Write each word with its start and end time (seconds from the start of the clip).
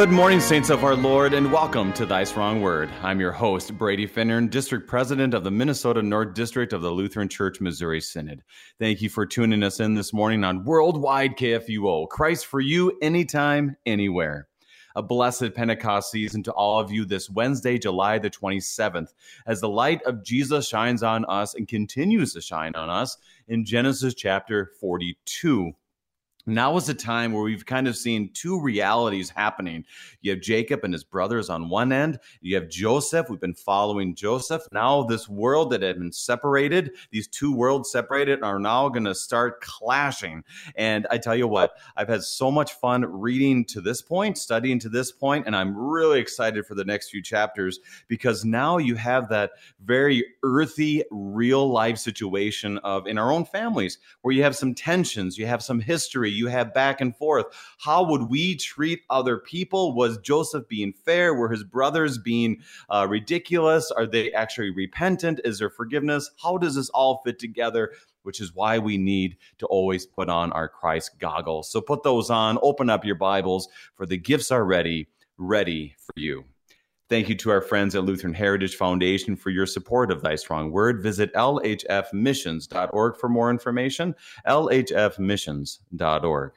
Good 0.00 0.12
morning, 0.12 0.40
saints 0.40 0.70
of 0.70 0.82
our 0.82 0.96
Lord, 0.96 1.34
and 1.34 1.52
welcome 1.52 1.92
to 1.92 2.06
Thy 2.06 2.24
Strong 2.24 2.62
Word. 2.62 2.88
I'm 3.02 3.20
your 3.20 3.32
host, 3.32 3.76
Brady 3.76 4.06
Finnern, 4.06 4.48
District 4.48 4.88
President 4.88 5.34
of 5.34 5.44
the 5.44 5.50
Minnesota 5.50 6.00
North 6.00 6.32
District 6.32 6.72
of 6.72 6.80
the 6.80 6.90
Lutheran 6.90 7.28
Church 7.28 7.60
Missouri 7.60 8.00
Synod. 8.00 8.42
Thank 8.78 9.02
you 9.02 9.10
for 9.10 9.26
tuning 9.26 9.62
us 9.62 9.78
in 9.78 9.92
this 9.92 10.14
morning 10.14 10.42
on 10.42 10.64
Worldwide 10.64 11.36
KFUO. 11.36 12.08
Christ 12.08 12.46
for 12.46 12.60
you, 12.60 12.96
anytime, 13.02 13.76
anywhere. 13.84 14.48
A 14.96 15.02
blessed 15.02 15.52
Pentecost 15.54 16.10
season 16.10 16.42
to 16.44 16.52
all 16.52 16.80
of 16.80 16.90
you 16.90 17.04
this 17.04 17.28
Wednesday, 17.28 17.76
July 17.76 18.18
the 18.18 18.30
27th, 18.30 19.12
as 19.46 19.60
the 19.60 19.68
light 19.68 20.02
of 20.04 20.24
Jesus 20.24 20.66
shines 20.66 21.02
on 21.02 21.26
us 21.26 21.54
and 21.54 21.68
continues 21.68 22.32
to 22.32 22.40
shine 22.40 22.74
on 22.74 22.88
us 22.88 23.18
in 23.48 23.66
Genesis 23.66 24.14
chapter 24.14 24.72
42 24.80 25.74
now 26.46 26.76
is 26.76 26.88
a 26.88 26.94
time 26.94 27.32
where 27.32 27.42
we've 27.42 27.66
kind 27.66 27.86
of 27.86 27.96
seen 27.96 28.30
two 28.32 28.60
realities 28.60 29.30
happening. 29.30 29.84
You 30.22 30.32
have 30.32 30.40
Jacob 30.40 30.80
and 30.84 30.92
his 30.92 31.04
brothers 31.04 31.50
on 31.50 31.68
one 31.68 31.92
end. 31.92 32.18
You 32.40 32.56
have 32.56 32.68
Joseph. 32.68 33.28
We've 33.28 33.40
been 33.40 33.54
following 33.54 34.14
Joseph. 34.14 34.62
Now, 34.72 35.02
this 35.02 35.28
world 35.28 35.70
that 35.70 35.82
had 35.82 35.98
been 35.98 36.12
separated, 36.12 36.92
these 37.10 37.28
two 37.28 37.54
worlds 37.54 37.90
separated, 37.90 38.42
are 38.42 38.58
now 38.58 38.88
going 38.88 39.04
to 39.04 39.14
start 39.14 39.60
clashing. 39.60 40.42
And 40.76 41.06
I 41.10 41.18
tell 41.18 41.36
you 41.36 41.46
what, 41.46 41.72
I've 41.96 42.08
had 42.08 42.22
so 42.22 42.50
much 42.50 42.72
fun 42.72 43.04
reading 43.04 43.64
to 43.66 43.80
this 43.80 44.02
point, 44.02 44.38
studying 44.38 44.78
to 44.80 44.88
this 44.88 45.12
point, 45.12 45.46
and 45.46 45.54
I'm 45.54 45.76
really 45.76 46.20
excited 46.20 46.66
for 46.66 46.74
the 46.74 46.84
next 46.84 47.10
few 47.10 47.22
chapters 47.22 47.80
because 48.08 48.44
now 48.44 48.78
you 48.78 48.94
have 48.94 49.28
that 49.28 49.52
very 49.84 50.24
earthy, 50.42 51.04
real 51.10 51.70
life 51.70 51.98
situation 51.98 52.78
of 52.78 53.06
in 53.06 53.18
our 53.18 53.32
own 53.32 53.44
families 53.44 53.98
where 54.22 54.34
you 54.34 54.42
have 54.42 54.56
some 54.56 54.74
tensions, 54.74 55.38
you 55.38 55.46
have 55.46 55.62
some 55.62 55.80
history 55.80 56.30
you 56.40 56.48
have 56.48 56.74
back 56.74 57.00
and 57.00 57.14
forth. 57.14 57.46
How 57.78 58.02
would 58.02 58.30
we 58.30 58.56
treat 58.56 59.02
other 59.08 59.38
people? 59.38 59.94
Was 59.94 60.18
Joseph 60.18 60.66
being 60.66 60.92
fair? 60.92 61.34
Were 61.34 61.50
his 61.50 61.62
brothers 61.62 62.18
being 62.18 62.62
uh, 62.88 63.06
ridiculous? 63.08 63.92
Are 63.92 64.06
they 64.06 64.32
actually 64.32 64.70
repentant? 64.70 65.40
Is 65.44 65.60
there 65.60 65.70
forgiveness? 65.70 66.30
How 66.42 66.58
does 66.58 66.74
this 66.74 66.90
all 66.90 67.20
fit 67.24 67.38
together? 67.38 67.92
Which 68.22 68.40
is 68.40 68.54
why 68.54 68.78
we 68.78 68.98
need 68.98 69.36
to 69.58 69.66
always 69.66 70.06
put 70.06 70.28
on 70.28 70.50
our 70.52 70.68
Christ 70.68 71.18
goggles. 71.18 71.70
So 71.70 71.80
put 71.80 72.02
those 72.02 72.30
on, 72.30 72.58
open 72.62 72.90
up 72.90 73.04
your 73.04 73.14
Bibles, 73.14 73.68
for 73.94 74.06
the 74.06 74.18
gifts 74.18 74.50
are 74.50 74.64
ready, 74.64 75.08
ready 75.38 75.94
for 75.98 76.12
you. 76.16 76.44
Thank 77.10 77.28
you 77.28 77.34
to 77.34 77.50
our 77.50 77.60
friends 77.60 77.94
at 77.96 78.04
Lutheran 78.04 78.34
Heritage 78.34 78.76
Foundation 78.76 79.34
for 79.34 79.50
your 79.50 79.66
support 79.66 80.12
of 80.12 80.22
Thy 80.22 80.36
Strong 80.36 80.70
Word. 80.70 81.02
Visit 81.02 81.34
lhfmissions.org 81.34 83.16
for 83.16 83.28
more 83.28 83.50
information. 83.50 84.14
lhfmissions.org. 84.46 86.52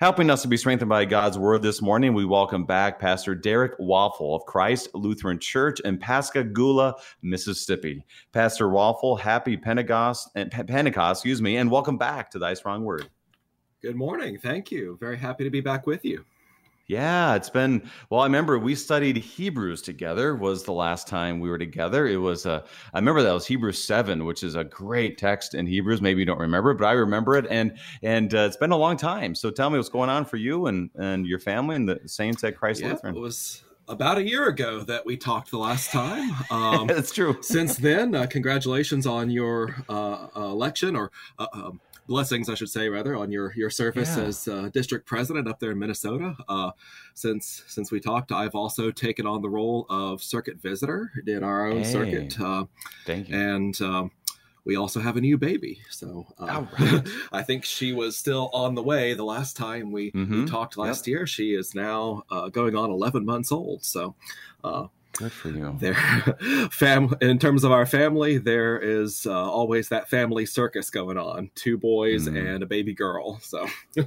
Helping 0.00 0.30
us 0.30 0.42
to 0.42 0.48
be 0.48 0.56
strengthened 0.56 0.88
by 0.88 1.04
God's 1.04 1.38
Word 1.38 1.62
this 1.62 1.80
morning, 1.80 2.12
we 2.12 2.24
welcome 2.24 2.64
back 2.64 2.98
Pastor 2.98 3.36
Derek 3.36 3.74
Waffle 3.78 4.34
of 4.34 4.44
Christ 4.46 4.88
Lutheran 4.94 5.38
Church 5.38 5.78
in 5.78 5.96
Pascagoula, 5.96 6.96
Mississippi. 7.22 8.04
Pastor 8.32 8.68
Waffle, 8.68 9.14
happy 9.14 9.56
Pentecost, 9.56 10.28
eh, 10.34 10.40
and 10.40 10.50
Pentecost, 10.66 11.20
excuse 11.20 11.40
me, 11.40 11.56
and 11.56 11.70
welcome 11.70 11.96
back 11.96 12.32
to 12.32 12.40
Thy 12.40 12.54
Strong 12.54 12.82
Word. 12.82 13.08
Good 13.80 13.94
morning. 13.94 14.38
Thank 14.38 14.72
you. 14.72 14.96
Very 14.98 15.18
happy 15.18 15.44
to 15.44 15.50
be 15.50 15.60
back 15.60 15.86
with 15.86 16.04
you. 16.04 16.24
Yeah, 16.88 17.34
it's 17.34 17.50
been 17.50 17.90
well. 18.08 18.22
I 18.22 18.24
remember 18.24 18.58
we 18.58 18.74
studied 18.74 19.18
Hebrews 19.18 19.82
together. 19.82 20.34
Was 20.34 20.64
the 20.64 20.72
last 20.72 21.06
time 21.06 21.38
we 21.38 21.50
were 21.50 21.58
together? 21.58 22.06
It 22.06 22.16
was 22.16 22.46
a. 22.46 22.52
Uh, 22.52 22.66
I 22.94 22.98
remember 22.98 23.22
that 23.22 23.32
was 23.32 23.46
Hebrews 23.46 23.84
seven, 23.84 24.24
which 24.24 24.42
is 24.42 24.54
a 24.54 24.64
great 24.64 25.18
text 25.18 25.54
in 25.54 25.66
Hebrews. 25.66 26.00
Maybe 26.00 26.20
you 26.20 26.24
don't 26.24 26.38
remember 26.38 26.70
it, 26.70 26.78
but 26.78 26.86
I 26.86 26.92
remember 26.92 27.36
it, 27.36 27.46
and 27.50 27.76
and 28.02 28.34
uh, 28.34 28.38
it's 28.38 28.56
been 28.56 28.72
a 28.72 28.76
long 28.76 28.96
time. 28.96 29.34
So 29.34 29.50
tell 29.50 29.68
me 29.68 29.76
what's 29.76 29.90
going 29.90 30.08
on 30.08 30.24
for 30.24 30.38
you 30.38 30.66
and 30.66 30.88
and 30.94 31.26
your 31.26 31.38
family 31.38 31.76
and 31.76 31.86
the 31.86 32.00
saints 32.06 32.42
at 32.42 32.56
Christ 32.56 32.80
yeah, 32.80 32.88
Lutheran. 32.88 33.14
It 33.14 33.20
was 33.20 33.62
about 33.86 34.16
a 34.16 34.22
year 34.22 34.48
ago 34.48 34.80
that 34.84 35.04
we 35.04 35.18
talked 35.18 35.50
the 35.50 35.58
last 35.58 35.90
time. 35.90 36.30
Um, 36.50 36.86
That's 36.86 37.12
true. 37.12 37.36
since 37.42 37.76
then, 37.76 38.14
uh, 38.14 38.26
congratulations 38.26 39.06
on 39.06 39.30
your 39.30 39.76
uh, 39.88 40.28
election 40.34 40.96
or 40.96 41.12
uh, 41.38 41.46
um, 41.52 41.80
blessings, 42.08 42.48
I 42.48 42.54
should 42.54 42.70
say, 42.70 42.88
rather, 42.88 43.14
on 43.14 43.30
your 43.30 43.52
your 43.54 43.70
service 43.70 44.16
yeah. 44.16 44.24
as 44.24 44.48
uh, 44.48 44.70
district 44.72 45.06
president 45.06 45.46
up 45.46 45.60
there 45.60 45.70
in 45.70 45.78
Minnesota. 45.78 46.34
Uh, 46.48 46.72
since 47.14 47.62
since 47.68 47.92
we 47.92 48.00
talked, 48.00 48.32
I've 48.32 48.56
also 48.56 48.90
taken 48.90 49.26
on 49.26 49.42
the 49.42 49.48
role 49.48 49.86
of 49.88 50.20
circuit 50.22 50.60
visitor 50.60 51.12
in 51.26 51.44
our 51.44 51.68
own 51.68 51.84
hey, 51.84 51.92
circuit. 51.92 52.40
Uh, 52.40 52.64
thank 53.06 53.28
you. 53.28 53.36
And 53.36 53.80
um, 53.80 54.10
we 54.68 54.76
also 54.76 55.00
have 55.00 55.16
a 55.16 55.20
new 55.20 55.38
baby. 55.38 55.80
So 55.90 56.26
uh, 56.38 56.66
right. 56.78 57.08
I 57.32 57.42
think 57.42 57.64
she 57.64 57.94
was 57.94 58.18
still 58.18 58.50
on 58.52 58.74
the 58.74 58.82
way 58.82 59.14
the 59.14 59.24
last 59.24 59.56
time 59.56 59.90
we, 59.90 60.12
mm-hmm. 60.12 60.44
we 60.44 60.46
talked 60.46 60.76
last 60.76 61.06
yep. 61.06 61.12
year. 61.12 61.26
She 61.26 61.54
is 61.54 61.74
now 61.74 62.24
uh, 62.30 62.50
going 62.50 62.76
on 62.76 62.90
11 62.90 63.24
months 63.24 63.50
old. 63.50 63.82
So 63.82 64.14
uh, 64.62 64.88
Good 65.18 65.32
for 65.32 65.48
you. 65.50 65.74
There, 65.80 65.94
fam. 66.70 67.12
In 67.20 67.40
terms 67.40 67.64
of 67.64 67.72
our 67.72 67.86
family, 67.86 68.38
there 68.38 68.78
is 68.78 69.26
uh, 69.26 69.32
always 69.32 69.88
that 69.88 70.08
family 70.08 70.46
circus 70.46 70.90
going 70.90 71.18
on: 71.18 71.50
two 71.56 71.76
boys 71.76 72.28
mm. 72.28 72.54
and 72.54 72.62
a 72.62 72.66
baby 72.66 72.94
girl. 72.94 73.40
So 73.40 73.66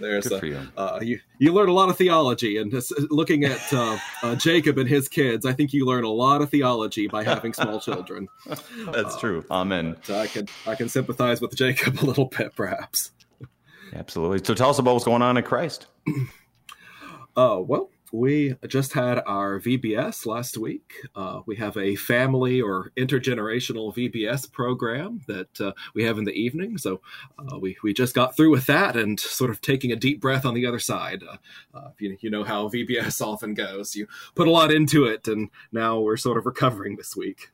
there's 0.00 0.26
Good 0.26 0.42
a, 0.42 0.46
you. 0.48 0.60
Uh, 0.76 0.98
you. 1.00 1.20
you. 1.38 1.52
learn 1.52 1.68
a 1.68 1.72
lot 1.72 1.90
of 1.90 1.96
theology, 1.96 2.56
and 2.56 2.74
looking 3.08 3.44
at 3.44 3.72
uh, 3.72 3.96
uh, 4.24 4.34
Jacob 4.34 4.78
and 4.78 4.88
his 4.88 5.08
kids, 5.08 5.46
I 5.46 5.52
think 5.52 5.72
you 5.72 5.86
learn 5.86 6.02
a 6.02 6.10
lot 6.10 6.42
of 6.42 6.50
theology 6.50 7.06
by 7.06 7.22
having 7.22 7.52
small 7.52 7.78
children. 7.78 8.26
That's 8.92 9.16
true. 9.20 9.44
Amen. 9.48 9.96
I 10.08 10.26
can 10.26 10.48
I 10.66 10.74
can 10.74 10.88
sympathize 10.88 11.40
with 11.40 11.54
Jacob 11.54 12.02
a 12.02 12.04
little 12.04 12.26
bit, 12.26 12.56
perhaps. 12.56 13.12
Absolutely. 13.94 14.40
So 14.42 14.54
tell 14.54 14.70
us 14.70 14.80
about 14.80 14.94
what's 14.94 15.04
going 15.04 15.22
on 15.22 15.36
in 15.36 15.44
Christ. 15.44 15.86
Uh, 17.34 17.58
well, 17.64 17.88
we 18.12 18.54
just 18.68 18.92
had 18.92 19.22
our 19.26 19.58
VBS 19.58 20.26
last 20.26 20.58
week. 20.58 20.92
Uh, 21.14 21.40
we 21.46 21.56
have 21.56 21.76
a 21.78 21.96
family 21.96 22.60
or 22.60 22.92
intergenerational 22.98 23.94
VBS 23.96 24.52
program 24.52 25.22
that 25.26 25.60
uh, 25.60 25.72
we 25.94 26.04
have 26.04 26.18
in 26.18 26.24
the 26.24 26.32
evening. 26.32 26.76
So 26.76 27.00
uh, 27.38 27.58
we, 27.58 27.76
we 27.82 27.94
just 27.94 28.14
got 28.14 28.36
through 28.36 28.50
with 28.50 28.66
that 28.66 28.96
and 28.96 29.18
sort 29.18 29.50
of 29.50 29.62
taking 29.62 29.92
a 29.92 29.96
deep 29.96 30.20
breath 30.20 30.44
on 30.44 30.52
the 30.52 30.66
other 30.66 30.78
side. 30.78 31.22
Uh, 31.22 31.36
uh, 31.76 31.90
you, 31.98 32.18
you 32.20 32.30
know 32.30 32.44
how 32.44 32.68
VBS 32.68 33.20
often 33.26 33.54
goes. 33.54 33.96
You 33.96 34.06
put 34.34 34.46
a 34.46 34.50
lot 34.50 34.70
into 34.70 35.04
it, 35.06 35.26
and 35.26 35.48
now 35.72 35.98
we're 35.98 36.18
sort 36.18 36.36
of 36.36 36.44
recovering 36.44 36.96
this 36.96 37.16
week. 37.16 37.50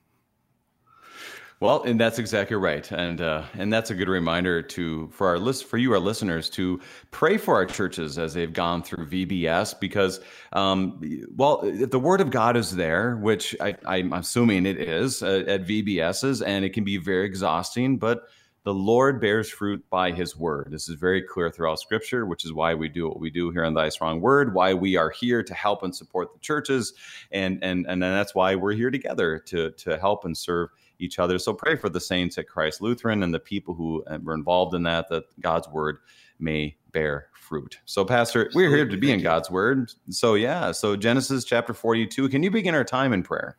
Well, 1.61 1.83
and 1.83 1.99
that's 1.99 2.21
exactly 2.21 2.55
right, 2.55 2.89
and 2.93 3.21
uh, 3.21 3.43
and 3.55 3.73
that's 3.73 3.91
a 3.91 3.95
good 3.97 4.09
reminder 4.09 4.63
to 4.63 5.09
for 5.09 5.27
our 5.27 5.41
list 5.41 5.65
for 5.65 5.77
you, 5.77 5.93
our 5.93 5.99
listeners, 5.99 6.49
to 6.51 6.81
pray 7.11 7.37
for 7.37 7.57
our 7.57 7.67
churches 7.67 8.17
as 8.17 8.35
they've 8.35 8.53
gone 8.53 8.85
through 8.85 9.07
VBS, 9.07 9.81
because 9.81 10.21
um, 10.53 11.01
well, 11.35 11.63
if 11.65 11.91
the 11.91 11.99
Word 11.99 12.21
of 12.21 12.31
God 12.31 12.57
is 12.57 12.77
there, 12.77 13.17
which 13.17 13.57
I, 13.61 13.75
am 13.85 14.13
assuming 14.13 14.67
it 14.67 14.79
is 14.79 15.21
uh, 15.21 15.43
at 15.49 15.67
VBSs, 15.67 16.47
and 16.47 16.65
it 16.65 16.75
can 16.75 16.85
be 16.85 16.97
very 16.97 17.27
exhausting, 17.27 17.99
but 17.99 18.29
the 18.63 18.73
Lord 18.73 19.21
bears 19.21 19.51
fruit 19.51 19.85
by 19.91 20.13
His 20.13 20.37
Word. 20.37 20.69
This 20.71 20.89
is 20.89 20.95
very 20.95 21.23
clear 21.23 21.51
throughout 21.51 21.81
Scripture, 21.81 22.25
which 22.25 22.45
is 22.45 22.53
why 22.53 22.75
we 22.75 22.89
do 22.89 23.09
what 23.09 23.19
we 23.19 23.31
do 23.31 23.51
here 23.51 23.65
on 23.65 23.75
Thy 23.75 23.89
Strong 23.89 24.21
Word, 24.21 24.55
why 24.55 24.75
we 24.75 24.95
are 24.95 25.11
here 25.11 25.43
to 25.43 25.55
help 25.55 25.83
and 25.83 25.97
support 25.97 26.33
the 26.33 26.39
churches, 26.39 26.93
and 27.33 27.59
and 27.65 27.85
and 27.89 28.01
that's 28.01 28.33
why 28.33 28.55
we're 28.55 28.75
here 28.75 28.93
together 28.93 29.41
to 29.47 29.73
to 29.73 29.99
help 29.99 30.25
and 30.25 30.39
serve 30.39 30.69
each 30.99 31.19
other. 31.19 31.39
So 31.39 31.53
pray 31.53 31.77
for 31.77 31.89
the 31.89 32.01
saints 32.01 32.39
at 32.39 32.49
Christ 32.49 32.81
Lutheran 32.81 33.23
and 33.23 33.33
the 33.33 33.41
people 33.41 33.75
who 33.75 34.05
uh, 34.07 34.19
were 34.23 34.35
involved 34.35 34.75
in 34.75 34.83
that, 34.85 35.09
that 35.09 35.25
God's 35.41 35.69
word 35.69 35.99
may 36.39 36.77
bear 36.93 37.29
fruit. 37.35 37.79
So, 37.85 38.05
Pastor, 38.05 38.51
we're 38.55 38.75
here 38.75 38.87
to 38.87 38.97
be 38.97 39.13
in 39.13 39.23
God's 39.23 39.51
word. 39.51 39.93
So, 40.11 40.35
yeah. 40.35 40.73
So, 40.73 40.97
Genesis 40.97 41.45
chapter 41.45 41.75
42. 41.75 42.29
Can 42.29 42.43
you 42.43 42.51
begin 42.51 42.75
our 42.75 42.85
time 42.85 43.13
in 43.13 43.23
prayer? 43.23 43.57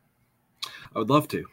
I 0.95 0.99
would 0.99 1.09
love 1.09 1.27
to. 1.29 1.45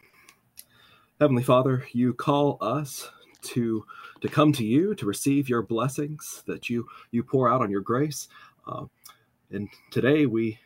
Heavenly 1.19 1.43
Father, 1.43 1.85
you 1.93 2.13
call 2.13 2.57
us 2.61 3.09
to 3.43 3.85
to 4.21 4.27
come 4.27 4.51
to 4.53 4.65
you 4.65 4.95
to 4.95 5.05
receive 5.05 5.47
your 5.47 5.61
blessings 5.61 6.43
that 6.47 6.69
you 6.69 6.87
you 7.11 7.23
pour 7.23 7.49
out 7.49 7.61
on 7.61 7.71
your 7.71 7.81
grace. 7.81 8.27
Uh, 8.67 8.85
and 9.51 9.69
today 9.91 10.25
we 10.25 10.59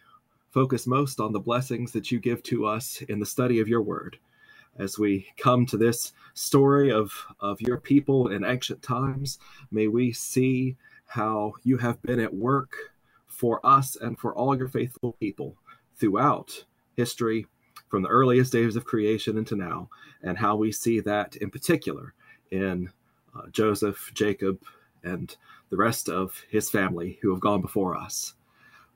focus 0.49 0.87
most 0.87 1.19
on 1.19 1.31
the 1.31 1.39
blessings 1.39 1.91
that 1.91 2.11
you 2.11 2.19
give 2.19 2.43
to 2.43 2.65
us 2.65 3.01
in 3.03 3.19
the 3.19 3.25
study 3.25 3.59
of 3.59 3.67
your 3.67 3.81
word 3.81 4.17
as 4.77 4.97
we 4.97 5.27
come 5.37 5.65
to 5.65 5.77
this 5.77 6.13
story 6.33 6.91
of, 6.91 7.11
of 7.39 7.59
your 7.61 7.77
people 7.77 8.29
in 8.29 8.43
ancient 8.43 8.81
times, 8.81 9.39
may 9.71 9.87
we 9.87 10.11
see 10.11 10.75
how 11.05 11.53
you 11.63 11.77
have 11.77 12.01
been 12.01 12.19
at 12.19 12.33
work 12.33 12.75
for 13.27 13.59
us 13.65 13.95
and 13.95 14.17
for 14.17 14.33
all 14.33 14.57
your 14.57 14.69
faithful 14.69 15.13
people 15.19 15.55
throughout 15.97 16.65
history, 16.95 17.45
from 17.89 18.03
the 18.03 18.09
earliest 18.09 18.53
days 18.53 18.75
of 18.75 18.85
creation 18.85 19.37
into 19.37 19.55
now, 19.55 19.89
and 20.23 20.37
how 20.37 20.55
we 20.55 20.71
see 20.71 20.99
that 21.01 21.35
in 21.37 21.49
particular 21.49 22.13
in 22.51 22.89
uh, 23.35 23.47
Joseph, 23.51 24.11
Jacob, 24.13 24.61
and 25.03 25.35
the 25.69 25.77
rest 25.77 26.07
of 26.07 26.41
his 26.49 26.69
family 26.69 27.19
who 27.21 27.31
have 27.31 27.39
gone 27.39 27.61
before 27.61 27.95
us. 27.95 28.35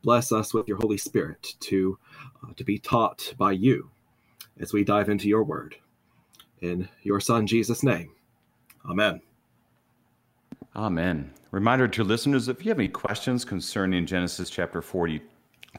Bless 0.04 0.32
us 0.32 0.54
with 0.54 0.68
your 0.68 0.78
Holy 0.78 0.98
Spirit 0.98 1.56
to, 1.62 1.98
uh, 2.44 2.54
to 2.56 2.64
be 2.64 2.78
taught 2.78 3.34
by 3.38 3.52
you 3.52 3.90
as 4.60 4.74
we 4.74 4.84
dive 4.84 5.10
into 5.10 5.28
your 5.28 5.44
word. 5.44 5.76
In 6.62 6.88
your 7.04 7.20
Son, 7.20 7.46
Jesus' 7.46 7.84
name. 7.84 8.10
Amen. 8.90 9.22
Amen. 10.76 11.32
Reminder 11.52 11.88
to 11.88 12.04
listeners 12.04 12.50
if 12.50 12.66
you 12.66 12.70
have 12.70 12.80
any 12.80 12.90
questions 12.90 13.46
concerning 13.46 14.06
Genesis 14.06 14.50
chapter 14.50 14.82
40, 14.82 15.22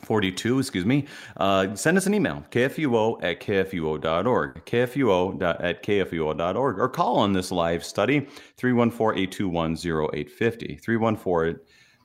42, 0.02 0.58
excuse 0.58 0.87
me, 0.87 1.05
uh, 1.37 1.75
send 1.75 1.99
us 1.99 2.06
an 2.06 2.14
email, 2.14 2.44
kfuo 2.50 3.23
at 3.23 3.40
kfuo.org, 3.40 4.64
kfuo 4.64 5.43
at 5.62 5.82
kfuo.org, 5.82 6.78
or 6.78 6.88
call 6.88 7.19
on 7.19 7.32
this 7.32 7.52
live 7.52 7.84
study, 7.84 8.26
314-821-0850, 8.58 11.58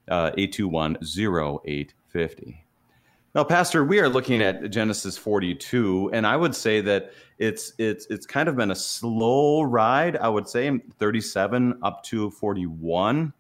314-821-0850. 0.10 2.58
Now, 3.34 3.46
Pastor, 3.46 3.86
we 3.86 4.02
are 4.02 4.10
looking 4.10 4.42
at 4.42 4.70
Genesis 4.72 5.18
42, 5.18 6.10
and 6.12 6.28
I 6.28 6.36
would 6.36 6.54
say 6.54 6.82
that 6.82 7.14
it's 7.38 7.72
it's 7.78 8.06
it's 8.08 8.26
kind 8.26 8.50
of 8.50 8.58
been 8.58 8.72
a 8.72 8.76
slow 8.76 9.62
ride. 9.62 10.18
I 10.18 10.28
would 10.28 10.50
say 10.50 10.78
37 11.00 11.80
up 11.82 12.04
to 12.04 12.30
41. 12.32 13.32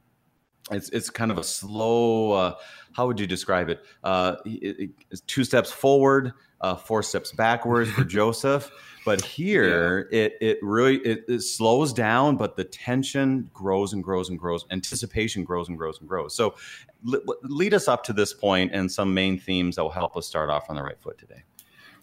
It's 0.71 0.89
it's 0.89 1.09
kind 1.09 1.31
of 1.31 1.37
a 1.37 1.43
slow. 1.43 2.31
Uh, 2.31 2.55
how 2.93 3.07
would 3.07 3.19
you 3.19 3.27
describe 3.27 3.69
it? 3.69 3.83
Uh, 4.03 4.35
it, 4.45 4.91
it 5.09 5.21
two 5.27 5.43
steps 5.43 5.71
forward, 5.71 6.33
uh, 6.61 6.75
four 6.75 7.03
steps 7.03 7.31
backwards 7.31 7.91
for 7.91 8.03
Joseph. 8.05 8.71
But 9.03 9.25
here, 9.25 10.07
yeah. 10.11 10.19
it 10.25 10.37
it 10.41 10.59
really 10.61 10.97
it, 10.97 11.25
it, 11.27 11.41
slows 11.41 11.91
down, 11.91 12.37
but 12.37 12.55
the 12.55 12.63
tension 12.63 13.49
grows 13.51 13.93
and 13.93 14.03
grows 14.03 14.29
and 14.29 14.37
grows. 14.37 14.65
Anticipation 14.69 15.43
grows 15.43 15.69
and 15.69 15.77
grows 15.77 15.99
and 15.99 16.07
grows. 16.07 16.35
So, 16.35 16.55
lead 17.03 17.73
us 17.73 17.87
up 17.87 18.03
to 18.05 18.13
this 18.13 18.31
point 18.33 18.71
and 18.73 18.91
some 18.91 19.11
main 19.13 19.39
themes 19.39 19.75
that 19.77 19.83
will 19.83 19.89
help 19.89 20.15
us 20.15 20.27
start 20.27 20.51
off 20.51 20.69
on 20.69 20.75
the 20.75 20.83
right 20.83 20.99
foot 21.01 21.17
today. 21.17 21.43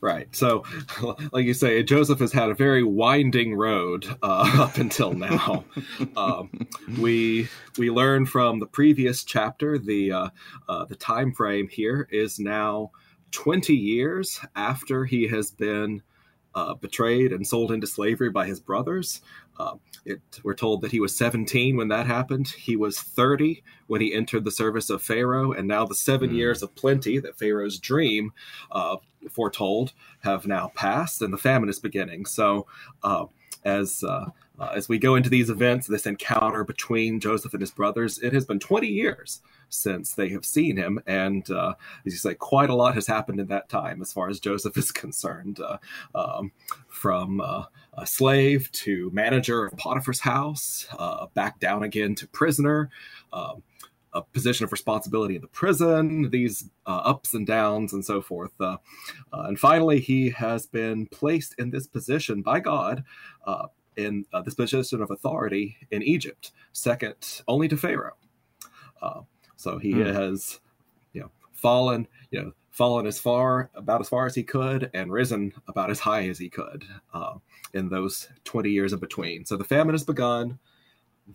Right. 0.01 0.35
So, 0.35 0.63
like 1.33 1.45
you 1.45 1.55
say, 1.55 1.83
Joseph 1.83 2.21
has 2.21 2.33
had 2.33 2.51
a 2.51 2.55
very 2.55 2.85
winding 2.85 3.55
road 3.55 4.07
uh, 4.23 4.51
up 4.59 4.77
until 4.77 5.13
now. 5.13 5.65
um, 6.17 6.69
we 7.01 7.49
we 7.79 7.91
learn 7.91 8.27
from 8.27 8.61
the 8.61 8.67
previous 8.67 9.25
chapter 9.25 9.79
the 9.79 10.13
uh, 10.13 10.29
uh, 10.69 10.85
the 10.85 10.95
time 10.95 11.33
frame 11.33 11.69
here 11.69 12.09
is 12.13 12.39
now 12.39 12.93
twenty 13.33 13.75
years 13.75 14.41
after 14.55 15.05
he 15.05 15.27
has 15.27 15.51
been 15.51 16.03
uh, 16.55 16.75
betrayed 16.75 17.33
and 17.33 17.47
sold 17.47 17.73
into 17.73 17.87
slavery 17.87 18.31
by 18.31 18.47
his 18.47 18.61
brothers. 18.61 19.21
It, 20.09 20.21
we're 20.43 20.55
told 20.55 20.83
that 20.83 20.93
he 20.93 21.01
was 21.01 21.17
17 21.17 21.77
when 21.77 21.89
that 21.89 22.07
happened. 22.07 22.49
He 22.49 22.77
was 22.77 23.01
30 23.01 23.63
when 23.87 24.01
he 24.01 24.15
entered 24.15 24.45
the 24.45 24.51
service 24.51 24.91
of 24.91 25.03
Pharaoh, 25.03 25.53
and 25.53 25.69
now 25.69 25.85
the 25.85 25.95
seven 25.95 26.31
mm. 26.31 26.37
years 26.37 26.63
of 26.63 26.75
plenty 26.75 27.19
that 27.19 27.39
Pharaoh's 27.39 27.79
dream 27.79 28.33
uh, 28.71 28.97
foretold 29.31 29.93
have 30.21 30.47
now 30.47 30.73
passed, 30.75 31.21
and 31.23 31.33
the 31.33 31.39
famine 31.39 31.69
is 31.69 31.79
beginning. 31.79 32.27
So, 32.27 32.67
uh, 33.03 33.27
as 33.65 34.03
uh, 34.03 34.31
uh, 34.59 34.73
as 34.75 34.89
we 34.89 34.99
go 34.99 35.15
into 35.15 35.31
these 35.31 35.51
events, 35.51 35.87
this 35.87 36.07
encounter 36.07 36.65
between 36.65 37.21
Joseph 37.21 37.53
and 37.53 37.61
his 37.61 37.71
brothers, 37.71 38.19
it 38.19 38.33
has 38.33 38.45
been 38.45 38.59
20 38.59 38.89
years 38.89 39.41
since 39.69 40.15
they 40.15 40.31
have 40.31 40.45
seen 40.45 40.77
him. 40.77 41.01
And 41.07 41.49
uh, 41.51 41.75
as 42.05 42.13
you 42.13 42.19
say, 42.19 42.35
quite 42.35 42.71
a 42.71 42.75
lot 42.75 42.95
has 42.95 43.07
happened 43.07 43.39
in 43.39 43.47
that 43.49 43.69
time 43.69 44.03
as 44.03 44.13
far 44.13 44.29
as 44.29 44.41
Joseph 44.41 44.77
is 44.77 44.91
concerned. 45.05 45.61
Uh, 45.61 45.79
um, 46.15 46.53
from 46.89 47.41
uh, 47.41 47.65
a 47.99 48.07
slave 48.07 48.71
to 48.73 49.11
manager 49.13 49.67
of 49.67 49.77
Potiphar's 49.77 50.21
house, 50.21 50.87
uh, 50.99 51.27
back 51.35 51.59
down 51.61 51.83
again 51.83 52.15
to 52.17 52.27
prisoner. 52.29 52.91
Um, 53.33 53.63
a 54.15 54.23
position 54.23 54.65
of 54.65 54.73
responsibility 54.73 55.37
in 55.37 55.43
the 55.43 55.49
prison, 55.49 56.31
these 56.31 56.71
uh, 56.87 57.03
ups 57.05 57.35
and 57.35 57.47
downs, 57.47 57.93
and 57.93 58.05
so 58.05 58.23
forth. 58.23 58.53
Uh, 58.59 58.79
uh, 59.33 59.43
and 59.43 59.61
finally, 59.61 60.01
he 60.01 60.31
has 60.31 60.67
been 60.67 61.07
placed 61.07 61.55
in 61.59 61.71
this 61.71 61.87
position 61.87 62.41
by 62.41 62.59
God, 62.59 63.05
uh, 63.47 63.67
in 63.97 64.25
uh, 64.33 64.41
this 64.41 64.55
position 64.55 65.03
of 65.03 65.11
authority 65.11 65.77
in 65.91 66.03
Egypt, 66.03 66.53
second 66.73 67.43
only 67.49 67.69
to 67.69 67.77
Pharaoh. 67.77 68.17
Uh, 69.03 69.21
so 69.57 69.79
he 69.79 69.93
hmm. 69.93 70.03
has, 70.03 70.61
fallen, 71.59 72.07
you 72.31 72.41
know, 72.41 72.53
fallen 72.71 73.07
as 73.07 73.19
far 73.19 73.71
about 73.75 74.01
as 74.01 74.09
far 74.09 74.27
as 74.27 74.35
he 74.35 74.43
could 74.43 74.91
and 74.95 75.13
risen 75.13 75.53
about 75.67 75.91
as 75.91 75.99
high 75.99 76.29
as 76.29 76.39
he 76.39 76.49
could 76.49 76.85
in 77.75 77.89
those 77.89 78.29
20 78.45 78.71
years 78.71 78.93
in 78.93 78.99
between. 79.01 79.45
So 79.45 79.57
the 79.57 79.65
famine 79.65 79.95
has 79.95 80.05
begun. 80.05 80.59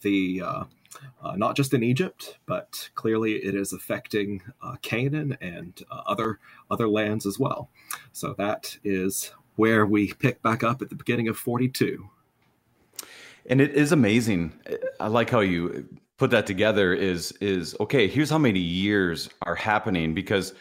The 0.01 0.41
uh, 0.41 1.35
not 1.35 1.55
just 1.55 1.73
in 1.73 1.83
Egypt, 1.83 2.37
but 2.45 2.89
clearly 2.95 3.33
it 3.35 3.55
is 3.55 3.73
affecting 3.73 4.41
uh, 4.61 4.75
Canaan 4.81 5.37
and 5.41 5.83
uh, 5.91 6.01
other 6.05 6.39
other 6.71 6.87
lands 6.87 7.25
as 7.25 7.39
well. 7.39 7.69
So 8.11 8.33
that 8.37 8.77
is 8.83 9.31
where 9.55 9.85
we 9.85 10.13
pick 10.13 10.41
back 10.41 10.63
up 10.63 10.81
at 10.81 10.89
the 10.89 10.95
beginning 10.95 11.27
of 11.27 11.37
42. 11.37 12.09
And 13.47 13.61
it 13.61 13.71
is 13.71 13.91
amazing. 13.91 14.53
I 14.99 15.07
like 15.07 15.29
how 15.29 15.41
you 15.41 15.87
put 16.17 16.31
that 16.31 16.45
together. 16.45 16.93
Is 16.93 17.31
is 17.33 17.75
okay? 17.79 18.07
Here's 18.07 18.29
how 18.29 18.37
many 18.37 18.59
years 18.59 19.29
are 19.41 19.55
happening 19.55 20.13
because 20.13 20.53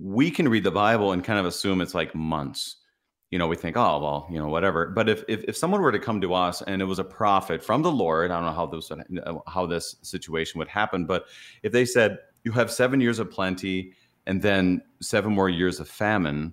we 0.00 0.30
can 0.30 0.48
read 0.48 0.64
the 0.64 0.70
Bible 0.70 1.12
and 1.12 1.22
kind 1.22 1.38
of 1.38 1.46
assume 1.46 1.80
it's 1.80 1.94
like 1.94 2.14
months 2.14 2.76
you 3.32 3.38
know, 3.38 3.46
we 3.46 3.56
think, 3.56 3.78
oh, 3.78 3.98
well, 3.98 4.26
you 4.30 4.38
know, 4.38 4.48
whatever. 4.48 4.90
But 4.90 5.08
if, 5.08 5.24
if, 5.26 5.42
if 5.44 5.56
someone 5.56 5.80
were 5.80 5.90
to 5.90 5.98
come 5.98 6.20
to 6.20 6.34
us 6.34 6.60
and 6.60 6.82
it 6.82 6.84
was 6.84 6.98
a 6.98 7.04
prophet 7.04 7.64
from 7.64 7.80
the 7.80 7.90
Lord, 7.90 8.30
I 8.30 8.34
don't 8.34 8.44
know 8.44 8.52
how 8.52 8.66
this 8.66 8.92
how 9.46 9.64
this 9.64 9.96
situation 10.02 10.58
would 10.58 10.68
happen, 10.68 11.06
but 11.06 11.24
if 11.62 11.72
they 11.72 11.86
said 11.86 12.18
you 12.44 12.52
have 12.52 12.70
seven 12.70 13.00
years 13.00 13.18
of 13.18 13.30
plenty 13.30 13.94
and 14.26 14.42
then 14.42 14.82
seven 15.00 15.32
more 15.32 15.48
years 15.48 15.80
of 15.80 15.88
famine, 15.88 16.52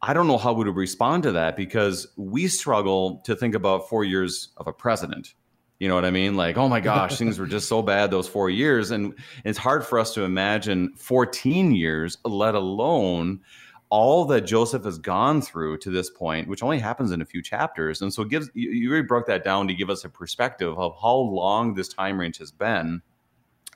I 0.00 0.12
don't 0.12 0.28
know 0.28 0.38
how 0.38 0.52
we 0.52 0.64
would 0.64 0.76
respond 0.76 1.24
to 1.24 1.32
that 1.32 1.56
because 1.56 2.06
we 2.16 2.46
struggle 2.46 3.20
to 3.24 3.34
think 3.34 3.56
about 3.56 3.88
four 3.88 4.04
years 4.04 4.50
of 4.58 4.68
a 4.68 4.72
president. 4.72 5.34
You 5.82 5.88
know 5.88 5.96
what 5.96 6.04
I 6.04 6.12
mean? 6.12 6.36
Like, 6.36 6.56
oh 6.56 6.68
my 6.68 6.78
gosh, 6.78 7.18
things 7.18 7.40
were 7.40 7.46
just 7.48 7.66
so 7.66 7.82
bad 7.82 8.12
those 8.12 8.28
four 8.28 8.48
years. 8.48 8.92
And 8.92 9.14
it's 9.44 9.58
hard 9.58 9.84
for 9.84 9.98
us 9.98 10.14
to 10.14 10.22
imagine 10.22 10.92
14 10.94 11.72
years, 11.72 12.18
let 12.24 12.54
alone 12.54 13.40
all 13.88 14.24
that 14.26 14.42
Joseph 14.42 14.84
has 14.84 14.98
gone 14.98 15.42
through 15.42 15.78
to 15.78 15.90
this 15.90 16.08
point, 16.08 16.46
which 16.46 16.62
only 16.62 16.78
happens 16.78 17.10
in 17.10 17.20
a 17.20 17.24
few 17.24 17.42
chapters. 17.42 18.00
And 18.00 18.14
so 18.14 18.22
it 18.22 18.28
gives 18.28 18.48
you, 18.54 18.70
you 18.70 18.92
really 18.92 19.02
broke 19.02 19.26
that 19.26 19.42
down 19.42 19.66
to 19.66 19.74
give 19.74 19.90
us 19.90 20.04
a 20.04 20.08
perspective 20.08 20.78
of 20.78 20.94
how 21.02 21.16
long 21.16 21.74
this 21.74 21.88
time 21.88 22.20
range 22.20 22.38
has 22.38 22.52
been. 22.52 23.02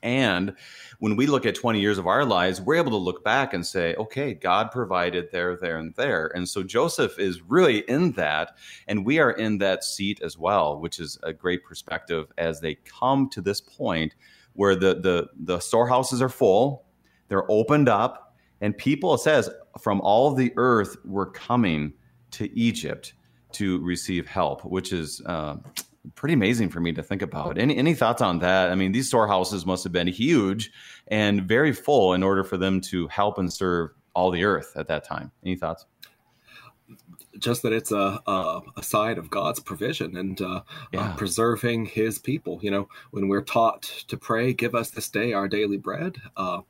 And 0.06 0.54
when 1.00 1.16
we 1.16 1.26
look 1.26 1.44
at 1.46 1.56
20 1.56 1.80
years 1.80 1.98
of 1.98 2.06
our 2.06 2.24
lives, 2.24 2.60
we're 2.60 2.76
able 2.76 2.92
to 2.92 2.96
look 2.96 3.24
back 3.24 3.52
and 3.52 3.66
say, 3.66 3.96
okay, 3.96 4.34
God 4.34 4.70
provided 4.70 5.32
there, 5.32 5.56
there, 5.56 5.78
and 5.78 5.92
there. 5.96 6.30
And 6.32 6.48
so 6.48 6.62
Joseph 6.62 7.18
is 7.18 7.42
really 7.42 7.78
in 7.80 8.12
that. 8.12 8.56
And 8.86 9.04
we 9.04 9.18
are 9.18 9.32
in 9.32 9.58
that 9.58 9.82
seat 9.82 10.20
as 10.22 10.38
well, 10.38 10.78
which 10.78 11.00
is 11.00 11.18
a 11.24 11.32
great 11.32 11.64
perspective 11.64 12.32
as 12.38 12.60
they 12.60 12.76
come 12.76 13.28
to 13.30 13.40
this 13.40 13.60
point 13.60 14.14
where 14.52 14.76
the, 14.76 14.94
the, 14.94 15.28
the 15.36 15.58
storehouses 15.58 16.22
are 16.22 16.28
full, 16.28 16.86
they're 17.26 17.50
opened 17.50 17.88
up, 17.88 18.36
and 18.60 18.78
people, 18.78 19.12
it 19.14 19.18
says, 19.18 19.50
from 19.80 20.00
all 20.02 20.32
the 20.32 20.52
earth 20.56 20.96
were 21.04 21.26
coming 21.26 21.92
to 22.30 22.56
Egypt 22.56 23.14
to 23.52 23.80
receive 23.80 24.28
help, 24.28 24.64
which 24.64 24.92
is 24.92 25.20
uh, 25.26 25.56
pretty 26.14 26.34
amazing 26.34 26.68
for 26.68 26.80
me 26.80 26.92
to 26.92 27.02
think 27.02 27.22
about. 27.22 27.58
Any, 27.58 27.76
any 27.76 27.94
thoughts 27.94 28.22
on 28.22 28.38
that? 28.40 28.70
I 28.70 28.74
mean, 28.74 28.92
these 28.92 29.08
storehouses 29.08 29.66
must 29.66 29.84
have 29.84 29.92
been 29.92 30.06
huge 30.06 30.70
and 31.08 31.42
very 31.42 31.72
full 31.72 32.14
in 32.14 32.22
order 32.22 32.44
for 32.44 32.56
them 32.56 32.80
to 32.82 33.08
help 33.08 33.38
and 33.38 33.52
serve 33.52 33.90
all 34.14 34.30
the 34.30 34.44
earth 34.44 34.72
at 34.76 34.88
that 34.88 35.04
time. 35.04 35.32
Any 35.44 35.56
thoughts? 35.56 35.86
Just 37.38 37.62
that 37.62 37.72
it's 37.72 37.92
a, 37.92 38.20
a, 38.26 38.60
a 38.76 38.82
side 38.82 39.18
of 39.18 39.28
God's 39.28 39.60
provision 39.60 40.16
and 40.16 40.40
uh, 40.40 40.46
uh 40.46 40.60
yeah. 40.92 41.00
uh, 41.00 41.16
preserving 41.16 41.86
His 41.86 42.18
people. 42.18 42.60
You 42.62 42.70
know, 42.70 42.88
when 43.10 43.28
we're 43.28 43.42
taught 43.42 43.82
to 44.08 44.16
pray, 44.16 44.54
"Give 44.54 44.74
us 44.74 44.90
this 44.90 45.10
day 45.10 45.34
our 45.34 45.48
daily 45.48 45.76
bread," 45.76 46.16
uh, 46.36 46.60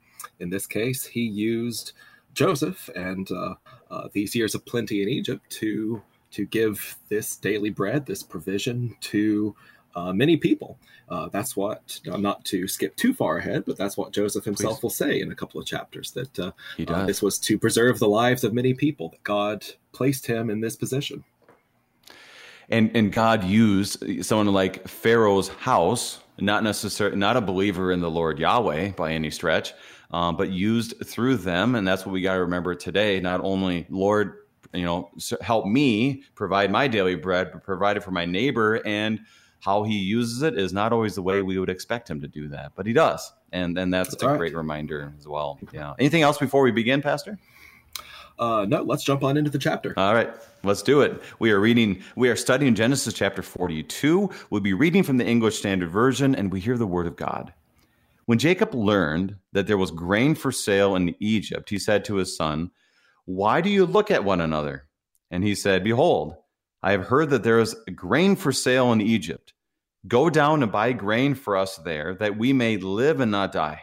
in 0.40 0.50
this 0.50 0.66
case, 0.66 1.04
he 1.04 1.20
used 1.20 1.92
Joseph 2.34 2.90
and 2.96 3.30
uh, 3.30 3.54
uh, 3.90 4.08
these 4.12 4.34
years 4.34 4.54
of 4.54 4.66
plenty 4.66 5.02
in 5.02 5.08
Egypt 5.08 5.48
to 5.50 6.02
to 6.36 6.44
give 6.44 6.98
this 7.08 7.36
daily 7.36 7.70
bread, 7.70 8.04
this 8.04 8.22
provision 8.22 8.94
to 9.00 9.56
uh, 9.94 10.12
many 10.12 10.36
people. 10.36 10.78
Uh, 11.08 11.30
that's 11.30 11.56
what, 11.56 11.98
not 12.04 12.44
to 12.44 12.68
skip 12.68 12.94
too 12.96 13.14
far 13.14 13.38
ahead, 13.38 13.64
but 13.64 13.78
that's 13.78 13.96
what 13.96 14.12
Joseph 14.12 14.44
himself 14.44 14.74
Please. 14.74 14.82
will 14.82 14.90
say 14.90 15.20
in 15.22 15.32
a 15.32 15.34
couple 15.34 15.58
of 15.58 15.66
chapters 15.66 16.10
that 16.10 16.38
uh, 16.38 16.52
uh, 16.88 17.06
this 17.06 17.22
was 17.22 17.38
to 17.38 17.58
preserve 17.58 17.98
the 17.98 18.08
lives 18.08 18.44
of 18.44 18.52
many 18.52 18.74
people, 18.74 19.08
that 19.08 19.22
God 19.22 19.64
placed 19.92 20.26
him 20.26 20.50
in 20.50 20.60
this 20.60 20.76
position. 20.76 21.24
And, 22.68 22.94
and 22.94 23.10
God 23.10 23.44
used 23.44 24.26
someone 24.26 24.52
like 24.52 24.86
Pharaoh's 24.86 25.48
house, 25.48 26.20
not 26.38 26.64
necessarily, 26.64 27.16
not 27.16 27.38
a 27.38 27.40
believer 27.40 27.92
in 27.92 28.00
the 28.00 28.10
Lord 28.10 28.38
Yahweh 28.38 28.90
by 28.90 29.12
any 29.12 29.30
stretch, 29.30 29.72
um, 30.10 30.36
but 30.36 30.50
used 30.50 30.94
through 31.02 31.38
them. 31.38 31.76
And 31.76 31.88
that's 31.88 32.04
what 32.04 32.12
we 32.12 32.20
got 32.20 32.34
to 32.34 32.40
remember 32.40 32.74
today. 32.74 33.20
Not 33.20 33.40
only, 33.42 33.86
Lord, 33.88 34.45
you 34.72 34.84
know, 34.84 35.10
help 35.40 35.66
me 35.66 36.22
provide 36.34 36.70
my 36.70 36.88
daily 36.88 37.14
bread, 37.14 37.50
but 37.52 37.62
provide 37.62 37.96
it 37.96 38.02
for 38.02 38.10
my 38.10 38.24
neighbor. 38.24 38.80
And 38.86 39.20
how 39.60 39.82
he 39.82 39.98
uses 39.98 40.42
it 40.42 40.58
is 40.58 40.72
not 40.72 40.92
always 40.92 41.14
the 41.14 41.22
way 41.22 41.42
we 41.42 41.58
would 41.58 41.70
expect 41.70 42.08
him 42.08 42.20
to 42.20 42.28
do 42.28 42.48
that, 42.48 42.72
but 42.74 42.86
he 42.86 42.92
does. 42.92 43.32
And, 43.52 43.76
and 43.78 43.92
that's, 43.92 44.10
that's 44.10 44.22
a 44.22 44.28
right. 44.28 44.38
great 44.38 44.56
reminder 44.56 45.12
as 45.18 45.26
well. 45.26 45.58
Yeah. 45.72 45.94
Anything 45.98 46.22
else 46.22 46.38
before 46.38 46.62
we 46.62 46.70
begin, 46.70 47.02
Pastor? 47.02 47.38
Uh, 48.38 48.66
no, 48.68 48.82
let's 48.82 49.02
jump 49.02 49.24
on 49.24 49.36
into 49.36 49.50
the 49.50 49.58
chapter. 49.58 49.94
All 49.96 50.14
right, 50.14 50.30
let's 50.62 50.82
do 50.82 51.00
it. 51.00 51.22
We 51.38 51.50
are 51.52 51.58
reading, 51.58 52.02
we 52.16 52.28
are 52.28 52.36
studying 52.36 52.74
Genesis 52.74 53.14
chapter 53.14 53.42
42. 53.42 54.30
We'll 54.50 54.60
be 54.60 54.74
reading 54.74 55.02
from 55.02 55.16
the 55.16 55.26
English 55.26 55.58
Standard 55.58 55.90
Version, 55.90 56.34
and 56.34 56.52
we 56.52 56.60
hear 56.60 56.76
the 56.76 56.86
word 56.86 57.06
of 57.06 57.16
God. 57.16 57.52
When 58.26 58.38
Jacob 58.38 58.74
learned 58.74 59.36
that 59.52 59.66
there 59.66 59.78
was 59.78 59.90
grain 59.90 60.34
for 60.34 60.52
sale 60.52 60.96
in 60.96 61.14
Egypt, 61.18 61.70
he 61.70 61.78
said 61.78 62.04
to 62.04 62.16
his 62.16 62.36
son, 62.36 62.70
Why 63.26 63.60
do 63.60 63.68
you 63.68 63.86
look 63.86 64.10
at 64.10 64.24
one 64.24 64.40
another? 64.40 64.88
And 65.30 65.42
he 65.42 65.56
said, 65.56 65.82
Behold, 65.82 66.36
I 66.82 66.92
have 66.92 67.06
heard 67.06 67.30
that 67.30 67.42
there 67.42 67.58
is 67.58 67.74
grain 67.94 68.36
for 68.36 68.52
sale 68.52 68.92
in 68.92 69.00
Egypt. 69.00 69.52
Go 70.06 70.30
down 70.30 70.62
and 70.62 70.70
buy 70.70 70.92
grain 70.92 71.34
for 71.34 71.56
us 71.56 71.76
there, 71.78 72.14
that 72.14 72.38
we 72.38 72.52
may 72.52 72.76
live 72.76 73.20
and 73.20 73.32
not 73.32 73.50
die. 73.50 73.82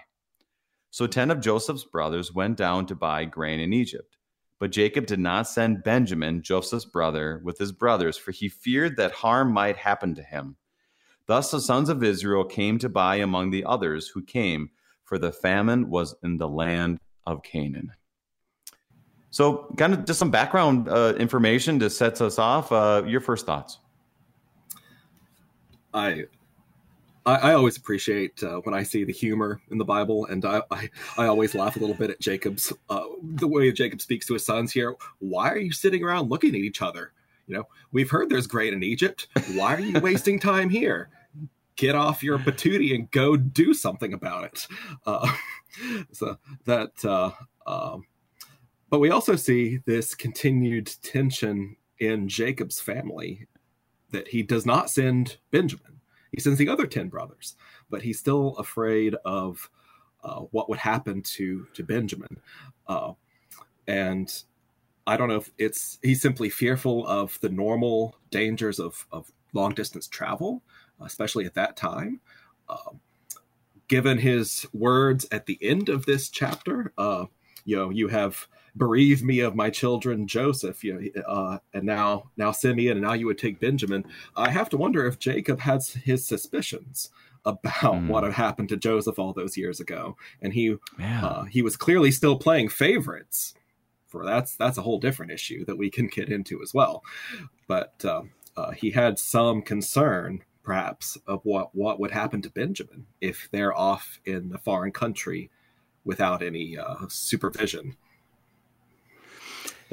So 0.92 1.08
ten 1.08 1.30
of 1.30 1.42
Joseph's 1.42 1.84
brothers 1.84 2.34
went 2.34 2.56
down 2.56 2.86
to 2.86 2.96
buy 2.96 3.26
grain 3.26 3.60
in 3.60 3.74
Egypt. 3.74 4.16
But 4.60 4.72
Jacob 4.72 5.08
did 5.08 5.20
not 5.20 5.50
send 5.50 5.84
Benjamin, 5.84 6.42
Joseph's 6.42 6.86
brother, 6.86 7.42
with 7.44 7.58
his 7.58 7.74
brothers, 7.74 8.16
for 8.16 8.32
he 8.32 8.48
feared 8.48 8.96
that 8.96 9.12
harm 9.12 9.52
might 9.52 9.76
happen 9.76 10.16
to 10.16 10.24
him. 10.24 10.56
Thus 11.26 11.52
the 11.52 11.60
sons 11.60 11.90
of 11.90 12.02
Israel 12.02 12.46
came 12.46 12.80
to 12.80 12.88
buy 12.88 13.18
among 13.18 13.52
the 13.52 13.66
others 13.66 14.08
who 14.08 14.24
came, 14.24 14.70
for 15.04 15.18
the 15.18 15.34
famine 15.34 15.90
was 15.90 16.16
in 16.24 16.38
the 16.38 16.48
land 16.48 17.00
of 17.26 17.44
Canaan. 17.44 17.92
So, 19.34 19.66
kind 19.80 19.96
of 19.96 20.06
just 20.06 20.20
some 20.20 20.30
background 20.30 20.88
uh, 20.88 21.16
information 21.18 21.80
to 21.80 21.90
set 21.90 22.22
us 22.22 22.38
off. 22.38 22.72
Uh, 22.72 23.02
your 23.08 23.20
first 23.20 23.48
thoughts? 23.48 23.80
I 25.92 26.26
I, 27.26 27.36
I, 27.38 27.54
always 27.56 27.76
appreciate 27.76 28.44
uh, 28.44 28.58
when 28.58 28.76
I 28.76 28.84
see 28.84 29.04
the 29.04 29.12
humor 29.12 29.60
in 29.72 29.80
the 29.80 29.86
Bible, 29.86 30.28
and 30.28 30.46
I, 30.46 30.62
I, 30.70 30.88
I 31.18 31.26
always 31.26 31.56
laugh 31.56 31.78
a 31.78 31.80
little 31.80 31.96
bit 31.96 32.12
at 32.12 32.20
Jacob's 32.20 32.72
uh, 32.92 33.06
the 33.24 33.48
way 33.48 33.72
Jacob 33.72 34.02
speaks 34.02 34.28
to 34.28 34.34
his 34.34 34.46
sons 34.46 34.72
here. 34.72 34.94
Why 35.18 35.50
are 35.50 35.58
you 35.58 35.72
sitting 35.72 36.04
around 36.04 36.30
looking 36.30 36.52
at 36.52 36.62
each 36.62 36.84
other? 36.84 37.12
You 37.48 37.56
know, 37.56 37.68
we've 37.92 38.12
heard 38.12 38.30
there's 38.30 38.46
grain 38.46 38.76
in 38.76 38.84
Egypt. 38.84 39.30
Why 39.56 39.74
are 39.74 39.80
you 39.80 40.00
wasting 40.00 40.40
time 40.40 40.70
here? 40.70 41.10
Get 41.76 41.96
off 41.96 42.22
your 42.22 42.38
patootie 42.38 42.94
and 42.94 43.10
go 43.10 43.36
do 43.36 43.74
something 43.74 44.14
about 44.14 44.44
it. 44.44 44.68
Uh, 45.08 45.36
so 46.12 46.38
that, 46.66 47.04
uh, 47.04 47.32
um, 47.66 48.06
but 48.94 49.00
we 49.00 49.10
also 49.10 49.36
see 49.36 49.80
this 49.88 50.14
continued 50.14 50.88
tension 51.02 51.76
in 51.98 52.30
Jacob's 52.30 52.80
family 52.80 53.48
that 54.12 54.28
he 54.28 54.44
does 54.44 54.68
not 54.68 54.88
send 54.88 55.38
Benjamin. 55.50 56.00
He 56.32 56.40
sends 56.40 56.60
the 56.60 56.70
other 56.70 56.86
10 56.86 57.10
brothers, 57.10 57.56
but 57.90 58.04
he's 58.04 58.20
still 58.20 58.50
afraid 58.60 59.16
of 59.26 59.68
uh, 60.24 60.42
what 60.52 60.70
would 60.70 60.78
happen 60.78 61.24
to, 61.24 61.66
to 61.74 61.82
Benjamin. 61.82 62.38
Uh, 62.86 63.14
and 63.88 64.32
I 65.08 65.18
don't 65.18 65.30
know 65.30 65.38
if 65.38 65.50
it's 65.58 65.98
he's 66.04 66.22
simply 66.22 66.52
fearful 66.52 67.08
of 67.08 67.40
the 67.42 67.50
normal 67.50 68.16
dangers 68.30 68.78
of, 68.78 69.08
of 69.12 69.32
long 69.54 69.74
distance 69.74 70.08
travel, 70.08 70.62
especially 71.02 71.46
at 71.46 71.56
that 71.56 71.76
time. 71.76 72.20
Um, 72.70 73.00
given 73.88 74.20
his 74.20 74.68
words 74.72 75.26
at 75.32 75.48
the 75.48 75.58
end 75.64 75.90
of 75.90 76.06
this 76.06 76.30
chapter, 76.30 76.94
uh, 77.00 77.26
you 77.66 77.76
know, 77.76 77.90
you 77.90 78.08
have 78.10 78.48
bereave 78.76 79.24
me 79.24 79.40
of 79.40 79.56
my 79.56 79.70
children 79.70 80.28
Joseph, 80.28 80.84
you 80.84 81.12
know, 81.16 81.22
uh, 81.24 81.58
and 81.74 81.84
now 81.84 82.32
now 82.38 82.52
Simeon, 82.52 82.98
and 82.98 83.06
now 83.06 83.14
you 83.14 83.28
would 83.28 83.38
take 83.38 83.60
Benjamin. 83.60 84.06
I 84.36 84.50
have 84.50 84.70
to 84.70 84.78
wonder 84.78 85.06
if 85.06 85.20
Jacob 85.20 85.60
has 85.60 85.90
his 85.90 86.28
suspicions 86.28 87.10
about 87.46 87.96
mm. 87.96 88.08
what 88.08 88.24
had 88.24 88.34
happened 88.34 88.70
to 88.70 88.78
Joseph 88.78 89.20
all 89.20 89.34
those 89.34 89.58
years 89.58 89.80
ago, 89.80 90.18
and 90.42 90.54
he 90.54 90.76
yeah. 91.00 91.26
uh, 91.26 91.44
he 91.46 91.62
was 91.62 91.78
clearly 91.78 92.12
still 92.12 92.38
playing 92.38 92.70
favorites. 92.70 93.54
For 94.08 94.26
that's 94.26 94.56
that's 94.56 94.78
a 94.78 94.84
whole 94.84 95.00
different 95.00 95.32
issue 95.32 95.66
that 95.66 95.78
we 95.78 95.90
can 95.90 96.08
get 96.08 96.30
into 96.30 96.62
as 96.62 96.74
well, 96.74 97.04
but 97.68 98.04
um, 98.06 98.32
uh, 98.56 98.72
he 98.72 98.92
had 98.92 99.18
some 99.18 99.62
concern 99.62 100.44
perhaps 100.64 101.18
of 101.28 101.42
what 101.44 101.76
what 101.76 102.00
would 102.00 102.12
happen 102.12 102.42
to 102.42 102.50
Benjamin 102.50 103.06
if 103.22 103.50
they're 103.52 103.78
off 103.78 104.20
in 104.26 104.52
a 104.54 104.58
foreign 104.58 104.92
country 104.92 105.50
without 106.06 106.44
any 106.44 106.78
uh, 106.78 106.96
supervision. 107.08 107.96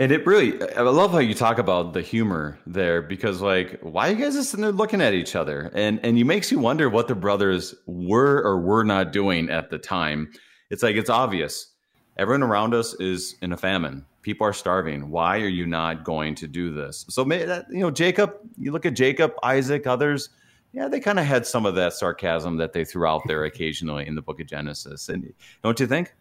And 0.01 0.13
it 0.13 0.25
really, 0.25 0.59
I 0.77 0.81
love 0.81 1.13
how 1.13 1.19
you 1.19 1.35
talk 1.35 1.59
about 1.59 1.93
the 1.93 2.01
humor 2.01 2.59
there 2.67 3.03
because, 3.03 3.43
like, 3.43 3.79
why 3.83 4.09
are 4.09 4.13
you 4.13 4.25
guys 4.25 4.33
just 4.33 4.49
sitting 4.49 4.63
there 4.63 4.73
looking 4.73 5.03
at 5.03 5.13
each 5.13 5.37
other? 5.37 5.71
And 5.75 6.01
and 6.03 6.19
you 6.19 6.25
makes 6.25 6.51
you 6.51 6.59
wonder 6.59 6.89
what 6.89 7.07
the 7.07 7.15
brothers 7.15 7.75
were 7.85 8.43
or 8.43 8.59
were 8.59 8.83
not 8.83 9.13
doing 9.13 9.51
at 9.51 9.69
the 9.69 9.77
time. 9.77 10.33
It's 10.71 10.83
like 10.83 10.97
it's 10.97 11.11
obvious. 11.11 11.75
Everyone 12.17 12.43
around 12.43 12.73
us 12.73 12.95
is 12.95 13.37
in 13.43 13.53
a 13.53 13.59
famine. 13.59 14.07
People 14.23 14.47
are 14.47 14.55
starving. 14.55 15.11
Why 15.11 15.39
are 15.41 15.49
you 15.49 15.67
not 15.67 16.03
going 16.03 16.35
to 16.37 16.49
do 16.49 16.73
this? 16.73 17.05
So, 17.11 17.31
you 17.31 17.63
know, 17.71 17.91
Jacob. 17.91 18.37
You 18.57 18.73
look 18.73 18.87
at 18.87 18.95
Jacob, 18.95 19.35
Isaac, 19.43 19.87
others. 19.87 20.31
Yeah, 20.73 20.89
they 20.89 21.01
kind 21.01 21.19
of 21.19 21.27
had 21.27 21.47
some 21.47 21.67
of 21.67 21.75
that 21.75 21.93
sarcasm 21.93 22.57
that 22.57 22.73
they 22.73 22.87
threw 22.87 23.07
out 23.07 23.21
there 23.27 23.45
occasionally 23.45 24.07
in 24.07 24.15
the 24.15 24.23
Book 24.23 24.41
of 24.41 24.47
Genesis. 24.47 25.11
And 25.11 25.31
don't 25.63 25.79
you 25.79 25.87
think? 25.87 26.15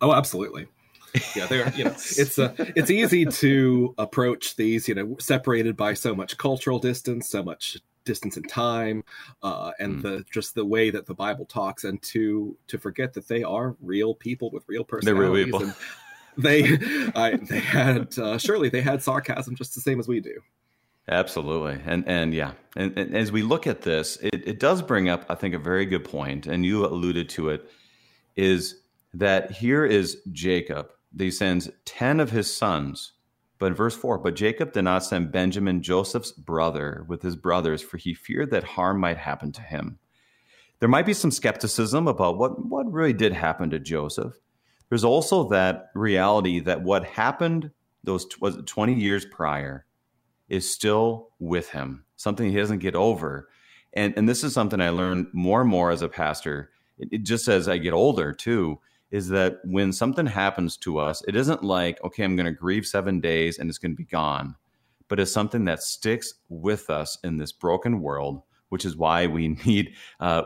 Oh, 0.00 0.14
absolutely 0.14 0.68
yeah, 1.34 1.46
they're 1.46 1.72
you 1.74 1.84
know 1.84 1.90
it's 1.94 2.38
uh, 2.38 2.54
it's 2.58 2.90
easy 2.90 3.24
to 3.24 3.94
approach 3.98 4.56
these 4.56 4.88
you 4.88 4.94
know 4.94 5.16
separated 5.18 5.76
by 5.76 5.94
so 5.94 6.14
much 6.14 6.36
cultural 6.38 6.78
distance, 6.78 7.28
so 7.28 7.42
much 7.42 7.78
distance 8.04 8.36
in 8.36 8.42
time, 8.44 9.04
uh, 9.42 9.70
and 9.78 9.98
mm. 9.98 10.02
the 10.02 10.24
just 10.32 10.54
the 10.54 10.64
way 10.64 10.90
that 10.90 11.06
the 11.06 11.14
Bible 11.14 11.44
talks, 11.44 11.84
and 11.84 12.00
to 12.02 12.56
to 12.66 12.78
forget 12.78 13.12
that 13.14 13.28
they 13.28 13.42
are 13.42 13.76
real 13.80 14.14
people 14.14 14.50
with 14.50 14.64
real 14.66 14.84
personalities. 14.84 15.52
Real 15.52 15.74
they 16.38 16.62
I, 17.14 17.36
they 17.36 17.60
had 17.60 18.18
uh, 18.18 18.38
surely 18.38 18.68
they 18.70 18.80
had 18.80 19.02
sarcasm 19.02 19.54
just 19.54 19.74
the 19.74 19.80
same 19.80 20.00
as 20.00 20.08
we 20.08 20.20
do. 20.20 20.40
Absolutely, 21.08 21.80
and 21.86 22.06
and 22.08 22.34
yeah, 22.34 22.52
and, 22.76 22.98
and 22.98 23.14
as 23.14 23.30
we 23.30 23.42
look 23.42 23.66
at 23.66 23.82
this, 23.82 24.16
it, 24.22 24.46
it 24.46 24.58
does 24.58 24.82
bring 24.82 25.08
up 25.08 25.24
I 25.28 25.34
think 25.34 25.54
a 25.54 25.58
very 25.58 25.86
good 25.86 26.04
point, 26.04 26.46
and 26.46 26.64
you 26.64 26.86
alluded 26.86 27.28
to 27.30 27.50
it, 27.50 27.70
is 28.36 28.80
that 29.14 29.50
here 29.50 29.84
is 29.84 30.18
Jacob 30.32 30.90
he 31.16 31.30
sends 31.30 31.70
10 31.84 32.20
of 32.20 32.30
his 32.30 32.54
sons. 32.54 33.12
But 33.58 33.66
in 33.66 33.74
verse 33.74 33.96
4, 33.96 34.18
but 34.18 34.36
Jacob 34.36 34.72
did 34.72 34.82
not 34.82 35.04
send 35.04 35.32
Benjamin, 35.32 35.82
Joseph's 35.82 36.30
brother, 36.30 37.04
with 37.08 37.22
his 37.22 37.34
brothers, 37.34 37.82
for 37.82 37.96
he 37.96 38.14
feared 38.14 38.50
that 38.52 38.62
harm 38.62 39.00
might 39.00 39.18
happen 39.18 39.50
to 39.52 39.62
him. 39.62 39.98
There 40.78 40.88
might 40.88 41.06
be 41.06 41.14
some 41.14 41.32
skepticism 41.32 42.06
about 42.06 42.38
what, 42.38 42.64
what 42.64 42.90
really 42.92 43.12
did 43.12 43.32
happen 43.32 43.70
to 43.70 43.80
Joseph. 43.80 44.34
There's 44.88 45.04
also 45.04 45.48
that 45.48 45.90
reality 45.94 46.60
that 46.60 46.82
what 46.82 47.04
happened 47.04 47.72
those 48.04 48.26
was 48.40 48.58
20 48.64 48.94
years 48.94 49.24
prior 49.24 49.84
is 50.48 50.72
still 50.72 51.30
with 51.40 51.70
him, 51.70 52.04
something 52.16 52.48
he 52.48 52.56
doesn't 52.56 52.78
get 52.78 52.94
over. 52.94 53.48
And, 53.92 54.14
and 54.16 54.28
this 54.28 54.44
is 54.44 54.54
something 54.54 54.80
I 54.80 54.90
learned 54.90 55.26
more 55.32 55.60
and 55.60 55.68
more 55.68 55.90
as 55.90 56.00
a 56.00 56.08
pastor. 56.08 56.70
It, 56.96 57.08
it 57.10 57.22
just 57.24 57.48
as 57.48 57.68
I 57.68 57.78
get 57.78 57.92
older, 57.92 58.32
too 58.32 58.78
is 59.10 59.28
that 59.28 59.58
when 59.64 59.92
something 59.92 60.26
happens 60.26 60.76
to 60.78 60.98
us, 60.98 61.22
it 61.26 61.34
isn't 61.36 61.64
like, 61.64 62.02
okay, 62.04 62.24
I'm 62.24 62.36
going 62.36 62.46
to 62.46 62.52
grieve 62.52 62.86
seven 62.86 63.20
days 63.20 63.58
and 63.58 63.68
it's 63.68 63.78
going 63.78 63.92
to 63.92 63.96
be 63.96 64.04
gone, 64.04 64.54
but 65.08 65.18
it's 65.18 65.32
something 65.32 65.64
that 65.64 65.82
sticks 65.82 66.34
with 66.48 66.90
us 66.90 67.18
in 67.24 67.38
this 67.38 67.52
broken 67.52 68.00
world, 68.00 68.42
which 68.68 68.84
is 68.84 68.96
why 68.96 69.26
we 69.26 69.48
need, 69.66 69.94
uh, 70.20 70.42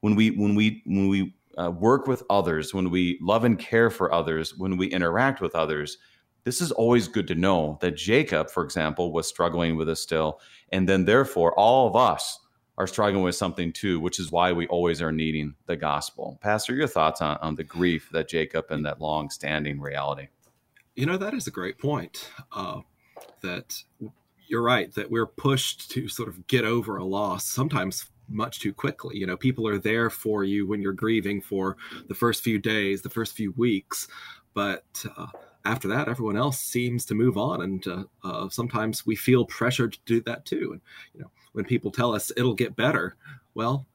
when 0.00 0.14
we, 0.16 0.30
when 0.30 0.54
we, 0.54 0.82
when 0.86 1.08
we, 1.08 1.34
uh, 1.58 1.70
work 1.70 2.06
with 2.06 2.22
others, 2.30 2.72
when 2.72 2.90
we 2.90 3.18
love 3.20 3.44
and 3.44 3.58
care 3.58 3.90
for 3.90 4.12
others, 4.12 4.56
when 4.56 4.76
we 4.76 4.86
interact 4.86 5.40
with 5.40 5.54
others, 5.54 5.98
this 6.44 6.60
is 6.60 6.72
always 6.72 7.08
good 7.08 7.26
to 7.28 7.34
know 7.34 7.78
that 7.80 7.96
Jacob, 7.96 8.50
for 8.50 8.64
example, 8.64 9.12
was 9.12 9.28
struggling 9.28 9.76
with 9.76 9.88
this 9.88 10.00
still. 10.00 10.40
And 10.70 10.88
then, 10.88 11.04
therefore, 11.04 11.52
all 11.58 11.86
of 11.86 11.96
us 11.96 12.39
are 12.80 12.86
struggling 12.86 13.22
with 13.22 13.34
something 13.34 13.74
too, 13.74 14.00
which 14.00 14.18
is 14.18 14.32
why 14.32 14.52
we 14.52 14.66
always 14.68 15.02
are 15.02 15.12
needing 15.12 15.54
the 15.66 15.76
gospel. 15.76 16.38
Pastor, 16.40 16.74
your 16.74 16.86
thoughts 16.86 17.20
on, 17.20 17.36
on 17.42 17.54
the 17.54 17.62
grief 17.62 18.08
that 18.12 18.26
Jacob 18.26 18.70
and 18.70 18.86
that 18.86 19.02
long 19.02 19.28
standing 19.28 19.78
reality? 19.78 20.28
You 20.94 21.04
know, 21.04 21.18
that 21.18 21.34
is 21.34 21.46
a 21.46 21.50
great 21.50 21.76
point. 21.76 22.30
Uh, 22.50 22.80
that 23.42 23.82
you're 24.48 24.62
right, 24.62 24.90
that 24.94 25.10
we're 25.10 25.26
pushed 25.26 25.90
to 25.90 26.08
sort 26.08 26.30
of 26.30 26.46
get 26.46 26.64
over 26.64 26.96
a 26.96 27.04
loss 27.04 27.44
sometimes 27.44 28.06
much 28.30 28.60
too 28.60 28.72
quickly. 28.72 29.18
You 29.18 29.26
know, 29.26 29.36
people 29.36 29.68
are 29.68 29.78
there 29.78 30.08
for 30.08 30.42
you 30.42 30.66
when 30.66 30.80
you're 30.80 30.94
grieving 30.94 31.42
for 31.42 31.76
the 32.08 32.14
first 32.14 32.42
few 32.42 32.58
days, 32.58 33.02
the 33.02 33.10
first 33.10 33.36
few 33.36 33.52
weeks, 33.58 34.08
but 34.54 35.04
uh, 35.18 35.26
after 35.66 35.88
that, 35.88 36.08
everyone 36.08 36.38
else 36.38 36.58
seems 36.58 37.04
to 37.06 37.14
move 37.14 37.36
on, 37.36 37.60
and 37.60 37.86
uh, 37.86 38.04
uh, 38.24 38.48
sometimes 38.48 39.04
we 39.04 39.16
feel 39.16 39.44
pressured 39.44 39.92
to 39.92 39.98
do 40.06 40.20
that 40.22 40.46
too. 40.46 40.70
And 40.72 40.80
you 41.12 41.20
know, 41.20 41.30
when 41.52 41.64
people 41.64 41.90
tell 41.90 42.14
us 42.14 42.32
it'll 42.36 42.54
get 42.54 42.76
better, 42.76 43.16
well, 43.54 43.86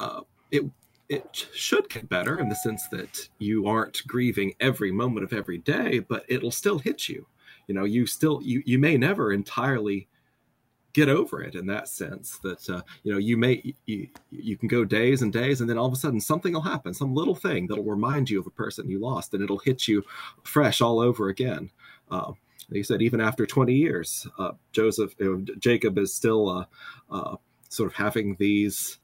uh, 0.00 0.22
it 0.50 0.64
it 1.08 1.46
should 1.54 1.88
get 1.88 2.08
better 2.08 2.38
in 2.38 2.48
the 2.48 2.54
sense 2.56 2.86
that 2.88 3.28
you 3.38 3.66
aren't 3.66 4.06
grieving 4.06 4.54
every 4.60 4.92
moment 4.92 5.24
of 5.24 5.32
every 5.32 5.58
day, 5.58 6.00
but 6.00 6.24
it'll 6.28 6.50
still 6.50 6.78
hit 6.78 7.08
you. 7.08 7.26
You 7.66 7.74
know, 7.74 7.84
you 7.84 8.06
still 8.06 8.40
you 8.42 8.62
you 8.66 8.78
may 8.78 8.96
never 8.96 9.32
entirely 9.32 10.08
get 10.92 11.08
over 11.08 11.42
it 11.42 11.54
in 11.54 11.66
that 11.66 11.88
sense 11.88 12.38
that 12.42 12.68
uh, 12.68 12.82
you 13.04 13.12
know 13.12 13.18
you 13.18 13.36
may 13.36 13.74
you, 13.86 14.08
you 14.30 14.56
can 14.56 14.68
go 14.68 14.84
days 14.84 15.22
and 15.22 15.32
days 15.32 15.60
and 15.60 15.68
then 15.68 15.78
all 15.78 15.86
of 15.86 15.92
a 15.92 15.96
sudden 15.96 16.20
something 16.20 16.54
will 16.54 16.60
happen 16.60 16.94
some 16.94 17.14
little 17.14 17.34
thing 17.34 17.66
that'll 17.66 17.84
remind 17.84 18.28
you 18.28 18.40
of 18.40 18.46
a 18.46 18.50
person 18.50 18.88
you 18.88 18.98
lost 18.98 19.34
and 19.34 19.42
it'll 19.42 19.58
hit 19.58 19.86
you 19.86 20.02
fresh 20.42 20.80
all 20.80 20.98
over 20.98 21.28
again 21.28 21.70
uh, 22.10 22.32
he 22.72 22.82
said 22.82 23.02
even 23.02 23.20
after 23.20 23.46
20 23.46 23.72
years, 23.72 24.26
uh, 24.38 24.52
Joseph, 24.72 25.14
Jacob 25.58 25.98
is 25.98 26.14
still 26.14 26.48
uh, 26.48 26.64
uh, 27.10 27.36
sort 27.68 27.90
of 27.90 27.96
having 27.96 28.36
these 28.38 28.98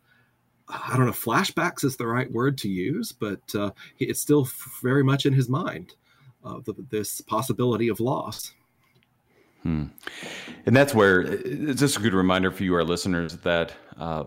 I 0.68 0.96
don't 0.96 1.06
know, 1.06 1.12
flashbacks 1.12 1.84
is 1.84 1.96
the 1.96 2.06
right 2.06 2.30
word 2.30 2.56
to 2.58 2.68
use, 2.68 3.12
but 3.12 3.54
uh, 3.54 3.72
it's 3.98 4.20
still 4.20 4.48
very 4.82 5.04
much 5.04 5.26
in 5.26 5.34
his 5.34 5.48
mind, 5.48 5.94
uh, 6.44 6.60
the, 6.64 6.74
this 6.90 7.20
possibility 7.20 7.88
of 7.88 8.00
loss. 8.00 8.52
Hmm. 9.62 9.84
And 10.66 10.74
that's 10.74 10.94
where 10.94 11.20
it's 11.22 11.80
just 11.80 11.98
a 11.98 12.00
good 12.00 12.14
reminder 12.14 12.50
for 12.50 12.64
you, 12.64 12.74
our 12.74 12.84
listeners, 12.84 13.36
that 13.38 13.74
uh, 13.98 14.24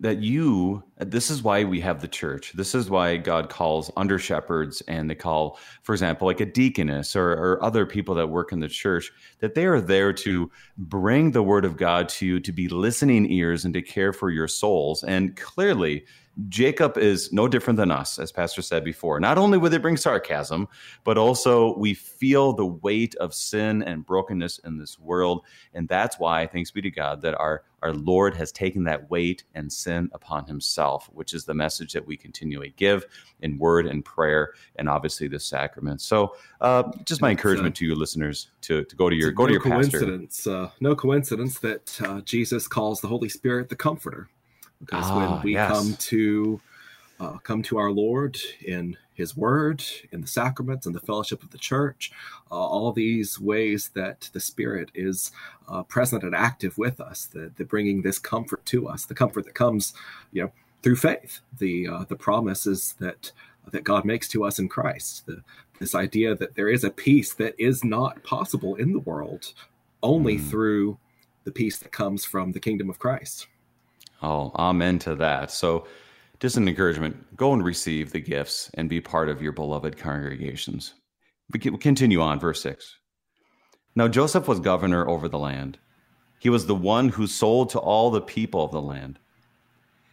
that 0.00 0.18
you 0.18 0.82
this 0.98 1.30
is 1.30 1.42
why 1.42 1.64
we 1.64 1.80
have 1.80 2.00
the 2.00 2.08
church. 2.08 2.52
This 2.52 2.74
is 2.74 2.90
why 2.90 3.16
god 3.16 3.48
calls 3.48 3.90
under 3.96 4.18
shepherds 4.18 4.82
and 4.82 5.08
they 5.08 5.14
call 5.14 5.58
for 5.82 5.94
example 5.94 6.26
like 6.26 6.40
a 6.40 6.46
deaconess 6.46 7.16
or, 7.16 7.32
or, 7.32 7.64
other 7.64 7.86
people 7.86 8.14
that 8.14 8.28
work 8.28 8.52
in 8.52 8.60
the 8.60 8.68
church 8.68 9.10
that 9.40 9.54
they 9.54 9.66
are 9.66 9.80
there 9.80 10.12
to 10.12 10.50
bring 10.76 11.30
the 11.30 11.42
word 11.42 11.64
of 11.64 11.76
god 11.76 12.08
to 12.08 12.26
you 12.26 12.40
to 12.40 12.52
be 12.52 12.68
listening 12.68 13.30
ears 13.30 13.64
and 13.64 13.74
to 13.74 13.82
care 13.82 14.12
for 14.12 14.30
your 14.30 14.48
souls. 14.48 15.02
And 15.02 15.36
clearly 15.36 16.04
Jacob 16.48 16.96
is 16.96 17.32
no 17.32 17.48
different 17.48 17.76
than 17.76 17.90
us, 17.90 18.18
as 18.18 18.32
Pastor 18.32 18.62
said 18.62 18.84
before. 18.84 19.18
Not 19.20 19.38
only 19.38 19.58
would 19.58 19.74
it 19.74 19.82
bring 19.82 19.96
sarcasm, 19.96 20.68
but 21.04 21.18
also 21.18 21.76
we 21.76 21.94
feel 21.94 22.52
the 22.52 22.66
weight 22.66 23.14
of 23.16 23.34
sin 23.34 23.82
and 23.82 24.06
brokenness 24.06 24.58
in 24.60 24.78
this 24.78 24.98
world. 24.98 25.44
And 25.74 25.88
that's 25.88 26.18
why, 26.18 26.46
thanks 26.46 26.70
be 26.70 26.80
to 26.82 26.90
God, 26.90 27.20
that 27.22 27.34
our, 27.34 27.64
our 27.82 27.92
Lord 27.92 28.34
has 28.36 28.52
taken 28.52 28.84
that 28.84 29.10
weight 29.10 29.44
and 29.54 29.72
sin 29.72 30.08
upon 30.12 30.46
himself, 30.46 31.08
which 31.12 31.34
is 31.34 31.44
the 31.44 31.54
message 31.54 31.92
that 31.92 32.06
we 32.06 32.16
continually 32.16 32.74
give 32.76 33.06
in 33.40 33.58
word 33.58 33.86
and 33.86 34.04
prayer, 34.04 34.54
and 34.76 34.88
obviously 34.88 35.28
the 35.28 35.40
sacrament. 35.40 36.00
So, 36.00 36.36
uh, 36.60 36.84
just 37.04 37.20
my 37.20 37.30
encouragement 37.30 37.74
to 37.76 37.84
you 37.84 37.94
listeners 37.94 38.50
to, 38.62 38.84
to 38.84 38.96
go 38.96 39.10
to 39.10 39.16
your 39.16 39.32
go 39.32 39.44
no 39.44 39.46
to 39.48 39.52
your 39.52 39.62
coincidence, 39.62 40.36
pastor. 40.36 40.64
Uh, 40.64 40.70
no 40.80 40.94
coincidence 40.94 41.58
that 41.60 42.00
uh, 42.02 42.20
Jesus 42.20 42.68
calls 42.68 43.00
the 43.00 43.08
Holy 43.08 43.28
Spirit 43.28 43.68
the 43.68 43.76
Comforter 43.76 44.28
because 44.80 45.04
ah, 45.06 45.16
when 45.18 45.42
we 45.42 45.54
yes. 45.54 45.70
come 45.70 45.94
to 45.94 46.60
uh, 47.20 47.36
come 47.38 47.62
to 47.62 47.76
our 47.76 47.90
Lord 47.90 48.38
in 48.64 48.96
His 49.12 49.36
Word, 49.36 49.84
in 50.10 50.22
the 50.22 50.26
sacraments, 50.26 50.86
in 50.86 50.92
the 50.92 51.00
fellowship 51.00 51.42
of 51.42 51.50
the 51.50 51.58
Church, 51.58 52.10
uh, 52.50 52.54
all 52.54 52.92
these 52.92 53.38
ways 53.38 53.90
that 53.94 54.30
the 54.32 54.40
Spirit 54.40 54.90
is 54.94 55.30
uh, 55.68 55.82
present 55.82 56.22
and 56.22 56.34
active 56.34 56.78
with 56.78 56.98
us, 57.00 57.26
the, 57.26 57.52
the, 57.56 57.64
bringing 57.64 58.00
this 58.00 58.18
comfort 58.18 58.64
to 58.66 58.88
us, 58.88 59.04
the 59.04 59.14
comfort 59.14 59.44
that 59.44 59.54
comes, 59.54 59.92
you 60.32 60.42
know, 60.42 60.52
through 60.82 60.96
faith, 60.96 61.40
the 61.58 61.86
uh, 61.86 62.04
the 62.08 62.16
promises 62.16 62.94
that 63.00 63.32
that 63.70 63.84
God 63.84 64.04
makes 64.04 64.26
to 64.28 64.44
us 64.44 64.58
in 64.58 64.68
Christ, 64.68 65.26
the, 65.26 65.42
this 65.78 65.94
idea 65.94 66.34
that 66.34 66.54
there 66.54 66.68
is 66.68 66.84
a 66.84 66.90
peace 66.90 67.34
that 67.34 67.54
is 67.58 67.84
not 67.84 68.22
possible 68.22 68.76
in 68.76 68.92
the 68.92 69.00
world 69.00 69.52
only 70.02 70.38
mm. 70.38 70.48
through 70.48 70.98
the 71.44 71.52
peace 71.52 71.78
that 71.78 71.92
comes 71.92 72.24
from 72.24 72.52
the 72.52 72.60
kingdom 72.60 72.88
of 72.90 72.98
Christ. 72.98 73.46
Oh, 74.22 74.52
amen 74.56 74.98
to 75.00 75.14
that. 75.16 75.50
So, 75.50 75.86
just 76.40 76.56
an 76.56 76.68
encouragement 76.68 77.36
go 77.36 77.52
and 77.52 77.64
receive 77.64 78.12
the 78.12 78.20
gifts 78.20 78.70
and 78.74 78.88
be 78.88 79.00
part 79.00 79.28
of 79.28 79.42
your 79.42 79.52
beloved 79.52 79.98
congregations. 79.98 80.94
We 81.52 81.58
continue 81.58 82.20
on, 82.20 82.40
verse 82.40 82.62
6. 82.62 82.96
Now, 83.94 84.08
Joseph 84.08 84.48
was 84.48 84.60
governor 84.60 85.08
over 85.08 85.28
the 85.28 85.38
land. 85.38 85.78
He 86.38 86.48
was 86.48 86.66
the 86.66 86.74
one 86.74 87.10
who 87.10 87.26
sold 87.26 87.70
to 87.70 87.78
all 87.78 88.10
the 88.10 88.20
people 88.20 88.64
of 88.64 88.72
the 88.72 88.80
land. 88.80 89.18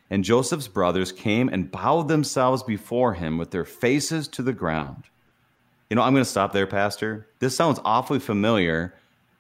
And 0.10 0.24
Joseph's 0.24 0.68
brothers 0.68 1.12
came 1.12 1.50
and 1.50 1.72
bowed 1.72 2.08
themselves 2.08 2.64
before 2.64 3.14
him 3.14 3.38
with 3.38 3.52
their 3.52 3.66
faces 3.66 4.28
to 4.30 4.42
the 4.42 4.54
ground. 4.54 5.04
You 5.90 5.96
know, 5.96 6.02
I'm 6.02 6.14
going 6.14 6.24
to 6.24 6.30
stop 6.30 6.52
there, 6.52 6.68
Pastor. 6.68 7.28
This 7.40 7.56
sounds 7.56 7.80
awfully 7.86 8.20
familiar 8.20 8.94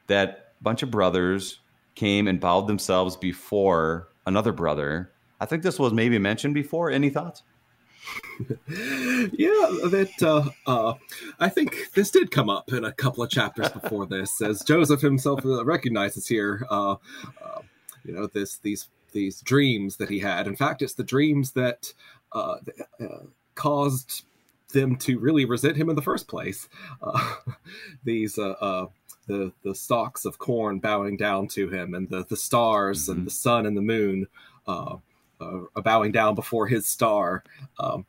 that 0.08 0.54
bunch 0.62 0.84
of 0.84 0.92
brothers 0.92 1.60
came 1.96 2.28
and 2.28 2.40
bowed 2.40 2.68
themselves 2.68 3.18
before 3.18 4.10
another 4.28 4.52
brother. 4.52 5.10
I 5.40 5.46
think 5.46 5.64
this 5.64 5.80
was 5.80 5.94
maybe 5.94 6.20
mentioned 6.20 6.54
before. 6.54 6.92
Any 6.92 7.10
thoughts? 7.10 7.42
yeah, 8.70 9.68
that 9.90 10.14
uh, 10.22 10.50
uh, 10.70 10.94
I 11.40 11.50
think 11.50 11.92
this 11.94 12.12
did 12.12 12.30
come 12.32 12.50
up 12.50 12.72
in 12.72 12.86
a 12.86 12.92
couple 12.92 13.24
of 13.24 13.30
chapters 13.30 13.70
before 13.70 14.06
this, 14.08 14.42
as 14.42 14.62
Joseph 14.64 15.02
himself 15.02 15.46
uh, 15.46 15.66
recognizes 15.66 16.28
here. 16.28 16.66
Uh, 16.70 16.96
uh, 17.44 17.62
you 18.04 18.14
know, 18.14 18.28
this 18.28 18.58
these 18.60 18.90
these 19.14 19.42
dreams 19.42 19.98
that 19.98 20.10
he 20.10 20.20
had. 20.20 20.48
In 20.48 20.56
fact, 20.56 20.82
it's 20.82 20.94
the 20.94 21.04
dreams 21.04 21.52
that 21.54 21.94
uh, 22.34 22.58
caused 23.56 24.24
them 24.74 24.98
to 24.98 25.18
really 25.18 25.46
resent 25.46 25.78
him 25.78 25.90
in 25.90 25.96
the 25.96 26.02
first 26.02 26.28
place. 26.28 26.70
these 28.04 28.38
the 29.28 29.52
the 29.64 29.76
stalks 29.76 30.26
of 30.26 30.40
corn 30.40 30.80
bowing 30.80 31.18
down 31.18 31.48
to 31.50 31.70
him, 31.70 31.94
and 31.94 32.10
the 32.10 32.26
the 32.26 32.38
stars 32.38 33.04
mm-hmm. 33.04 33.20
and 33.20 33.28
the 33.28 33.32
sun 33.32 33.66
and 33.66 33.78
the 33.78 33.82
moon 33.82 34.28
uh, 34.68 34.96
uh, 35.40 35.60
bowing 35.84 36.12
down 36.12 36.36
before 36.36 36.68
his 36.68 36.88
star. 36.88 37.44
Um, 37.80 38.06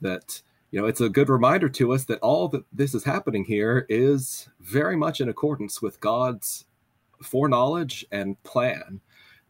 that 0.00 0.42
you 0.70 0.80
know, 0.80 0.86
it's 0.86 1.00
a 1.00 1.08
good 1.08 1.28
reminder 1.28 1.68
to 1.68 1.92
us 1.92 2.04
that 2.06 2.18
all 2.18 2.48
that 2.48 2.64
this 2.72 2.94
is 2.94 3.04
happening 3.04 3.44
here 3.44 3.86
is 3.88 4.48
very 4.60 4.96
much 4.96 5.20
in 5.20 5.28
accordance 5.28 5.80
with 5.80 6.00
God's 6.00 6.64
foreknowledge 7.22 8.04
and 8.10 8.42
plan. 8.42 9.00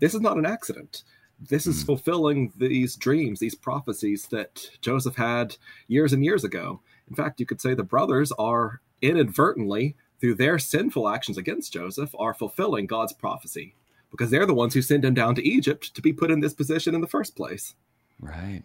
This 0.00 0.14
is 0.14 0.20
not 0.20 0.36
an 0.36 0.44
accident. 0.44 1.02
This 1.40 1.66
is 1.66 1.82
mm. 1.82 1.86
fulfilling 1.86 2.52
these 2.56 2.96
dreams, 2.96 3.40
these 3.40 3.54
prophecies 3.54 4.26
that 4.26 4.68
Joseph 4.80 5.16
had 5.16 5.56
years 5.88 6.12
and 6.12 6.24
years 6.24 6.44
ago. 6.44 6.80
In 7.08 7.14
fact, 7.14 7.40
you 7.40 7.46
could 7.46 7.60
say 7.60 7.74
the 7.74 7.82
brothers 7.82 8.30
are 8.32 8.80
inadvertently 9.02 9.96
through 10.24 10.34
their 10.34 10.58
sinful 10.58 11.06
actions 11.06 11.36
against 11.36 11.74
Joseph, 11.74 12.14
are 12.18 12.32
fulfilling 12.32 12.86
God's 12.86 13.12
prophecy 13.12 13.74
because 14.10 14.30
they're 14.30 14.46
the 14.46 14.54
ones 14.54 14.72
who 14.72 14.80
sent 14.80 15.04
him 15.04 15.12
down 15.12 15.34
to 15.34 15.46
Egypt 15.46 15.94
to 15.94 16.00
be 16.00 16.14
put 16.14 16.30
in 16.30 16.40
this 16.40 16.54
position 16.54 16.94
in 16.94 17.02
the 17.02 17.06
first 17.06 17.36
place. 17.36 17.74
Right. 18.18 18.62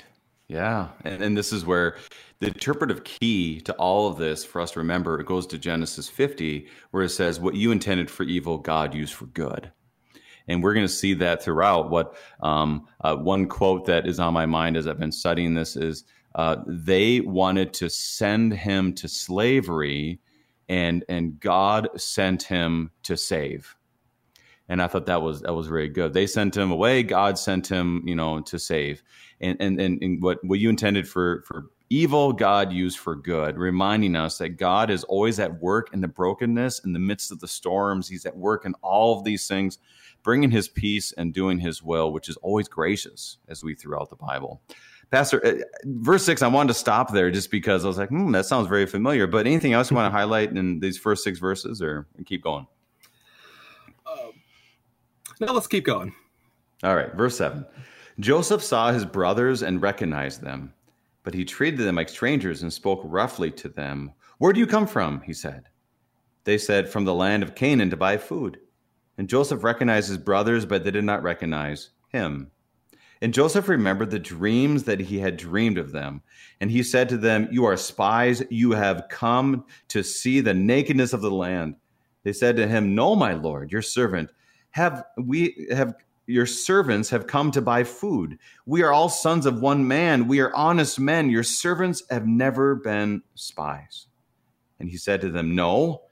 Yeah. 0.48 0.88
And, 1.04 1.22
and 1.22 1.38
this 1.38 1.52
is 1.52 1.66
where 1.66 1.98
the 2.40 2.48
interpretive 2.48 3.04
key 3.04 3.60
to 3.60 3.74
all 3.74 4.08
of 4.08 4.18
this 4.18 4.46
for 4.46 4.62
us 4.62 4.72
to 4.72 4.80
remember 4.80 5.20
it 5.20 5.26
goes 5.26 5.46
to 5.48 5.58
Genesis 5.58 6.08
50, 6.08 6.66
where 6.92 7.04
it 7.04 7.10
says, 7.10 7.42
What 7.42 7.56
you 7.56 7.74
intended 7.74 8.10
for 8.10 8.24
evil, 8.24 8.58
God 8.58 8.96
used 8.96 9.14
for 9.14 9.26
good. 9.26 9.70
And 10.48 10.64
we're 10.64 10.74
going 10.74 10.88
to 10.88 10.94
see 10.94 11.14
that 11.16 11.44
throughout. 11.44 11.90
What 11.90 12.16
um, 12.42 12.88
uh, 13.02 13.18
one 13.18 13.50
quote 13.50 13.86
that 13.88 14.08
is 14.08 14.18
on 14.18 14.34
my 14.34 14.46
mind 14.46 14.78
as 14.78 14.88
I've 14.88 14.98
been 14.98 15.12
studying 15.12 15.56
this 15.56 15.76
is 15.76 16.06
uh, 16.36 16.64
they 16.68 17.20
wanted 17.20 17.74
to 17.74 17.90
send 17.90 18.54
him 18.54 18.94
to 18.94 19.10
slavery 19.10 20.22
and 20.70 21.04
and 21.10 21.40
God 21.40 21.90
sent 22.00 22.44
him 22.44 22.92
to 23.04 23.18
save. 23.18 23.76
And 24.70 24.84
I 24.84 24.88
thought 24.88 25.08
that 25.08 25.24
was 25.24 25.42
that 25.42 25.54
was 25.54 25.68
very 25.68 25.90
good. 25.90 26.14
They 26.14 26.28
sent 26.28 26.56
him 26.56 26.72
away. 26.72 27.02
God 27.02 27.40
sent 27.40 27.68
him, 27.68 28.04
you 28.06 28.16
know, 28.16 28.40
to 28.42 28.60
save. 28.60 29.02
And 29.42 29.58
and 29.60 29.82
and, 29.82 30.02
and 30.02 30.22
what 30.22 30.38
what 30.44 30.60
you 30.60 30.70
intended 30.70 31.08
for 31.08 31.44
for 31.48 31.66
evil, 31.90 32.34
God 32.34 32.72
used 32.72 33.00
for 33.00 33.16
good, 33.16 33.58
reminding 33.58 34.16
us 34.16 34.38
that 34.38 34.58
God 34.58 34.92
is 34.92 35.04
always 35.06 35.40
at 35.40 35.60
work 35.60 35.90
in 35.92 36.02
the 36.02 36.08
brokenness, 36.08 36.80
in 36.86 36.94
the 36.94 37.00
midst 37.00 37.32
of 37.32 37.40
the 37.40 37.48
storms. 37.48 38.08
He's 38.08 38.28
at 38.28 38.38
work 38.38 38.64
in 38.64 38.76
all 38.84 39.18
of 39.18 39.24
these 39.24 39.48
things, 39.48 39.80
bringing 40.22 40.52
His 40.52 40.68
peace 40.68 41.12
and 41.14 41.34
doing 41.34 41.58
His 41.58 41.82
will, 41.82 42.14
which 42.14 42.30
is 42.30 42.38
always 42.38 42.68
gracious, 42.68 43.38
as 43.48 43.64
we 43.64 43.74
throughout 43.74 44.12
the 44.12 44.16
Bible. 44.16 44.62
Pastor, 45.12 45.46
uh, 45.46 45.54
verse 45.86 46.24
six, 46.24 46.42
I 46.42 46.48
wanted 46.48 46.68
to 46.70 46.74
stop 46.76 47.12
there 47.12 47.32
just 47.32 47.50
because 47.50 47.84
I 47.84 47.88
was 47.88 47.98
like, 47.98 48.10
hmm, 48.10 48.32
that 48.32 48.46
sounds 48.46 48.68
very 48.68 48.86
familiar. 48.86 49.26
But 49.26 49.48
anything 49.48 49.74
else 49.74 49.90
you 49.90 49.96
want 49.96 50.12
to 50.12 50.16
highlight 50.16 50.52
in 50.52 50.80
these 50.80 50.98
first 50.98 51.24
six 51.24 51.40
verses 51.40 51.82
or 51.82 52.06
keep 52.26 52.44
going? 52.44 52.68
Um, 54.06 54.32
no, 55.40 55.54
let's 55.54 55.68
keep 55.68 55.86
going. 55.86 56.14
All 56.84 56.96
right, 56.96 57.14
verse 57.14 57.38
seven. 57.38 57.66
Joseph 58.20 58.64
saw 58.64 58.92
his 58.92 59.06
brothers 59.06 59.64
and 59.64 59.82
recognized 59.82 60.42
them, 60.42 60.74
but 61.24 61.34
he 61.34 61.46
treated 61.46 61.80
them 61.80 61.96
like 61.96 62.10
strangers 62.10 62.62
and 62.62 62.72
spoke 62.72 63.02
roughly 63.04 63.50
to 63.52 63.70
them. 63.70 64.12
Where 64.38 64.54
do 64.54 64.60
you 64.60 64.68
come 64.68 64.88
from? 64.88 65.22
He 65.22 65.34
said. 65.34 65.70
They 66.44 66.58
said, 66.58 66.90
From 66.90 67.06
the 67.06 67.14
land 67.14 67.44
of 67.44 67.56
Canaan 67.56 67.90
to 67.90 67.98
buy 67.98 68.18
food. 68.18 68.60
And 69.18 69.28
Joseph 69.28 69.64
recognized 69.64 70.08
his 70.08 70.18
brothers, 70.18 70.66
but 70.66 70.84
they 70.84 70.92
did 70.92 71.04
not 71.04 71.24
recognize 71.24 71.90
him. 72.10 72.52
And 73.22 73.34
Joseph 73.34 73.68
remembered 73.68 74.12
the 74.12 74.20
dreams 74.20 74.84
that 74.84 75.00
he 75.00 75.20
had 75.20 75.36
dreamed 75.36 75.78
of 75.78 75.92
them. 75.92 76.22
And 76.62 76.72
he 76.72 76.84
said 76.84 77.10
to 77.10 77.18
them, 77.18 77.50
You 77.52 77.66
are 77.66 77.76
spies. 77.76 78.42
You 78.50 78.72
have 78.72 79.08
come 79.10 79.66
to 79.90 80.04
see 80.04 80.40
the 80.40 80.54
nakedness 80.54 81.12
of 81.12 81.22
the 81.22 81.32
land. 81.32 81.76
They 82.24 82.34
said 82.34 82.56
to 82.58 82.68
him, 82.68 82.96
No, 82.96 83.16
my 83.16 83.34
lord, 83.34 83.72
your 83.72 83.82
servant. 83.82 84.32
Have 84.72 85.04
we 85.18 85.68
have 85.72 85.96
your 86.30 86.46
servants 86.46 87.10
have 87.10 87.26
come 87.26 87.50
to 87.50 87.62
buy 87.62 87.84
food. 87.84 88.38
We 88.68 88.84
are 88.84 88.94
all 88.94 89.10
sons 89.10 89.48
of 89.48 89.62
one 89.62 89.88
man. 89.88 90.28
We 90.28 90.42
are 90.42 90.56
honest 90.56 91.00
men. 91.00 91.32
Your 91.32 91.42
servants 91.42 92.04
have 92.12 92.28
never 92.28 92.76
been 92.76 93.24
spies. 93.34 94.06
And 94.80 94.88
he 94.88 94.96
said 94.96 95.22
to 95.22 95.32
them, 95.32 95.56
No, 95.56 96.04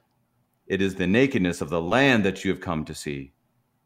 it 0.66 0.82
is 0.82 0.96
the 0.96 1.06
nakedness 1.06 1.62
of 1.62 1.70
the 1.70 1.82
land 1.82 2.26
that 2.26 2.44
you 2.44 2.50
have 2.50 2.62
come 2.62 2.84
to 2.86 2.96
see. 2.96 3.32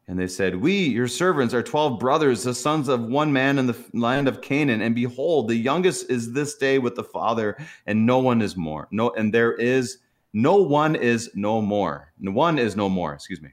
And 0.08 0.18
they 0.18 0.26
said, 0.26 0.56
We, 0.56 0.88
your 0.88 1.08
servants, 1.08 1.54
are 1.54 1.62
twelve 1.62 2.00
brothers, 2.00 2.42
the 2.42 2.54
sons 2.54 2.88
of 2.88 3.04
one 3.04 3.32
man 3.32 3.58
in 3.58 3.66
the 3.66 3.76
land 3.94 4.26
of 4.28 4.42
Canaan. 4.42 4.82
And 4.82 4.94
behold, 4.94 5.48
the 5.48 5.56
youngest 5.56 6.10
is 6.10 6.32
this 6.32 6.56
day 6.56 6.78
with 6.78 6.96
the 6.96 7.04
father, 7.04 7.56
and 7.86 8.04
no 8.04 8.18
one 8.18 8.42
is 8.42 8.56
more. 8.56 8.88
No, 8.90 9.10
and 9.10 9.32
there 9.32 9.54
is 9.54 9.98
no 10.32 10.56
one 10.56 10.96
is 10.96 11.30
no 11.34 11.60
more. 11.60 12.12
No 12.18 12.32
one 12.32 12.58
is 12.58 12.74
no 12.74 12.88
more, 12.88 13.14
excuse 13.14 13.40
me. 13.40 13.50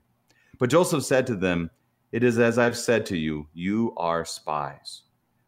But 0.58 0.70
Joseph 0.70 1.04
said 1.04 1.28
to 1.28 1.36
them, 1.36 1.70
It 2.12 2.24
is 2.24 2.40
as 2.40 2.58
I've 2.58 2.78
said 2.78 3.06
to 3.08 3.18
you, 3.18 3.48
you 3.54 3.94
are 3.98 4.26
spies. 4.26 5.04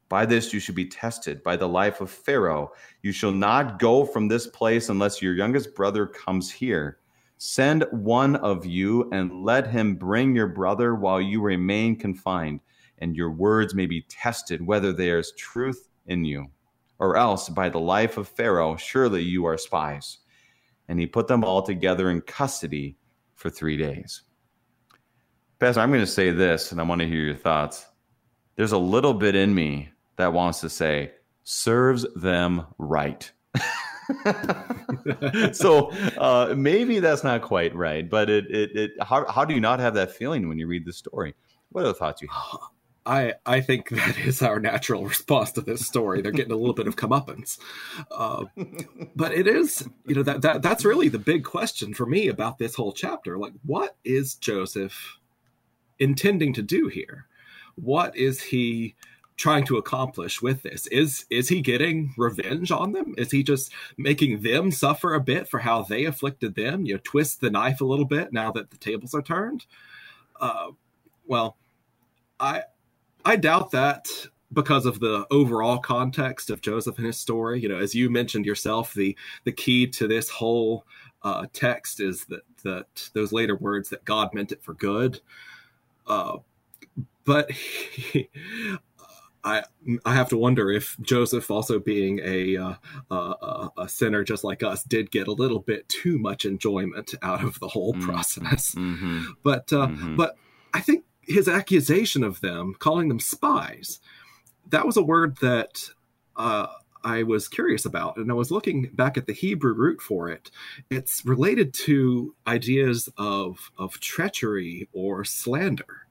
By 0.08 0.26
this 0.26 0.54
you 0.54 0.60
should 0.60 0.76
be 0.76 0.88
tested, 0.88 1.42
by 1.42 1.56
the 1.56 1.68
life 1.68 2.02
of 2.02 2.12
Pharaoh. 2.12 2.74
You 3.02 3.12
shall 3.12 3.32
not 3.32 3.80
go 3.80 4.06
from 4.06 4.28
this 4.28 4.46
place 4.48 4.90
unless 4.90 5.22
your 5.22 5.34
youngest 5.34 5.74
brother 5.74 6.06
comes 6.06 6.52
here. 6.52 7.00
Send 7.44 7.88
one 7.90 8.36
of 8.36 8.68
you 8.68 9.10
and 9.12 9.44
let 9.44 9.66
him 9.66 9.96
bring 9.96 10.36
your 10.36 10.46
brother 10.46 10.94
while 10.94 11.20
you 11.20 11.42
remain 11.42 11.96
confined, 11.96 12.60
and 13.00 13.16
your 13.16 13.32
words 13.32 13.74
may 13.74 13.88
be 13.88 14.06
tested 14.08 14.64
whether 14.64 14.94
there 14.94 15.18
is 15.18 15.32
truth 15.32 15.90
in 16.06 16.24
you. 16.24 16.52
Or 17.00 17.18
else, 17.18 17.50
by 17.50 17.70
the 17.70 17.80
life 17.80 18.18
of 18.18 18.28
Pharaoh, 18.28 18.76
surely 18.76 19.24
you 19.24 19.46
are 19.46 19.58
spies. 19.58 20.20
And 20.88 21.00
he 21.00 21.08
put 21.08 21.28
them 21.28 21.44
all 21.44 21.64
together 21.64 22.12
in 22.12 22.22
custody 22.22 22.96
for 23.34 23.50
three 23.50 23.76
days. 23.76 24.22
Pastor, 25.58 25.82
I'm 25.82 25.90
going 25.90 26.02
to 26.02 26.06
say 26.06 26.30
this, 26.30 26.72
and 26.72 26.80
I 26.80 26.84
want 26.84 27.02
to 27.02 27.08
hear 27.08 27.24
your 27.24 27.36
thoughts. 27.36 27.88
There's 28.56 28.72
a 28.72 28.78
little 28.78 29.16
bit 29.16 29.34
in 29.34 29.56
me 29.56 29.90
that 30.18 30.32
wants 30.32 30.62
to 30.62 30.70
say 30.70 31.14
serves 31.44 32.06
them 32.14 32.68
right. 32.78 33.32
so 35.54 35.92
uh, 36.18 36.54
maybe 36.56 37.00
that's 37.00 37.24
not 37.24 37.42
quite 37.42 37.76
right, 37.76 38.10
but 38.10 38.30
it, 38.30 38.46
it, 38.50 38.76
it 38.76 38.92
how, 39.02 39.26
how 39.30 39.46
do 39.46 39.54
you 39.54 39.62
not 39.62 39.80
have 39.80 39.94
that 39.94 40.12
feeling 40.12 40.48
when 40.48 40.58
you 40.58 40.68
read 40.68 40.86
the 40.86 40.94
story? 40.94 41.36
What 41.72 41.84
are 41.84 41.88
the 41.88 41.94
thoughts 41.94 42.22
you 42.22 42.28
have? 42.30 42.60
I, 43.04 43.34
I 43.48 43.62
think 43.62 43.90
that 43.90 44.20
is 44.20 44.44
our 44.44 44.60
natural 44.60 45.06
response 45.06 45.52
to 45.54 45.62
this 45.62 45.88
story. 45.88 46.22
They're 46.22 46.32
getting 46.32 46.52
a 46.52 46.56
little 46.56 46.76
bit 46.76 46.86
of 46.86 46.96
comeuppance, 46.96 47.58
uh, 48.12 48.46
but 49.16 49.34
it 49.34 49.48
is 49.48 49.88
you 50.06 50.14
know 50.14 50.22
that, 50.22 50.44
that 50.44 50.62
that's 50.62 50.86
really 50.86 51.10
the 51.10 51.18
big 51.18 51.44
question 51.44 51.96
for 51.96 52.06
me 52.06 52.28
about 52.28 52.60
this 52.60 52.76
whole 52.76 52.92
chapter. 52.92 53.40
Like, 53.40 53.54
what 53.66 53.96
is 54.04 54.36
Joseph 54.36 55.18
intending 55.98 56.54
to 56.54 56.62
do 56.62 56.90
here? 56.90 57.26
What 57.74 58.16
is 58.16 58.40
he 58.40 58.96
trying 59.38 59.66
to 59.66 59.78
accomplish 59.78 60.42
with 60.42 60.62
this? 60.64 60.88
Is 60.88 61.26
is 61.30 61.50
he 61.50 61.62
getting 61.62 62.14
revenge 62.18 62.72
on 62.72 62.92
them? 62.92 63.16
Is 63.18 63.32
he 63.32 63.44
just 63.44 63.72
making 63.98 64.42
them 64.42 64.72
suffer 64.72 65.14
a 65.14 65.20
bit 65.20 65.48
for 65.48 65.60
how 65.60 65.84
they 65.84 66.06
afflicted 66.06 66.56
them? 66.56 66.86
You 66.86 66.96
know, 66.96 67.02
twist 67.04 67.42
the 67.42 67.50
knife 67.50 67.82
a 67.82 67.86
little 67.86 68.06
bit 68.06 68.34
now 68.34 68.52
that 68.52 68.72
the 68.72 68.78
tables 68.78 69.14
are 69.14 69.22
turned. 69.22 69.66
Uh, 70.40 70.72
well, 71.26 71.58
I 72.40 72.64
I 73.26 73.36
doubt 73.36 73.72
that 73.72 74.08
because 74.54 74.86
of 74.86 75.00
the 75.00 75.26
overall 75.32 75.78
context 75.78 76.50
of 76.50 76.62
Joseph 76.62 76.98
and 76.98 77.08
his 77.08 77.18
story. 77.18 77.62
You 77.62 77.70
know, 77.70 77.78
as 77.78 77.96
you 77.96 78.10
mentioned 78.10 78.46
yourself, 78.46 78.94
the 78.94 79.16
the 79.44 79.52
key 79.52 79.88
to 79.88 80.08
this 80.08 80.30
whole 80.30 80.86
uh, 81.24 81.46
text 81.54 82.00
is 82.00 82.26
that 82.26 82.44
that 82.64 83.10
those 83.14 83.32
later 83.32 83.56
words 83.56 83.90
that 83.90 84.06
God 84.06 84.34
meant 84.34 84.52
it 84.52 84.64
for 84.64 84.74
good. 84.74 85.20
Uh, 86.08 86.38
but 87.26 87.52
he, 87.52 88.30
I 89.44 89.64
I 90.06 90.14
have 90.14 90.30
to 90.30 90.38
wonder 90.38 90.72
if 90.72 90.98
Joseph, 91.02 91.50
also 91.50 91.80
being 91.80 92.20
a 92.24 92.58
uh, 92.58 92.74
uh, 93.10 93.70
a 93.78 93.90
sinner 93.90 94.24
just 94.24 94.44
like 94.44 94.64
us, 94.64 94.84
did 94.84 95.12
get 95.12 95.28
a 95.28 95.34
little 95.34 95.60
bit 95.60 95.88
too 95.90 96.18
much 96.18 96.46
enjoyment 96.46 97.14
out 97.22 97.44
of 97.44 97.60
the 97.60 97.68
whole 97.68 97.94
mm-hmm. 97.94 98.08
process. 98.08 98.76
Mm-hmm. 98.76 99.32
But 99.44 99.72
uh, 99.74 99.88
mm-hmm. 99.88 100.16
but 100.16 100.36
I 100.74 100.82
think 100.82 101.06
his 101.22 101.48
accusation 101.48 102.24
of 102.24 102.42
them, 102.42 102.76
calling 102.78 103.08
them 103.08 103.20
spies, 103.20 104.00
that 104.70 104.86
was 104.86 104.98
a 104.98 105.04
word 105.04 105.38
that 105.38 105.90
uh, 106.36 106.68
I 107.04 107.24
was 107.24 107.48
curious 107.48 107.86
about, 107.86 108.18
and 108.18 108.30
I 108.32 108.36
was 108.36 108.52
looking 108.52 108.90
back 108.94 109.18
at 109.18 109.26
the 109.26 109.34
Hebrew 109.34 109.74
root 109.74 110.02
for 110.02 110.30
it. 110.30 110.52
It's 110.90 111.26
related 111.26 111.74
to 111.86 112.36
ideas 112.48 113.10
of 113.18 113.72
of 113.78 114.00
treachery 114.00 114.90
or 114.94 115.24
slander 115.24 116.08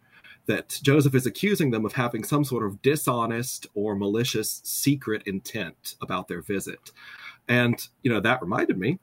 that 0.51 0.81
Joseph 0.83 1.15
is 1.15 1.27
accusing 1.27 1.71
them 1.71 1.85
of 1.85 1.93
having 1.93 2.25
some 2.25 2.43
sort 2.43 2.67
of 2.67 2.83
dishonest 2.83 3.69
or 3.75 3.95
malicious 3.95 4.61
secret 4.65 5.23
intent 5.25 5.95
about 6.03 6.27
their 6.27 6.43
visit. 6.43 6.91
And, 7.47 7.87
you 8.03 8.11
know, 8.11 8.19
that 8.19 8.43
reminded 8.43 8.77
me 8.77 8.99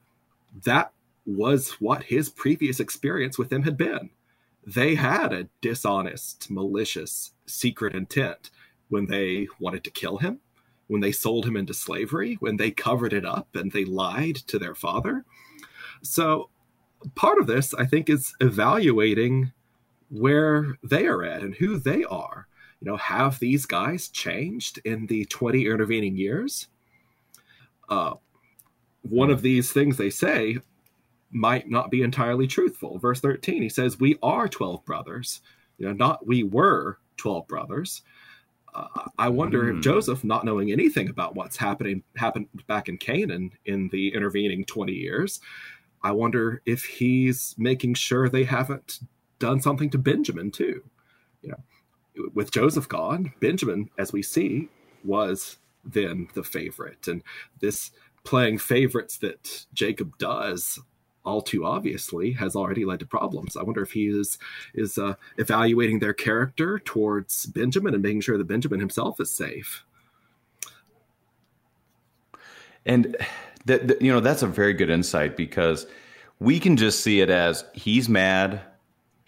that 0.64 0.92
was 1.24 1.70
what 1.80 2.02
his 2.02 2.28
previous 2.28 2.80
experience 2.80 3.38
with 3.38 3.48
them 3.48 3.62
had 3.62 3.78
been. 3.78 4.10
They 4.66 4.94
had 4.94 5.32
a 5.32 5.48
dishonest, 5.62 6.50
malicious, 6.50 7.32
secret 7.46 7.94
intent 7.94 8.50
when 8.90 9.06
they 9.06 9.48
wanted 9.58 9.84
to 9.84 9.90
kill 9.90 10.18
him, 10.18 10.40
when 10.88 11.00
they 11.00 11.12
sold 11.12 11.46
him 11.46 11.56
into 11.56 11.72
slavery, 11.72 12.34
when 12.40 12.58
they 12.58 12.70
covered 12.70 13.14
it 13.14 13.24
up 13.24 13.48
and 13.56 13.72
they 13.72 13.86
lied 13.86 14.36
to 14.48 14.58
their 14.58 14.74
father. 14.74 15.24
So, 16.02 16.50
part 17.14 17.38
of 17.38 17.46
this, 17.46 17.72
I 17.72 17.86
think, 17.86 18.10
is 18.10 18.34
evaluating 18.38 19.52
where 20.10 20.78
they 20.82 21.06
are 21.06 21.22
at 21.22 21.42
and 21.42 21.54
who 21.54 21.78
they 21.78 22.04
are. 22.04 22.46
You 22.80 22.90
know, 22.90 22.96
have 22.96 23.38
these 23.38 23.66
guys 23.66 24.08
changed 24.08 24.80
in 24.84 25.06
the 25.06 25.24
20 25.26 25.66
intervening 25.66 26.16
years? 26.16 26.68
Uh, 27.88 28.14
one 29.02 29.30
of 29.30 29.42
these 29.42 29.72
things 29.72 29.96
they 29.96 30.10
say 30.10 30.58
might 31.30 31.68
not 31.68 31.90
be 31.90 32.02
entirely 32.02 32.46
truthful. 32.46 32.98
Verse 32.98 33.20
13, 33.20 33.62
he 33.62 33.68
says, 33.68 33.98
We 33.98 34.16
are 34.22 34.48
12 34.48 34.84
brothers. 34.84 35.40
You 35.78 35.86
know, 35.86 35.92
not 35.92 36.26
we 36.26 36.42
were 36.42 36.98
12 37.16 37.46
brothers. 37.48 38.02
Uh, 38.74 39.08
I 39.18 39.28
wonder 39.28 39.64
mm. 39.64 39.68
if 39.70 39.74
hmm. 39.76 39.80
Joseph, 39.80 40.24
not 40.24 40.44
knowing 40.44 40.70
anything 40.70 41.08
about 41.08 41.34
what's 41.34 41.56
happening 41.56 42.02
happened 42.16 42.48
back 42.66 42.88
in 42.88 42.98
Canaan 42.98 43.50
in 43.64 43.88
the 43.88 44.12
intervening 44.14 44.64
20 44.64 44.92
years, 44.92 45.40
I 46.02 46.12
wonder 46.12 46.62
if 46.64 46.84
he's 46.84 47.54
making 47.58 47.94
sure 47.94 48.28
they 48.28 48.44
haven't 48.44 49.00
done 49.38 49.60
something 49.60 49.90
to 49.90 49.98
Benjamin 49.98 50.50
too. 50.50 50.82
You 51.42 51.50
know, 51.50 52.28
with 52.34 52.50
Joseph 52.50 52.88
gone, 52.88 53.32
Benjamin, 53.40 53.90
as 53.98 54.12
we 54.12 54.22
see, 54.22 54.68
was 55.04 55.56
then 55.84 56.28
the 56.34 56.42
favorite, 56.42 57.06
and 57.08 57.22
this 57.60 57.90
playing 58.24 58.58
favorites 58.58 59.18
that 59.18 59.66
Jacob 59.72 60.18
does 60.18 60.78
all 61.24 61.42
too 61.42 61.64
obviously 61.64 62.32
has 62.32 62.56
already 62.56 62.84
led 62.84 63.00
to 63.00 63.06
problems. 63.06 63.56
I 63.56 63.62
wonder 63.62 63.82
if 63.82 63.92
he 63.92 64.06
is 64.06 64.38
is 64.74 64.98
uh, 64.98 65.14
evaluating 65.36 65.98
their 65.98 66.14
character 66.14 66.78
towards 66.78 67.46
Benjamin 67.46 67.94
and 67.94 68.02
making 68.02 68.22
sure 68.22 68.38
that 68.38 68.46
Benjamin 68.46 68.80
himself 68.80 69.20
is 69.20 69.30
safe. 69.30 69.84
And 72.86 73.16
that 73.66 74.00
you 74.00 74.10
know 74.10 74.20
that's 74.20 74.42
a 74.42 74.46
very 74.46 74.72
good 74.72 74.90
insight 74.90 75.36
because 75.36 75.86
we 76.40 76.58
can 76.58 76.76
just 76.76 77.00
see 77.00 77.20
it 77.20 77.30
as 77.30 77.64
he's 77.74 78.08
mad 78.08 78.62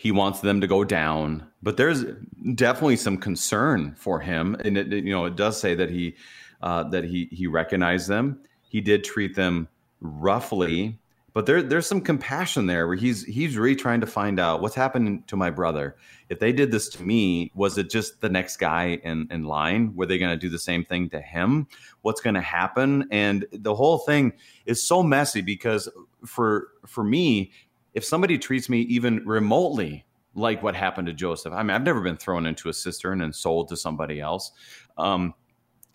he 0.01 0.11
wants 0.11 0.41
them 0.41 0.63
to 0.63 0.67
go 0.67 0.83
down, 0.83 1.47
but 1.63 1.77
there's 1.77 2.07
definitely 2.55 2.97
some 2.97 3.19
concern 3.19 3.95
for 3.99 4.19
him, 4.19 4.57
and 4.65 4.79
it, 4.79 4.87
you 4.91 5.13
know 5.13 5.27
it 5.27 5.37
does 5.37 5.61
say 5.61 5.75
that 5.75 5.91
he 5.91 6.17
uh, 6.63 6.85
that 6.85 7.05
he 7.05 7.29
he 7.31 7.47
recognized 7.47 8.09
them. 8.09 8.41
He 8.71 8.81
did 8.81 9.05
treat 9.05 9.37
them 9.37 9.69
roughly, 10.01 10.99
but 11.35 11.45
there 11.45 11.63
there's 11.63 11.87
some 11.87 12.01
compassion 12.01 12.65
there 12.65 12.87
where 12.87 12.97
he's 12.97 13.27
he's 13.27 13.59
really 13.59 13.77
trying 13.77 14.01
to 14.01 14.07
find 14.07 14.41
out 14.41 14.63
what's 14.63 14.75
happened 14.75 15.29
to 15.29 15.37
my 15.37 15.51
brother. 15.51 15.97
If 16.31 16.39
they 16.39 16.53
did 16.55 16.73
this 16.73 16.89
to 16.91 17.03
me, 17.03 17.53
was 17.55 17.77
it 17.77 17.91
just 17.91 18.23
the 18.23 18.31
next 18.31 18.57
guy 18.57 19.01
in 19.05 19.29
in 19.31 19.45
line? 19.45 19.95
Were 19.95 20.07
they 20.07 20.17
going 20.17 20.33
to 20.33 20.39
do 20.39 20.49
the 20.49 20.59
same 20.59 20.83
thing 20.83 21.11
to 21.11 21.21
him? 21.21 21.69
What's 22.01 22.23
going 22.23 22.37
to 22.37 22.41
happen? 22.41 23.07
And 23.11 23.45
the 23.53 23.75
whole 23.75 23.99
thing 23.99 24.33
is 24.65 24.83
so 24.83 25.03
messy 25.03 25.43
because 25.43 25.91
for 26.25 26.69
for 26.87 27.05
me 27.05 27.53
if 27.95 28.05
somebody 28.05 28.39
treats 28.39 28.69
me 28.69 28.81
even 28.83 29.25
remotely 29.27 30.05
like 30.35 30.63
what 30.63 30.77
happened 30.77 31.07
to 31.09 31.13
Joseph, 31.13 31.53
I 31.53 31.63
mean, 31.63 31.71
I've 31.71 31.83
never 31.83 32.01
been 32.01 32.17
thrown 32.17 32.47
into 32.47 32.69
a 32.69 32.73
cistern 32.73 33.23
and 33.23 33.35
sold 33.35 33.69
to 33.69 33.77
somebody 33.77 34.21
else. 34.21 34.53
Um, 34.97 35.35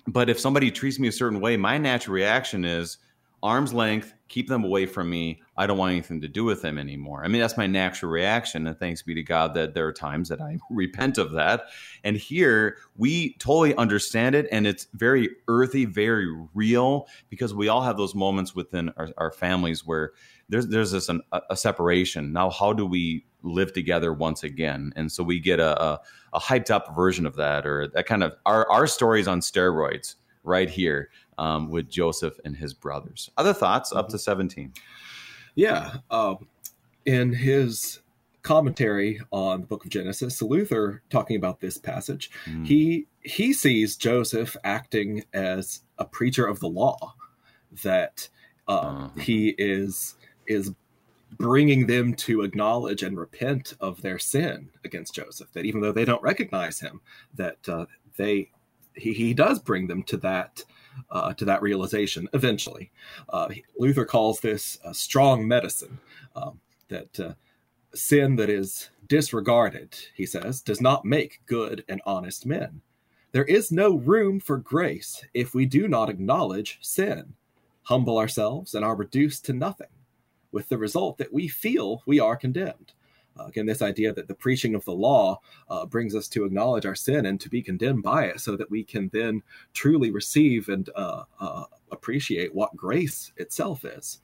but 0.08 0.30
if 0.30 0.40
somebody 0.40 0.72
treats 0.72 1.00
me 1.00 1.08
a 1.08 1.12
certain 1.12 1.40
way, 1.40 1.58
my 1.58 1.78
natural 1.78 2.16
reaction 2.16 2.66
is 2.66 2.98
arm's 3.46 3.74
length, 3.74 4.14
keep 4.28 4.48
them 4.48 4.64
away 4.64 4.86
from 4.86 5.10
me. 5.10 5.42
I 5.56 5.68
don't 5.68 5.78
want 5.78 5.92
anything 5.92 6.20
to 6.22 6.28
do 6.28 6.44
with 6.44 6.62
them 6.64 6.78
anymore. 6.78 7.24
I 7.24 7.28
mean, 7.28 7.42
that's 7.42 7.58
my 7.58 7.68
natural 7.68 8.12
reaction. 8.12 8.66
And 8.66 8.78
thanks 8.78 9.04
be 9.04 9.14
to 9.14 9.24
God 9.24 9.54
that 9.54 9.74
there 9.74 9.88
are 9.88 9.94
times 9.94 10.30
that 10.30 10.42
I 10.42 10.58
repent 10.70 11.18
of 11.18 11.32
that. 11.34 11.66
And 12.04 12.18
here 12.18 12.78
we 12.98 13.36
totally 13.38 13.76
understand 13.76 14.36
it. 14.36 14.48
And 14.52 14.66
it's 14.66 14.88
very 14.94 15.30
earthy, 15.48 15.86
very 15.86 16.28
real, 16.54 17.08
because 17.30 17.54
we 17.54 17.68
all 17.68 17.84
have 17.84 17.98
those 17.98 18.16
moments 18.16 18.56
within 18.56 18.92
our, 18.98 19.10
our 19.18 19.32
families 19.32 19.86
where 19.86 20.14
there's 20.50 20.68
there's 20.68 20.92
this 20.92 21.10
an, 21.10 21.22
a 21.50 21.56
separation. 21.58 22.34
Now, 22.34 22.50
how 22.50 22.74
do 22.74 22.86
we 22.86 23.26
live 23.42 23.74
together 23.74 24.14
once 24.14 24.44
again? 24.44 24.94
And 24.96 25.12
so 25.12 25.24
we 25.24 25.40
get 25.40 25.60
a, 25.60 25.82
a, 25.82 26.02
a 26.34 26.40
hyped 26.40 26.72
up 26.72 26.96
version 26.96 27.26
of 27.26 27.36
that, 27.36 27.66
or 27.66 27.88
that 27.90 28.06
kind 28.06 28.24
of 28.24 28.34
our 28.46 28.70
our 28.70 28.88
stories 28.88 29.28
on 29.28 29.40
steroids 29.40 30.16
right 30.44 30.70
here 30.70 31.10
um, 31.38 31.70
with 31.70 31.90
Joseph 31.90 32.40
and 32.46 32.56
his 32.56 32.74
brothers. 32.74 33.30
Other 33.38 33.54
thoughts 33.54 33.92
up 33.92 34.10
to 34.10 34.20
seventeen? 34.20 34.74
Yeah, 35.56 35.96
uh, 36.12 36.36
in 37.06 37.34
his 37.34 38.02
commentary 38.42 39.20
on 39.32 39.62
the 39.62 39.68
book 39.68 39.86
of 39.86 39.90
Genesis, 39.90 40.40
Luther 40.42 41.02
talking 41.10 41.36
about 41.36 41.62
this 41.62 41.80
passage, 41.80 42.30
mm. 42.46 42.68
he 42.68 43.08
he 43.22 43.54
sees 43.54 43.96
Joseph 43.96 44.56
acting 44.64 45.24
as 45.34 45.82
a 45.98 46.06
preacher 46.06 46.46
of 46.46 46.60
the 46.60 46.68
law, 46.68 47.16
that 47.84 48.30
uh, 48.68 48.72
uh-huh. 48.72 49.20
he 49.20 49.56
is 49.58 50.16
is 50.48 50.72
bringing 51.38 51.86
them 51.86 52.14
to 52.14 52.42
acknowledge 52.42 53.04
and 53.04 53.18
repent 53.18 53.74
of 53.80 54.02
their 54.02 54.20
sin 54.20 54.70
against 54.84 55.16
Joseph. 55.16 55.52
That 55.54 55.66
even 55.66 55.82
though 55.82 55.92
they 55.92 56.06
don't 56.06 56.22
recognize 56.22 56.80
him, 56.80 57.02
that 57.36 57.58
uh, 57.68 57.86
they 58.18 58.52
he, 58.96 59.14
he 59.14 59.34
does 59.34 59.60
bring 59.60 59.88
them 59.88 60.04
to 60.04 60.18
that 60.18 60.64
uh, 61.12 61.34
to 61.34 61.46
that 61.46 61.62
realization 61.62 62.30
eventually. 62.34 62.92
Uh, 63.30 63.50
Luther 63.78 64.06
calls 64.06 64.40
this 64.40 64.80
a 64.86 64.94
strong 64.94 65.48
medicine 65.48 66.00
um, 66.36 66.60
that 66.90 67.20
uh, 67.20 67.34
sin 67.94 68.36
that 68.38 68.50
is 68.50 68.90
disregarded, 69.08 69.96
he 70.16 70.26
says, 70.26 70.62
does 70.62 70.82
not 70.82 71.06
make 71.06 71.42
good 71.46 71.84
and 71.90 72.02
honest 72.06 72.46
men. 72.46 72.82
There 73.32 73.46
is 73.46 73.72
no 73.72 73.96
room 73.96 74.40
for 74.40 74.58
grace 74.58 75.24
if 75.34 75.54
we 75.54 75.66
do 75.66 75.88
not 75.88 76.10
acknowledge 76.10 76.80
sin, 76.82 77.34
humble 77.84 78.18
ourselves, 78.18 78.74
and 78.76 78.86
are 78.86 78.96
reduced 78.96 79.46
to 79.46 79.54
nothing, 79.54 79.90
with 80.56 80.70
the 80.70 80.78
result 80.78 81.18
that 81.18 81.34
we 81.34 81.50
feel 81.50 82.02
we 82.06 82.18
are 82.18 82.38
condemned. 82.38 82.94
Uh, 83.38 83.48
again, 83.48 83.66
this 83.66 83.82
idea 83.82 84.14
that 84.14 84.30
the 84.30 84.34
preaching 84.34 84.74
of 84.74 84.86
the 84.86 84.94
law 84.94 85.38
uh, 85.70 85.86
brings 85.86 86.16
us 86.16 86.30
to 86.30 86.46
acknowledge 86.46 86.86
our 86.86 86.96
sin 86.96 87.26
and 87.26 87.42
to 87.42 87.50
be 87.50 87.62
condemned 87.62 88.02
by 88.02 88.24
it 88.24 88.40
so 88.40 88.56
that 88.56 88.72
we 88.72 88.82
can 88.82 89.10
then 89.12 89.44
truly 89.74 90.10
receive 90.12 90.70
and 90.70 90.90
uh, 90.96 91.24
uh 91.42 91.66
appreciate 91.92 92.56
what 92.56 92.74
grace 92.76 93.34
itself 93.36 93.84
is. 93.84 94.20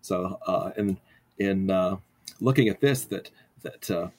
So, 0.00 0.38
uh, 0.46 0.70
in, 0.78 0.98
in 1.38 1.70
uh, 1.70 1.96
looking 2.40 2.68
at 2.68 2.80
this, 2.80 3.04
that, 3.04 3.30
that 3.60 4.10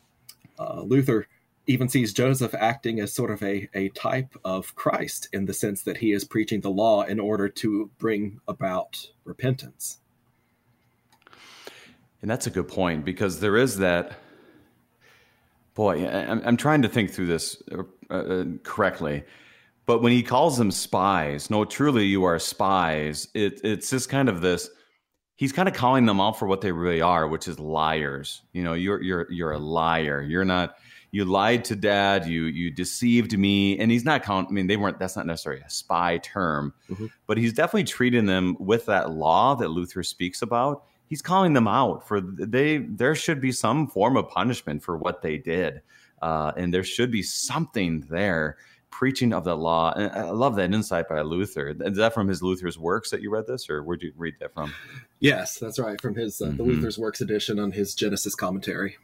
Luther 0.84 1.28
even 1.66 1.90
sees 1.90 2.14
Joseph 2.14 2.54
acting 2.54 3.00
as 3.00 3.12
sort 3.12 3.32
of 3.32 3.42
a, 3.42 3.68
a 3.74 3.90
type 3.90 4.36
of 4.46 4.76
Christ 4.76 5.30
in 5.34 5.46
the 5.46 5.54
sense 5.54 5.82
that 5.82 5.98
he 5.98 6.12
is 6.12 6.24
preaching 6.24 6.62
the 6.62 6.70
law 6.70 7.02
in 7.02 7.20
order 7.20 7.50
to 7.50 7.90
bring 7.98 8.40
about 8.48 9.08
repentance. 9.26 10.00
And 12.24 12.32
that's 12.32 12.48
a 12.48 12.50
good 12.50 12.70
point 12.70 13.04
because 13.06 13.42
there 13.42 13.58
is 13.58 13.78
that. 13.78 14.14
Boy, 15.76 16.08
I'm, 16.08 16.42
I'm 16.46 16.58
trying 16.58 16.84
to 16.84 16.88
think 16.88 17.12
through 17.12 17.26
this 17.26 17.62
uh, 17.72 18.14
uh, 18.14 18.46
correctly. 18.64 19.24
But 19.86 20.02
when 20.02 20.14
he 20.14 20.24
calls 20.24 20.58
them 20.58 20.72
spies, 20.72 21.50
no, 21.50 21.66
truly 21.66 22.06
you 22.06 22.24
are 22.24 22.40
spies, 22.40 23.28
it, 23.34 23.60
it's 23.64 23.90
just 23.90 24.08
kind 24.08 24.30
of 24.30 24.40
this. 24.40 24.70
He's 25.36 25.52
kind 25.52 25.68
of 25.68 25.76
calling 25.76 26.06
them 26.06 26.22
out 26.22 26.40
for 26.40 26.48
what 26.48 26.62
they 26.62 26.72
really 26.72 27.02
are, 27.02 27.28
which 27.28 27.48
is 27.50 27.60
liars. 27.60 28.42
You 28.54 28.64
know, 28.64 28.74
you're 28.74 29.02
you're 29.02 29.30
you're 29.30 29.52
a 29.52 29.60
liar. 29.60 30.22
You're 30.22 30.46
not 30.46 30.78
you 31.12 31.26
lied 31.26 31.64
to 31.64 31.76
dad 31.76 32.26
you 32.26 32.46
you 32.46 32.72
deceived 32.72 33.38
me 33.38 33.78
and 33.78 33.92
he's 33.92 34.04
not 34.04 34.24
count 34.24 34.48
i 34.50 34.52
mean 34.52 34.66
they 34.66 34.78
weren't 34.78 34.98
that's 34.98 35.16
not 35.16 35.28
necessarily 35.28 35.62
a 35.62 35.70
spy 35.70 36.18
term 36.18 36.74
mm-hmm. 36.90 37.06
but 37.28 37.38
he's 37.38 37.54
definitely 37.54 37.84
treating 37.84 38.26
them 38.26 38.58
with 38.60 38.88
that 38.88 39.12
law 39.12 39.54
that 39.54 39.70
luther 39.70 40.02
speaks 40.02 40.42
about 40.42 40.86
he's 41.14 41.22
calling 41.22 41.54
them 41.54 41.68
out 41.68 42.08
for 42.08 42.20
they 42.20 42.80
there 42.80 43.14
should 43.14 43.40
be 43.40 43.52
some 43.52 43.86
form 43.86 44.18
of 44.18 44.28
punishment 44.30 44.82
for 44.82 44.98
what 44.98 45.22
they 45.22 45.38
did 45.38 45.80
uh, 46.24 46.52
and 46.58 46.74
there 46.74 46.84
should 46.84 47.12
be 47.12 47.22
something 47.22 48.00
there 48.10 48.58
preaching 48.90 49.32
of 49.32 49.44
the 49.44 49.56
law. 49.56 49.94
And 49.94 50.12
i 50.12 50.32
love 50.32 50.56
that 50.56 50.74
insight 50.74 51.08
by 51.08 51.22
luther. 51.22 51.76
Is 51.80 51.98
that 51.98 52.16
from 52.16 52.28
his 52.28 52.42
luther's 52.42 52.80
works 52.80 53.12
that 53.12 53.22
you 53.22 53.30
read 53.30 53.46
this 53.46 53.70
or 53.70 53.84
where'd 53.84 54.02
you 54.02 54.12
read 54.18 54.34
that 54.40 54.56
from? 54.56 54.74
Yes 55.20 55.60
that's 55.60 55.78
right 55.78 56.02
from 56.02 56.16
his 56.16 56.42
uh, 56.42 56.46
mm-hmm. 56.46 56.58
the 56.58 56.64
luther's 56.64 56.98
works 56.98 57.22
edition 57.22 57.60
on 57.60 57.72
his 57.72 57.94
genesis 57.94 58.34
commentary 58.34 58.98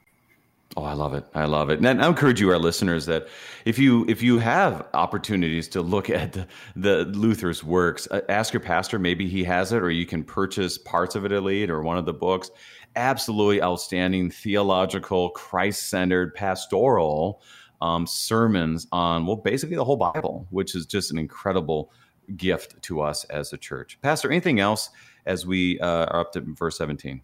Oh, 0.78 0.84
I 0.84 0.94
love 0.94 1.16
it. 1.16 1.26
I 1.34 1.46
love 1.46 1.72
it. 1.72 1.80
And 1.80 2.02
I 2.02 2.08
encourage 2.08 2.40
you, 2.40 2.52
our 2.52 2.60
listeners, 2.60 3.08
that 3.08 3.28
if 3.66 3.80
you 3.80 4.06
if 4.08 4.22
you 4.22 4.38
have 4.38 4.86
opportunities 4.94 5.68
to 5.70 5.82
look 5.82 6.10
at 6.10 6.34
the, 6.34 6.48
the 6.76 7.06
Luther's 7.06 7.64
works, 7.64 8.08
uh, 8.12 8.22
ask 8.30 8.54
your 8.54 8.60
pastor. 8.60 9.00
Maybe 9.00 9.28
he 9.28 9.44
has 9.46 9.72
it, 9.72 9.82
or 9.82 9.90
you 9.90 10.06
can 10.06 10.24
purchase 10.24 10.78
parts 10.78 11.16
of 11.16 11.26
it 11.26 11.32
at 11.32 11.44
least, 11.44 11.72
or 11.72 11.82
one 11.82 11.98
of 11.98 12.06
the 12.06 12.14
books. 12.14 12.52
Absolutely 12.96 13.62
outstanding 13.62 14.30
theological, 14.30 15.30
Christ 15.32 15.90
centered, 15.90 16.36
pastoral 16.36 17.42
um, 17.82 18.06
sermons 18.06 18.88
on 18.92 19.26
well, 19.26 19.38
basically 19.38 19.76
the 19.76 19.86
whole 19.86 19.98
Bible, 19.98 20.48
which 20.52 20.76
is 20.76 20.86
just 20.86 21.12
an 21.12 21.18
incredible 21.18 21.92
gift 22.36 22.80
to 22.84 23.02
us 23.02 23.24
as 23.26 23.54
a 23.54 23.58
church. 23.58 23.98
Pastor, 24.02 24.30
anything 24.30 24.60
else 24.60 24.92
as 25.26 25.48
we 25.48 25.80
uh, 25.80 26.06
are 26.06 26.20
up 26.22 26.34
to 26.34 26.42
verse 26.42 26.78
seventeen? 26.78 27.22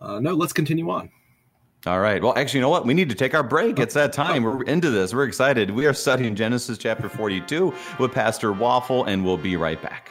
Uh, 0.00 0.20
no, 0.20 0.34
let's 0.34 0.52
continue 0.52 0.90
on. 0.90 1.10
All 1.86 2.00
right. 2.00 2.20
Well, 2.20 2.36
actually, 2.36 2.58
you 2.58 2.62
know 2.62 2.68
what? 2.68 2.84
We 2.84 2.94
need 2.94 3.08
to 3.10 3.14
take 3.14 3.32
our 3.32 3.44
break. 3.44 3.78
It's 3.78 3.94
that 3.94 4.12
time. 4.12 4.42
We're 4.42 4.64
into 4.64 4.90
this. 4.90 5.14
We're 5.14 5.24
excited. 5.24 5.70
We 5.70 5.86
are 5.86 5.94
studying 5.94 6.34
Genesis 6.34 6.78
chapter 6.78 7.08
42 7.08 7.72
with 8.00 8.12
Pastor 8.12 8.52
Waffle, 8.52 9.04
and 9.04 9.24
we'll 9.24 9.36
be 9.36 9.56
right 9.56 9.80
back. 9.80 10.10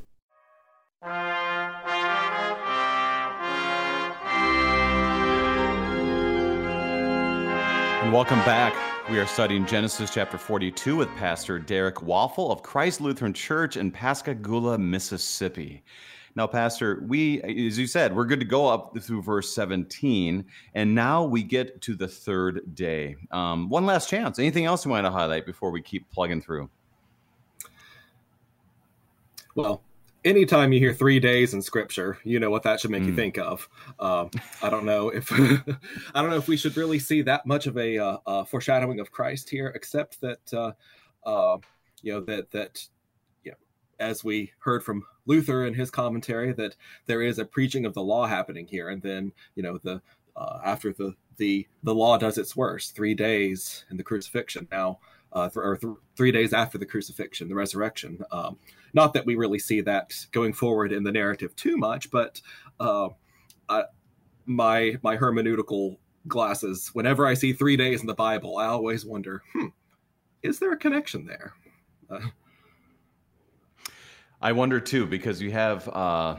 Welcome 8.11 8.39
back. 8.39 8.75
We 9.09 9.19
are 9.19 9.25
studying 9.25 9.65
Genesis 9.65 10.13
chapter 10.13 10.37
42 10.37 10.97
with 10.97 11.07
Pastor 11.15 11.57
Derek 11.57 12.01
Waffle 12.01 12.51
of 12.51 12.61
Christ 12.61 12.99
Lutheran 12.99 13.31
Church 13.31 13.77
in 13.77 13.89
Pascagoula, 13.89 14.77
Mississippi. 14.77 15.81
Now, 16.35 16.45
Pastor, 16.45 17.05
we, 17.07 17.41
as 17.43 17.79
you 17.79 17.87
said, 17.87 18.13
we're 18.13 18.25
good 18.25 18.41
to 18.41 18.45
go 18.45 18.67
up 18.67 18.97
through 18.99 19.21
verse 19.21 19.55
17, 19.55 20.43
and 20.75 20.93
now 20.93 21.23
we 21.23 21.41
get 21.41 21.79
to 21.83 21.95
the 21.95 22.07
third 22.07 22.75
day. 22.75 23.15
Um, 23.31 23.69
one 23.69 23.85
last 23.85 24.09
chance. 24.09 24.39
Anything 24.39 24.65
else 24.65 24.83
you 24.83 24.91
want 24.91 25.05
to 25.05 25.11
highlight 25.11 25.45
before 25.45 25.71
we 25.71 25.81
keep 25.81 26.09
plugging 26.11 26.41
through? 26.41 26.69
Well, 29.55 29.81
anytime 30.23 30.71
you 30.71 30.79
hear 30.79 30.93
three 30.93 31.19
days 31.19 31.53
in 31.53 31.61
scripture 31.61 32.17
you 32.23 32.39
know 32.39 32.49
what 32.49 32.63
that 32.63 32.79
should 32.79 32.91
make 32.91 33.03
mm. 33.03 33.07
you 33.07 33.15
think 33.15 33.37
of. 33.37 33.67
Uh, 33.99 34.27
i 34.61 34.69
don't 34.69 34.85
know 34.85 35.09
if 35.09 35.31
i 35.33 36.21
don't 36.21 36.29
know 36.29 36.37
if 36.37 36.47
we 36.47 36.57
should 36.57 36.75
really 36.77 36.99
see 36.99 37.21
that 37.21 37.45
much 37.45 37.67
of 37.67 37.77
a, 37.77 37.97
uh, 37.97 38.17
uh, 38.25 38.43
foreshadowing 38.43 38.99
of 38.99 39.11
christ 39.11 39.49
here 39.49 39.71
except 39.75 40.21
that 40.21 40.53
uh, 40.53 40.71
uh, 41.25 41.57
you 42.01 42.13
know 42.13 42.21
that 42.21 42.51
that 42.51 42.85
you 43.43 43.51
know, 43.51 43.57
as 43.99 44.23
we 44.23 44.51
heard 44.59 44.83
from 44.83 45.03
luther 45.25 45.65
in 45.65 45.73
his 45.73 45.91
commentary 45.91 46.51
that 46.53 46.75
there 47.05 47.21
is 47.21 47.39
a 47.39 47.45
preaching 47.45 47.85
of 47.85 47.93
the 47.93 48.01
law 48.01 48.25
happening 48.25 48.67
here. 48.67 48.89
And 48.89 49.01
then 49.01 49.31
you 49.55 49.63
know 49.63 49.77
the 49.77 50.01
uh, 50.35 50.59
after 50.63 50.93
the 50.93 51.15
the 51.37 51.67
the 51.83 51.95
law 51.95 52.17
does 52.17 52.37
its 52.37 52.55
worst 52.55 52.95
three 52.95 53.13
days 53.13 53.85
in 53.89 53.97
the 53.97 54.03
crucifixion. 54.03 54.67
Now 54.71 54.99
th- 55.33 55.57
or 55.57 55.77
th- 55.77 55.93
three 56.15 56.31
days 56.31 56.53
after 56.53 56.77
the 56.77 56.85
crucifixion 56.85 57.47
the 57.47 57.55
resurrection 57.55 58.19
um, 58.31 58.57
not 58.93 59.13
that 59.13 59.25
we 59.25 59.35
really 59.35 59.59
see 59.59 59.81
that 59.81 60.13
going 60.31 60.53
forward 60.53 60.91
in 60.91 61.03
the 61.03 61.11
narrative 61.11 61.55
too 61.55 61.77
much, 61.77 62.11
but 62.11 62.41
uh, 62.79 63.09
I, 63.69 63.83
my 64.45 64.97
my 65.03 65.17
hermeneutical 65.17 65.97
glasses, 66.27 66.89
whenever 66.93 67.25
I 67.25 67.33
see 67.33 67.53
three 67.53 67.77
days 67.77 68.01
in 68.01 68.07
the 68.07 68.13
Bible, 68.13 68.57
I 68.57 68.65
always 68.65 69.05
wonder, 69.05 69.41
hmm, 69.53 69.67
is 70.43 70.59
there 70.59 70.71
a 70.71 70.77
connection 70.77 71.25
there? 71.25 71.53
Uh, 72.09 72.27
I 74.41 74.51
wonder 74.51 74.79
too, 74.79 75.05
because 75.05 75.41
you 75.41 75.51
have. 75.51 75.87
Uh 75.87 76.37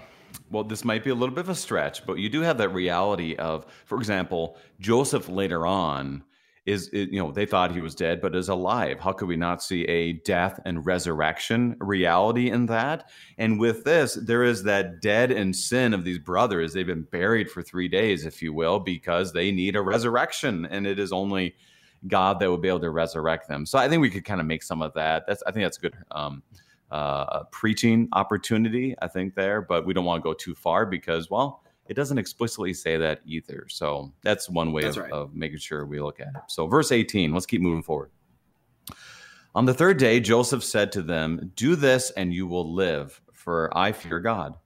well, 0.50 0.64
this 0.64 0.82
might 0.82 1.04
be 1.04 1.10
a 1.10 1.14
little 1.14 1.34
bit 1.34 1.42
of 1.42 1.50
a 1.50 1.54
stretch, 1.54 2.06
but 2.06 2.14
you 2.14 2.30
do 2.30 2.40
have 2.40 2.56
that 2.56 2.70
reality 2.70 3.36
of, 3.36 3.66
for 3.84 3.98
example, 3.98 4.56
Joseph 4.80 5.28
later 5.28 5.66
on 5.66 6.24
is 6.64 6.88
you 6.92 7.18
know 7.18 7.32
they 7.32 7.44
thought 7.44 7.72
he 7.72 7.80
was 7.80 7.94
dead 7.94 8.20
but 8.20 8.36
is 8.36 8.48
alive. 8.48 9.00
How 9.00 9.12
could 9.12 9.28
we 9.28 9.36
not 9.36 9.62
see 9.62 9.84
a 9.84 10.12
death 10.12 10.60
and 10.64 10.86
resurrection 10.86 11.76
reality 11.80 12.50
in 12.50 12.66
that? 12.66 13.10
And 13.38 13.58
with 13.58 13.84
this 13.84 14.14
there 14.14 14.44
is 14.44 14.62
that 14.64 15.00
dead 15.00 15.32
and 15.32 15.54
sin 15.54 15.92
of 15.92 16.04
these 16.04 16.18
brothers. 16.18 16.72
They've 16.72 16.86
been 16.86 17.02
buried 17.02 17.50
for 17.50 17.62
three 17.62 17.88
days 17.88 18.24
if 18.26 18.40
you 18.40 18.52
will 18.52 18.78
because 18.78 19.32
they 19.32 19.50
need 19.50 19.74
a 19.74 19.82
resurrection 19.82 20.66
and 20.66 20.86
it 20.86 20.98
is 20.98 21.12
only 21.12 21.56
god 22.06 22.40
that 22.40 22.50
would 22.50 22.62
be 22.62 22.68
able 22.68 22.80
to 22.80 22.90
resurrect 22.90 23.48
them. 23.48 23.66
So 23.66 23.78
i 23.78 23.88
think 23.88 24.00
we 24.00 24.10
could 24.10 24.24
kind 24.24 24.40
of 24.40 24.46
make 24.46 24.62
some 24.62 24.82
of 24.82 24.94
that. 24.94 25.24
That's 25.26 25.42
i 25.46 25.50
think 25.50 25.64
that's 25.64 25.78
a 25.78 25.80
good 25.82 25.96
um, 26.12 26.42
uh, 26.92 27.44
preaching 27.44 28.06
opportunity, 28.12 28.94
I 29.00 29.08
think, 29.08 29.34
there, 29.34 29.62
but 29.62 29.86
we 29.86 29.94
don't 29.94 30.04
want 30.04 30.22
to 30.22 30.28
go 30.28 30.34
too 30.34 30.54
far 30.54 30.84
because, 30.84 31.30
well, 31.30 31.61
it 31.88 31.94
doesn't 31.94 32.18
explicitly 32.18 32.72
say 32.74 32.96
that 32.96 33.20
either. 33.26 33.66
So 33.68 34.12
that's 34.22 34.48
one 34.48 34.72
way 34.72 34.82
That's 34.82 34.96
of, 34.96 35.02
right. 35.02 35.12
of 35.12 35.34
making 35.34 35.58
sure 35.58 35.84
we 35.84 36.00
look 36.00 36.20
at 36.20 36.28
it. 36.28 36.42
So, 36.48 36.66
verse 36.66 36.92
18, 36.92 37.32
let's 37.32 37.46
keep 37.46 37.60
moving 37.60 37.82
forward. 37.82 38.10
On 39.54 39.66
the 39.66 39.74
third 39.74 39.98
day, 39.98 40.18
Joseph 40.20 40.64
said 40.64 40.92
to 40.92 41.02
them, 41.02 41.52
Do 41.56 41.76
this 41.76 42.10
and 42.12 42.32
you 42.32 42.46
will 42.46 42.72
live, 42.72 43.20
for 43.32 43.76
I 43.76 43.92
fear 43.92 44.20
God. 44.20 44.56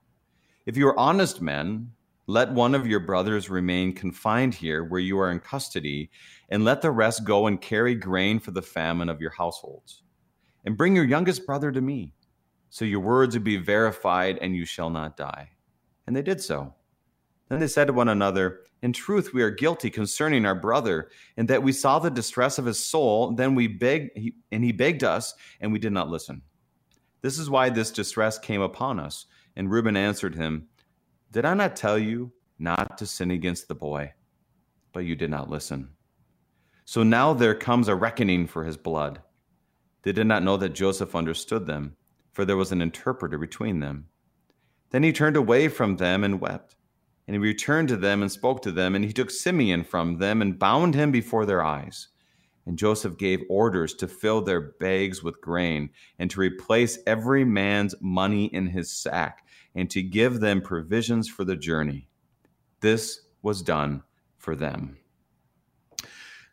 If 0.67 0.77
you 0.77 0.87
are 0.89 0.99
honest 0.99 1.41
men, 1.41 1.91
let 2.29 2.53
one 2.53 2.75
of 2.75 2.87
your 2.87 3.01
brothers 3.01 3.49
remain 3.49 3.93
confined 3.93 4.55
here 4.55 4.85
where 4.85 5.01
you 5.01 5.19
are 5.19 5.31
in 5.31 5.41
custody, 5.41 6.11
and 6.51 6.65
let 6.65 6.83
the 6.83 6.91
rest 6.91 7.25
go 7.25 7.47
and 7.47 7.61
carry 7.61 7.95
grain 7.95 8.39
for 8.39 8.51
the 8.51 8.63
famine 8.63 9.09
of 9.09 9.21
your 9.21 9.31
households. 9.31 10.03
And 10.65 10.77
bring 10.77 10.95
your 10.95 11.05
youngest 11.05 11.47
brother 11.47 11.73
to 11.73 11.81
me, 11.81 12.13
so 12.69 12.85
your 12.85 13.01
words 13.01 13.37
will 13.37 13.45
be 13.45 13.57
verified 13.57 14.39
and 14.41 14.55
you 14.55 14.65
shall 14.65 14.91
not 14.91 15.17
die. 15.17 15.51
And 16.07 16.15
they 16.15 16.23
did 16.23 16.41
so. 16.41 16.75
Then 17.49 17.61
they 17.61 17.69
said 17.69 17.87
to 17.87 17.93
one 17.93 18.09
another, 18.09 18.61
In 18.83 18.93
truth, 18.93 19.33
we 19.33 19.43
are 19.43 19.51
guilty 19.51 19.91
concerning 19.91 20.45
our 20.45 20.55
brother, 20.55 21.11
in 21.37 21.47
that 21.47 21.63
we 21.63 21.73
saw 21.73 21.99
the 21.99 22.11
distress 22.11 22.59
of 22.59 22.67
his 22.67 22.85
soul. 22.85 23.33
Then 23.33 23.55
we 23.55 23.69
begged, 23.69 24.19
and 24.51 24.65
he 24.65 24.73
begged 24.73 25.05
us, 25.05 25.35
and 25.61 25.73
we 25.73 25.79
did 25.79 25.93
not 25.93 26.09
listen. 26.09 26.43
This 27.23 27.39
is 27.39 27.49
why 27.49 27.71
this 27.71 27.91
distress 27.91 28.39
came 28.39 28.61
upon 28.61 28.99
us. 28.99 29.27
And 29.55 29.71
Reuben 29.71 29.97
answered 29.97 30.35
him, 30.35 30.69
Did 31.33 31.45
I 31.45 31.55
not 31.55 31.77
tell 31.77 31.99
you 31.99 32.33
not 32.59 32.99
to 32.99 33.07
sin 33.07 33.31
against 33.31 33.69
the 33.69 33.75
boy? 33.75 34.13
But 34.93 35.05
you 35.05 35.15
did 35.15 35.31
not 35.31 35.51
listen. 35.51 35.91
So 36.85 37.03
now 37.03 37.33
there 37.33 37.55
comes 37.55 37.89
a 37.89 37.95
reckoning 37.95 38.47
for 38.47 38.65
his 38.65 38.77
blood. 38.77 39.21
They 40.03 40.13
did 40.13 40.27
not 40.27 40.43
know 40.43 40.57
that 40.57 40.71
Joseph 40.71 41.17
understood 41.17 41.67
them, 41.67 41.97
for 42.33 42.45
there 42.45 42.57
was 42.57 42.71
an 42.71 42.83
interpreter 42.83 43.39
between 43.39 43.81
them. 43.81 44.07
Then 44.91 45.03
he 45.03 45.13
turned 45.13 45.37
away 45.37 45.69
from 45.69 45.97
them 45.97 46.23
and 46.23 46.41
wept. 46.41 46.77
And 47.27 47.35
he 47.35 47.39
returned 47.39 47.89
to 47.89 47.97
them 47.97 48.23
and 48.23 48.31
spoke 48.31 48.63
to 48.63 48.73
them, 48.73 48.95
and 48.95 49.05
he 49.05 49.13
took 49.13 49.31
Simeon 49.31 49.83
from 49.85 50.19
them 50.19 50.43
and 50.43 50.59
bound 50.59 50.95
him 50.95 51.11
before 51.11 51.45
their 51.45 51.65
eyes. 51.65 52.09
And 52.67 52.79
Joseph 52.79 53.17
gave 53.17 53.43
orders 53.49 53.95
to 53.95 54.09
fill 54.09 54.43
their 54.43 54.61
bags 54.61 55.23
with 55.23 55.41
grain, 55.41 55.91
and 56.19 56.31
to 56.31 56.41
replace 56.41 56.99
every 57.07 57.45
man's 57.45 57.95
money 58.01 58.47
in 58.47 58.67
his 58.67 58.91
sack, 58.91 59.47
and 59.75 59.91
to 59.91 60.03
give 60.03 60.41
them 60.41 60.61
provisions 60.61 61.29
for 61.29 61.45
the 61.45 61.57
journey. 61.57 62.09
This 62.81 63.23
was 63.43 63.63
done 63.63 64.03
for 64.39 64.55
them. 64.55 64.97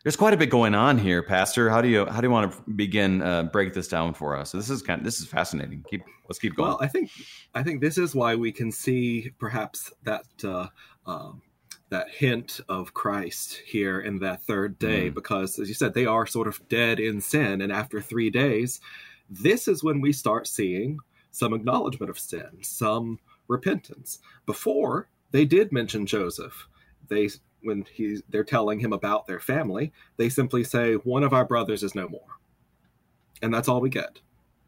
There's 0.04 0.16
quite 0.16 0.34
a 0.34 0.36
bit 0.36 0.50
going 0.50 0.74
on 0.74 0.98
here, 0.98 1.22
Pastor. 1.22 1.70
How 1.70 1.80
do 1.80 1.88
you 1.88 2.04
how 2.04 2.20
do 2.20 2.26
you 2.26 2.30
want 2.30 2.52
to 2.52 2.70
begin 2.72 3.22
uh, 3.22 3.44
break 3.44 3.72
this 3.72 3.88
down 3.88 4.12
for 4.12 4.36
us? 4.36 4.50
So 4.50 4.58
This 4.58 4.68
is 4.68 4.82
kind 4.82 5.00
of, 5.00 5.04
this 5.04 5.18
is 5.18 5.26
fascinating. 5.26 5.82
Keep 5.88 6.02
let's 6.28 6.38
keep 6.38 6.54
going. 6.54 6.68
Well, 6.68 6.78
I 6.80 6.88
think 6.88 7.10
I 7.54 7.62
think 7.62 7.80
this 7.80 7.96
is 7.96 8.14
why 8.14 8.34
we 8.34 8.52
can 8.52 8.70
see 8.70 9.32
perhaps 9.38 9.90
that 10.02 10.26
uh, 10.44 10.66
um, 11.06 11.40
that 11.88 12.10
hint 12.10 12.60
of 12.68 12.92
Christ 12.92 13.62
here 13.64 14.00
in 14.00 14.18
that 14.18 14.42
third 14.42 14.78
day, 14.78 15.10
Mm. 15.10 15.14
because 15.14 15.58
as 15.58 15.68
you 15.68 15.74
said, 15.74 15.94
they 15.94 16.06
are 16.06 16.26
sort 16.26 16.48
of 16.48 16.60
dead 16.68 17.00
in 17.00 17.20
sin, 17.22 17.62
and 17.62 17.72
after 17.72 18.02
three 18.02 18.28
days, 18.28 18.80
this 19.30 19.66
is 19.68 19.82
when 19.82 20.02
we 20.02 20.12
start 20.12 20.46
seeing 20.46 20.98
some 21.30 21.54
acknowledgement 21.54 22.10
of 22.10 22.18
sin, 22.18 22.48
some 22.60 23.18
repentance. 23.48 24.18
Before 24.44 25.08
they 25.30 25.46
did 25.46 25.72
mention 25.72 26.04
Joseph, 26.04 26.68
they 27.08 27.30
when 27.64 27.84
he 27.92 28.20
they're 28.28 28.44
telling 28.44 28.78
him 28.78 28.92
about 28.92 29.26
their 29.26 29.40
family, 29.40 29.92
they 30.16 30.28
simply 30.28 30.64
say 30.64 30.94
one 30.94 31.24
of 31.24 31.32
our 31.32 31.44
brothers 31.44 31.82
is 31.82 31.94
no 31.94 32.08
more, 32.08 32.38
and 33.42 33.52
that's 33.52 33.68
all 33.68 33.80
we 33.80 33.90
get 33.90 34.20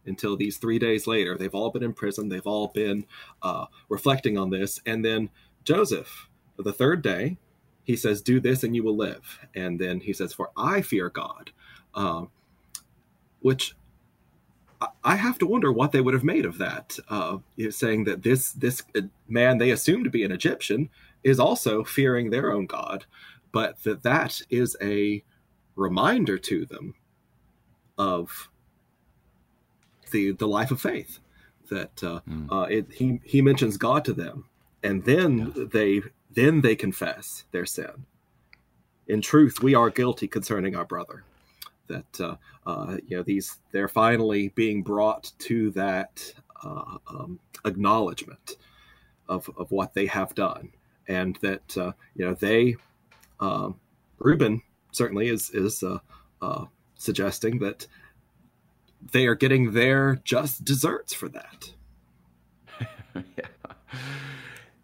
until 0.07 0.37
these 0.37 0.57
three 0.57 0.79
days 0.79 1.07
later. 1.07 1.37
They've 1.37 1.55
all 1.55 1.71
been 1.71 1.83
in 1.83 1.93
prison. 1.93 2.29
They've 2.29 2.47
all 2.47 2.69
been 2.69 3.05
uh, 3.43 3.67
reflecting 3.89 4.39
on 4.39 4.51
this. 4.51 4.81
And 4.87 5.05
then 5.05 5.31
Joseph, 5.65 6.29
the 6.59 6.73
third 6.73 7.03
day, 7.03 7.37
he 7.85 7.97
says, 7.97 8.23
Do 8.23 8.41
this 8.41 8.65
and 8.65 8.75
you 8.75 8.83
will 8.83 8.97
live. 8.97 9.41
And 9.55 9.79
then 9.79 10.01
he 10.01 10.13
says, 10.13 10.33
For 10.33 10.51
I 10.57 10.83
fear 10.83 11.11
God. 11.11 11.51
Um, 11.95 12.31
which 13.41 13.75
I- 15.05 15.17
have 15.17 15.39
to 15.39 15.47
wonder 15.47 15.73
what 15.73 15.93
they 15.93 16.01
would 16.01 16.15
have 16.15 16.25
made 16.25 16.45
of 16.45 16.59
that. 16.59 16.99
Uh, 17.09 17.39
saying 17.71 18.05
that 18.05 18.23
this 18.23 18.53
this 18.53 18.83
uh, 18.95 19.03
man 19.29 19.59
they 19.59 19.71
assume 19.71 20.05
to 20.05 20.11
be 20.11 20.25
an 20.25 20.33
Egyptian 20.33 20.91
is 21.27 21.41
also 21.41 21.83
fearing 21.85 22.31
their 22.31 22.53
own 22.53 22.67
God, 22.67 23.05
but 23.53 23.83
that 23.83 24.03
that 24.05 24.41
is 24.49 24.77
a 24.81 25.23
reminder 25.75 26.39
to 26.39 26.65
them 26.67 26.95
of 27.99 28.49
the 30.13 30.33
the 30.33 30.47
life 30.47 30.71
of 30.71 30.81
faith 30.81 31.19
that 31.69 32.03
uh, 32.05 32.21
Mm. 32.29 32.47
uh, 32.51 32.67
it, 32.77 32.87
he 32.93 33.21
he 33.25 33.43
mentions 33.43 33.77
God 33.77 34.05
to 34.05 34.13
them, 34.13 34.45
and 34.83 35.05
then 35.05 35.53
they 35.73 36.03
then 36.31 36.61
they 36.61 36.77
confess 36.77 37.45
their 37.51 37.67
sin. 37.67 38.07
In 39.09 39.21
truth, 39.21 39.63
we 39.63 39.75
are 39.75 39.91
guilty 39.91 40.29
concerning 40.29 40.77
our 40.77 40.85
brother. 40.85 41.25
That 41.89 42.21
uh, 42.21 42.37
uh, 42.71 42.99
you 43.09 43.17
know 43.17 43.23
these 43.25 43.59
they're 43.73 43.89
finally 44.05 44.49
being 44.55 44.83
brought 44.83 45.33
to 45.49 45.71
that 45.73 46.13
uh, 46.65 46.99
um, 47.09 47.41
acknowledgement 47.65 48.57
of 49.29 49.51
of 49.57 49.71
what 49.73 49.95
they 49.95 50.07
have 50.07 50.35
done, 50.35 50.71
and 51.09 51.37
that 51.43 51.77
uh, 51.77 51.93
you 52.15 52.25
know 52.25 52.35
they 52.35 52.77
um, 53.41 53.79
Reuben 54.19 54.63
certainly 54.93 55.29
is 55.29 55.51
is 55.51 55.83
uh, 55.83 55.99
uh, 56.41 56.65
suggesting 56.97 57.59
that 57.61 57.87
they 59.13 59.27
are 59.27 59.35
getting 59.35 59.73
their 59.73 60.17
just 60.25 60.65
desserts 60.65 61.15
for 61.15 61.29
that. 61.29 61.73
yeah. 63.15 63.47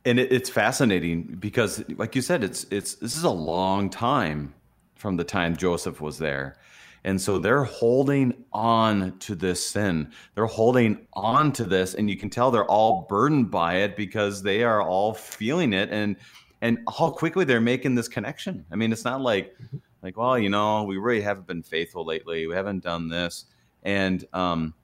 And 0.04 0.18
it, 0.18 0.32
it's 0.32 0.50
fascinating 0.50 1.36
because, 1.38 1.84
like 1.96 2.14
you 2.16 2.22
said, 2.22 2.44
it's 2.44 2.64
it's 2.70 2.94
this 2.96 3.16
is 3.16 3.24
a 3.24 3.30
long 3.30 3.88
time 3.88 4.54
from 4.94 5.16
the 5.16 5.24
time 5.24 5.56
Joseph 5.56 6.00
was 6.00 6.18
there, 6.18 6.56
and 7.04 7.20
so 7.20 7.38
they're 7.38 7.64
holding 7.64 8.44
on 8.52 9.18
to 9.20 9.34
this 9.34 9.66
sin. 9.66 10.12
They're 10.34 10.46
holding 10.46 11.06
on 11.12 11.52
to 11.52 11.64
this, 11.64 11.94
and 11.94 12.08
you 12.08 12.16
can 12.16 12.30
tell 12.30 12.50
they're 12.50 12.64
all 12.64 13.06
burdened 13.08 13.50
by 13.50 13.76
it 13.76 13.96
because 13.96 14.42
they 14.42 14.62
are 14.62 14.82
all 14.82 15.14
feeling 15.14 15.72
it, 15.72 15.90
and 15.90 16.16
and 16.60 16.78
how 16.96 17.10
quickly 17.10 17.44
they're 17.44 17.60
making 17.60 17.96
this 17.96 18.08
connection. 18.08 18.64
I 18.70 18.76
mean, 18.76 18.92
it's 18.92 19.04
not 19.04 19.20
like 19.20 19.56
like 20.02 20.16
well, 20.16 20.38
you 20.38 20.48
know, 20.48 20.84
we 20.84 20.96
really 20.96 21.22
haven't 21.22 21.46
been 21.46 21.62
faithful 21.62 22.04
lately. 22.04 22.46
We 22.46 22.54
haven't 22.54 22.84
done 22.84 23.08
this, 23.08 23.46
and 23.82 24.24
um, 24.32 24.74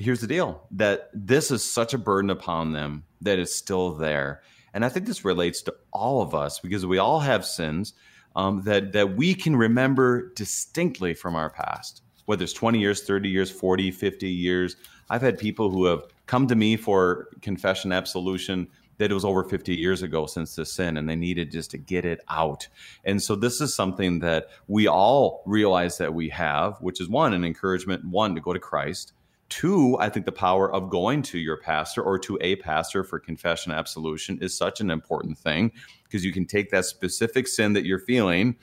here's 0.00 0.20
the 0.20 0.26
deal 0.26 0.66
that 0.70 1.10
this 1.12 1.50
is 1.50 1.64
such 1.64 1.94
a 1.94 1.98
burden 1.98 2.30
upon 2.30 2.72
them 2.72 3.04
that 3.20 3.38
it's 3.38 3.54
still 3.54 3.94
there 3.94 4.42
and 4.72 4.84
i 4.84 4.88
think 4.88 5.06
this 5.06 5.24
relates 5.24 5.60
to 5.60 5.74
all 5.92 6.22
of 6.22 6.34
us 6.34 6.58
because 6.58 6.86
we 6.86 6.96
all 6.96 7.20
have 7.20 7.44
sins 7.44 7.92
um, 8.36 8.62
that 8.62 8.92
that 8.92 9.16
we 9.16 9.34
can 9.34 9.56
remember 9.56 10.32
distinctly 10.34 11.14
from 11.14 11.34
our 11.34 11.50
past 11.50 12.02
whether 12.26 12.44
it's 12.44 12.52
20 12.52 12.78
years 12.78 13.02
30 13.02 13.28
years 13.28 13.50
40 13.50 13.90
50 13.90 14.28
years. 14.28 14.76
I've 15.08 15.22
had 15.22 15.36
people 15.36 15.70
who 15.70 15.86
have 15.86 16.04
come 16.26 16.46
to 16.46 16.54
me 16.54 16.76
for 16.76 17.28
confession 17.42 17.90
absolution 17.90 18.68
that 18.98 19.10
it 19.10 19.14
was 19.14 19.24
over 19.24 19.42
50 19.42 19.74
years 19.74 20.02
ago 20.02 20.26
since 20.26 20.54
the 20.54 20.64
sin 20.64 20.96
and 20.96 21.08
they 21.08 21.16
needed 21.16 21.50
just 21.50 21.72
to 21.72 21.78
get 21.78 22.04
it 22.04 22.20
out. 22.28 22.68
And 23.04 23.20
so 23.20 23.34
this 23.34 23.60
is 23.60 23.74
something 23.74 24.20
that 24.20 24.46
we 24.68 24.86
all 24.86 25.42
realize 25.44 25.98
that 25.98 26.14
we 26.14 26.28
have 26.28 26.76
which 26.80 27.00
is 27.00 27.08
one 27.08 27.34
an 27.34 27.44
encouragement 27.44 28.04
one 28.04 28.34
to 28.36 28.40
go 28.40 28.52
to 28.52 28.60
christ 28.60 29.12
Two, 29.50 29.98
I 29.98 30.08
think 30.08 30.26
the 30.26 30.32
power 30.32 30.72
of 30.72 30.88
going 30.88 31.22
to 31.22 31.38
your 31.38 31.56
pastor 31.56 32.02
or 32.02 32.18
to 32.20 32.38
a 32.40 32.56
pastor 32.56 33.04
for 33.04 33.18
confession 33.18 33.72
absolution 33.72 34.38
is 34.40 34.56
such 34.56 34.80
an 34.80 34.90
important 34.90 35.36
thing 35.36 35.72
because 36.04 36.24
you 36.24 36.32
can 36.32 36.46
take 36.46 36.70
that 36.70 36.86
specific 36.86 37.46
sin 37.48 37.72
that 37.74 37.84
you're 37.84 37.98
feeling 37.98 38.56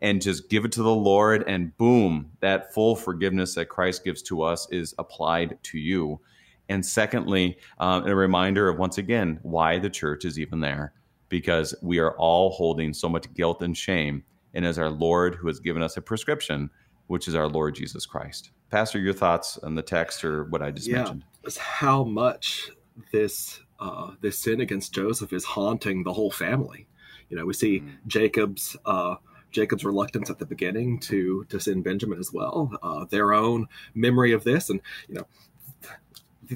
and 0.00 0.22
just 0.22 0.48
give 0.48 0.64
it 0.64 0.70
to 0.72 0.82
the 0.82 0.94
Lord, 0.94 1.42
and 1.48 1.76
boom, 1.76 2.30
that 2.38 2.72
full 2.72 2.94
forgiveness 2.94 3.56
that 3.56 3.66
Christ 3.66 4.04
gives 4.04 4.22
to 4.22 4.42
us 4.42 4.68
is 4.70 4.94
applied 4.96 5.58
to 5.64 5.78
you. 5.78 6.20
And 6.68 6.86
secondly, 6.86 7.58
um, 7.78 8.06
a 8.06 8.14
reminder 8.14 8.68
of 8.68 8.78
once 8.78 8.96
again 8.96 9.40
why 9.42 9.80
the 9.80 9.90
church 9.90 10.24
is 10.24 10.38
even 10.38 10.60
there 10.60 10.92
because 11.28 11.74
we 11.82 11.98
are 11.98 12.16
all 12.16 12.50
holding 12.50 12.94
so 12.94 13.08
much 13.08 13.32
guilt 13.34 13.60
and 13.60 13.76
shame. 13.76 14.22
And 14.54 14.64
as 14.64 14.78
our 14.78 14.90
Lord 14.90 15.34
who 15.34 15.48
has 15.48 15.58
given 15.60 15.82
us 15.82 15.96
a 15.96 16.00
prescription, 16.00 16.70
which 17.08 17.26
is 17.26 17.34
our 17.34 17.48
Lord 17.48 17.74
Jesus 17.74 18.06
Christ. 18.06 18.52
Pastor, 18.70 18.98
your 18.98 19.14
thoughts 19.14 19.58
on 19.58 19.74
the 19.74 19.82
text 19.82 20.24
or 20.24 20.44
what 20.44 20.62
I 20.62 20.70
just 20.70 20.86
Yeah. 20.86 20.98
mentioned? 20.98 21.24
Is 21.44 21.56
how 21.56 22.04
much 22.04 22.70
this 23.12 23.60
uh, 23.80 24.12
this 24.20 24.36
sin 24.38 24.60
against 24.60 24.92
Joseph 24.92 25.32
is 25.32 25.44
haunting 25.44 26.02
the 26.02 26.12
whole 26.12 26.32
family. 26.32 26.88
You 27.30 27.36
know, 27.36 27.46
we 27.46 27.52
see 27.52 27.80
Mm. 27.80 27.92
Jacob's 28.08 28.76
uh, 28.84 29.14
Jacob's 29.52 29.84
reluctance 29.84 30.28
at 30.30 30.38
the 30.38 30.46
beginning 30.46 30.98
to 31.00 31.44
to 31.44 31.60
send 31.60 31.84
Benjamin 31.84 32.18
as 32.18 32.32
well. 32.32 32.72
Uh, 32.82 33.04
their 33.04 33.32
own 33.32 33.66
memory 33.94 34.32
of 34.32 34.42
this, 34.44 34.68
and 34.68 34.80
you 35.08 35.14
know, 35.14 35.26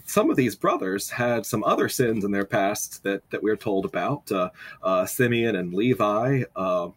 some 0.05 0.31
of 0.31 0.37
these 0.37 0.57
brothers 0.57 1.11
had 1.11 1.47
some 1.47 1.63
other 1.65 1.89
sins 1.89 2.25
in 2.25 2.33
their 2.33 2.45
past 2.45 3.03
that 3.05 3.23
that 3.31 3.43
we're 3.43 3.57
told 3.57 3.85
about. 3.85 4.31
Uh, 4.31 4.51
uh, 4.83 5.07
Simeon 5.07 5.55
and 5.57 5.73
Levi. 5.73 6.43
Uh, 6.57 6.89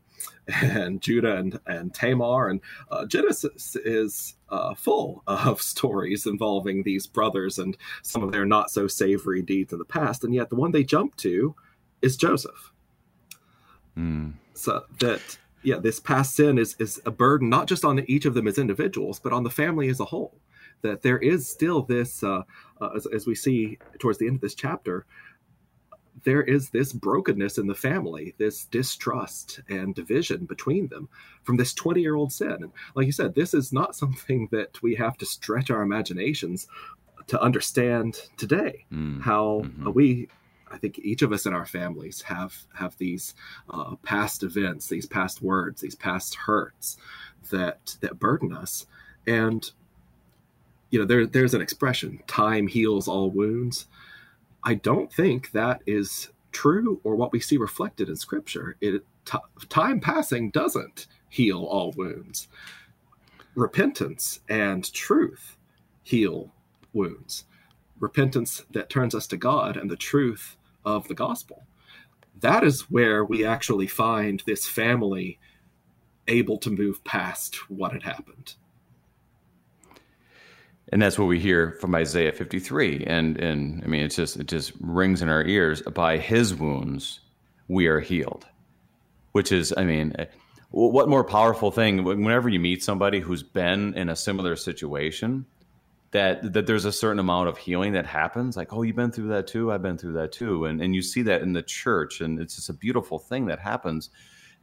and 0.48 1.02
Judah 1.02 1.38
and, 1.38 1.60
and 1.66 1.94
Tamar. 1.94 2.50
And 2.50 2.62
uh, 2.92 3.06
Genesis 3.06 3.76
is 3.76 4.36
uh, 4.50 4.76
full 4.76 5.24
of 5.28 5.62
stories 5.62 6.26
involving 6.26 6.84
these 6.84 7.08
brothers 7.08 7.60
and 7.60 7.78
some 8.04 8.24
of 8.24 8.32
their 8.32 8.46
not 8.46 8.72
so 8.72 8.88
savory 8.88 9.42
deeds 9.42 9.74
in 9.74 9.80
the 9.80 9.86
past. 9.86 10.24
And 10.24 10.34
yet 10.34 10.50
the 10.50 10.56
one 10.56 10.72
they 10.72 10.84
jump 10.84 11.16
to 11.18 11.56
is 12.02 12.18
Joseph. 12.18 12.72
Mm. 13.98 14.34
So 14.54 14.84
that 15.00 15.38
yeah, 15.64 15.78
this 15.78 16.00
past 16.00 16.36
sin 16.36 16.58
is 16.58 16.76
is 16.80 17.02
a 17.06 17.12
burden 17.12 17.50
not 17.50 17.68
just 17.68 17.84
on 17.84 18.00
each 18.08 18.26
of 18.26 18.34
them 18.34 18.48
as 18.48 18.58
individuals, 18.58 19.20
but 19.20 19.34
on 19.34 19.44
the 19.44 19.50
family 19.50 19.90
as 19.90 20.00
a 20.00 20.06
whole. 20.06 20.40
That 20.82 21.02
there 21.02 21.18
is 21.18 21.48
still 21.48 21.82
this, 21.82 22.22
uh, 22.22 22.44
uh, 22.80 22.90
as, 22.96 23.08
as 23.08 23.26
we 23.26 23.34
see 23.34 23.80
towards 23.98 24.20
the 24.20 24.28
end 24.28 24.36
of 24.36 24.42
this 24.42 24.54
chapter, 24.54 25.06
there 26.24 26.44
is 26.44 26.70
this 26.70 26.94
brokenness 26.94 27.58
in 27.58 27.68
the 27.68 27.76
family, 27.76 28.34
this 28.38 28.66
distrust 28.66 29.60
and 29.70 29.94
division 29.94 30.46
between 30.46 30.88
them 30.88 31.10
from 31.44 31.58
this 31.58 31.74
20 31.74 32.02
year 32.02 32.16
old 32.16 32.32
sin. 32.32 32.52
And 32.52 32.72
like 32.96 33.06
you 33.06 33.12
said, 33.12 33.36
this 33.36 33.54
is 33.54 33.74
not 33.74 33.96
something 34.02 34.48
that 34.52 34.82
we 34.82 34.96
have 34.96 35.18
to 35.18 35.26
stretch 35.26 35.70
our 35.70 35.82
imaginations 35.82 36.68
to 37.28 37.42
understand 37.42 38.30
today. 38.38 38.86
Mm. 38.92 39.22
How 39.22 39.64
mm-hmm. 39.64 39.92
we 39.92 40.28
I 40.72 40.78
think 40.78 41.00
each 41.00 41.22
of 41.22 41.32
us 41.32 41.46
in 41.46 41.54
our 41.54 41.66
families 41.66 42.22
have 42.24 42.54
have 42.74 42.98
these 42.98 43.36
uh, 43.70 43.96
past 44.04 44.44
events, 44.44 44.88
these 44.88 45.06
past 45.06 45.42
words, 45.42 45.82
these 45.82 45.96
past 45.96 46.36
hurts 46.36 46.98
that 47.50 47.96
that 48.02 48.20
burden 48.20 48.52
us, 48.52 48.86
and 49.26 49.72
you 50.90 51.00
know 51.00 51.06
there 51.06 51.26
there's 51.26 51.54
an 51.54 51.62
expression: 51.62 52.22
"Time 52.28 52.68
heals 52.68 53.08
all 53.08 53.30
wounds." 53.30 53.88
I 54.66 54.74
don't 54.74 55.14
think 55.14 55.52
that 55.52 55.82
is 55.86 56.30
true 56.52 57.00
or 57.04 57.16
what 57.16 57.32
we 57.32 57.40
see 57.40 57.58
reflected 57.58 58.10
in 58.10 58.16
Scripture. 58.18 58.76
It 58.82 59.06
t- 59.26 59.38
time 59.70 60.00
passing 60.00 60.50
doesn't 60.52 61.08
heal 61.30 61.64
all 61.64 61.94
wounds. 61.96 62.48
Repentance 63.56 64.42
and 64.50 64.92
truth 64.92 65.58
heal 66.04 66.52
wounds 66.94 67.46
repentance 68.00 68.64
that 68.72 68.90
turns 68.90 69.16
us 69.16 69.28
to 69.28 69.38
God 69.38 69.78
and 69.78 69.90
the 69.90 69.96
truth 69.96 70.58
of 70.84 71.08
the 71.08 71.14
gospel. 71.14 71.66
That 72.42 72.64
is 72.64 72.82
where 72.92 73.24
we 73.24 73.46
actually 73.46 73.88
find 73.88 74.44
this 74.46 74.68
family 74.68 75.40
able 76.28 76.58
to 76.60 76.70
move 76.70 77.04
past 77.04 77.70
what 77.70 77.94
had 77.94 78.04
happened. 78.04 78.56
And 80.92 81.02
that's 81.02 81.18
what 81.18 81.26
we 81.26 81.40
hear 81.40 81.78
from 81.82 81.96
Isaiah 81.96 82.32
53. 82.32 83.06
And 83.06 83.38
and 83.38 83.84
I 83.84 83.88
mean 83.88 84.04
it's 84.04 84.16
just 84.16 84.38
it 84.38 84.48
just 84.48 84.74
rings 84.80 85.22
in 85.22 85.30
our 85.30 85.44
ears. 85.44 85.82
By 85.82 86.18
his 86.18 86.54
wounds 86.54 87.20
we 87.68 87.88
are 87.88 88.00
healed. 88.00 88.46
Which 89.32 89.52
is, 89.52 89.74
I 89.76 89.84
mean, 89.84 90.16
eh, 90.18 90.26
what 90.72 91.08
more 91.08 91.24
powerful 91.24 91.72
thing 91.72 92.04
whenever 92.04 92.50
you 92.50 92.60
meet 92.60 92.84
somebody 92.84 93.20
who's 93.20 93.44
been 93.44 93.94
in 93.96 94.10
a 94.10 94.16
similar 94.16 94.56
situation 94.56 95.46
that 96.12 96.54
that 96.54 96.68
there's 96.68 96.86
a 96.86 96.92
certain 96.92 97.20
amount 97.20 97.48
of 97.48 97.58
healing 97.58 97.94
that 97.94 98.06
happens 98.06 98.58
like 98.58 98.74
oh 98.74 98.82
you've 98.82 98.96
been 98.96 99.12
through 99.12 99.30
that 99.30 99.48
too 99.48 99.72
i've 99.72 99.82
been 99.82 99.98
through 99.98 100.14
that 100.14 100.32
too 100.32 100.66
and 100.66 100.82
and 100.82 100.94
you 100.94 101.02
see 101.02 101.22
that 101.22 101.42
in 101.42 101.54
the 101.54 101.64
church 101.64 102.20
and 102.20 102.40
it's 102.40 102.56
just 102.56 102.70
a 102.70 102.74
beautiful 102.74 103.20
thing 103.20 103.46
that 103.46 103.60
happens 103.60 104.10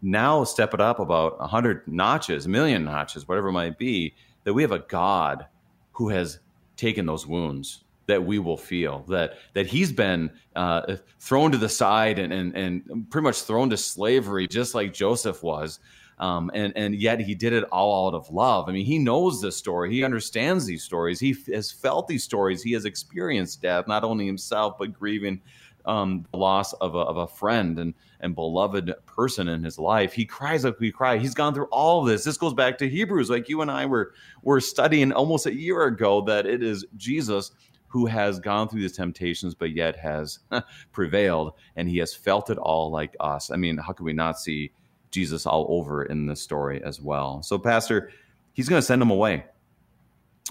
now 0.03 0.45
step 0.45 0.75
it 0.75 0.81
up 0.81 0.99
about 0.99 1.39
100 1.41 1.87
notches 1.89 2.45
a 2.45 2.49
million 2.49 2.85
notches 2.85 3.27
whatever 3.27 3.49
it 3.49 3.53
might 3.53 3.79
be 3.79 4.15
that 4.45 4.53
we 4.53 4.63
have 4.63 4.73
a 4.73 4.81
god 4.81 5.47
who 5.93 6.09
has 6.09 6.39
taken 6.77 7.07
those 7.07 7.27
wounds 7.27 7.85
that 8.07 8.25
we 8.25 8.39
will 8.39 8.57
feel 8.57 9.05
that 9.09 9.35
that 9.55 9.67
he's 9.67 9.93
been 9.93 10.31
uh, 10.57 10.97
thrown 11.21 11.53
to 11.53 11.59
the 11.59 11.69
side 11.69 12.19
and, 12.19 12.33
and 12.33 12.57
and 12.57 13.11
pretty 13.11 13.23
much 13.23 13.43
thrown 13.43 13.71
to 13.71 13.77
slavery 13.77 14.49
just 14.49 14.75
like 14.75 14.93
joseph 14.93 15.43
was 15.43 15.79
um, 16.19 16.53
and 16.55 16.73
and 16.77 16.95
yet 16.95 17.21
he 17.21 17.35
did 17.35 17.53
it 17.53 17.65
all 17.73 18.07
out 18.07 18.15
of 18.15 18.31
love. 18.31 18.69
I 18.69 18.73
mean, 18.73 18.87
he 18.87 18.99
knows 18.99 19.43
this 19.43 19.57
story. 19.57 19.93
He 19.93 20.05
understands 20.05 20.65
these 20.65 20.85
stories. 20.85 21.19
He 21.19 21.35
has 21.53 21.73
felt 21.73 22.07
these 22.07 22.23
stories. 22.23 22.63
He 22.63 22.73
has 22.75 22.85
experienced 22.85 23.61
death, 23.61 23.89
not 23.89 24.05
only 24.05 24.25
himself 24.25 24.79
but 24.79 24.93
grieving 24.93 25.41
um, 25.87 26.27
the 26.33 26.39
loss 26.39 26.73
of 26.75 26.95
a, 26.95 26.99
of 26.99 27.17
a 27.17 27.27
friend 27.27 27.79
and 27.79 27.95
and 28.21 28.35
beloved 28.35 28.95
person 29.05 29.49
in 29.49 29.65
his 29.65 29.79
life. 29.79 30.13
He 30.13 30.25
cries 30.25 30.65
like 30.65 30.79
we 30.79 30.93
cry. 30.93 31.19
He's 31.19 31.35
gone 31.35 31.55
through 31.55 31.67
all 31.67 32.05
this. 32.05 32.23
This 32.23 32.37
goes 32.37 32.55
back 32.55 32.79
to 32.79 32.89
Hebrews, 32.89 33.31
like 33.31 33.49
you 33.49 33.63
and 33.63 33.71
I 33.71 33.87
were 33.87 34.15
were 34.43 34.61
studying 34.61 35.13
almost 35.13 35.47
a 35.47 35.55
year 35.55 35.85
ago. 35.85 36.21
That 36.23 36.47
it 36.47 36.63
is 36.63 36.87
Jesus 36.97 37.51
who 37.89 38.07
has 38.07 38.41
gone 38.41 38.69
through 38.69 38.81
these 38.81 38.97
temptations, 38.97 39.55
but 39.55 39.73
yet 39.73 39.97
has 39.97 40.39
prevailed, 40.93 41.53
and 41.77 41.89
he 41.89 41.99
has 41.99 42.15
felt 42.15 42.49
it 42.49 42.59
all 42.59 42.91
like 42.91 43.15
us. 43.21 43.51
I 43.51 43.57
mean, 43.57 43.77
how 43.77 43.93
could 43.93 44.05
we 44.05 44.13
not 44.13 44.39
see? 44.39 44.73
Jesus 45.13 45.47
all 45.47 45.67
over 45.69 46.05
in 46.05 46.27
this 46.27 46.41
story 46.41 46.83
as 46.83 47.01
well. 47.01 47.43
So, 47.43 47.59
Pastor, 47.59 48.11
he's 48.55 48.69
going 48.69 48.81
to 48.81 48.87
send 48.87 49.01
him 49.01 49.11
away. 49.11 49.45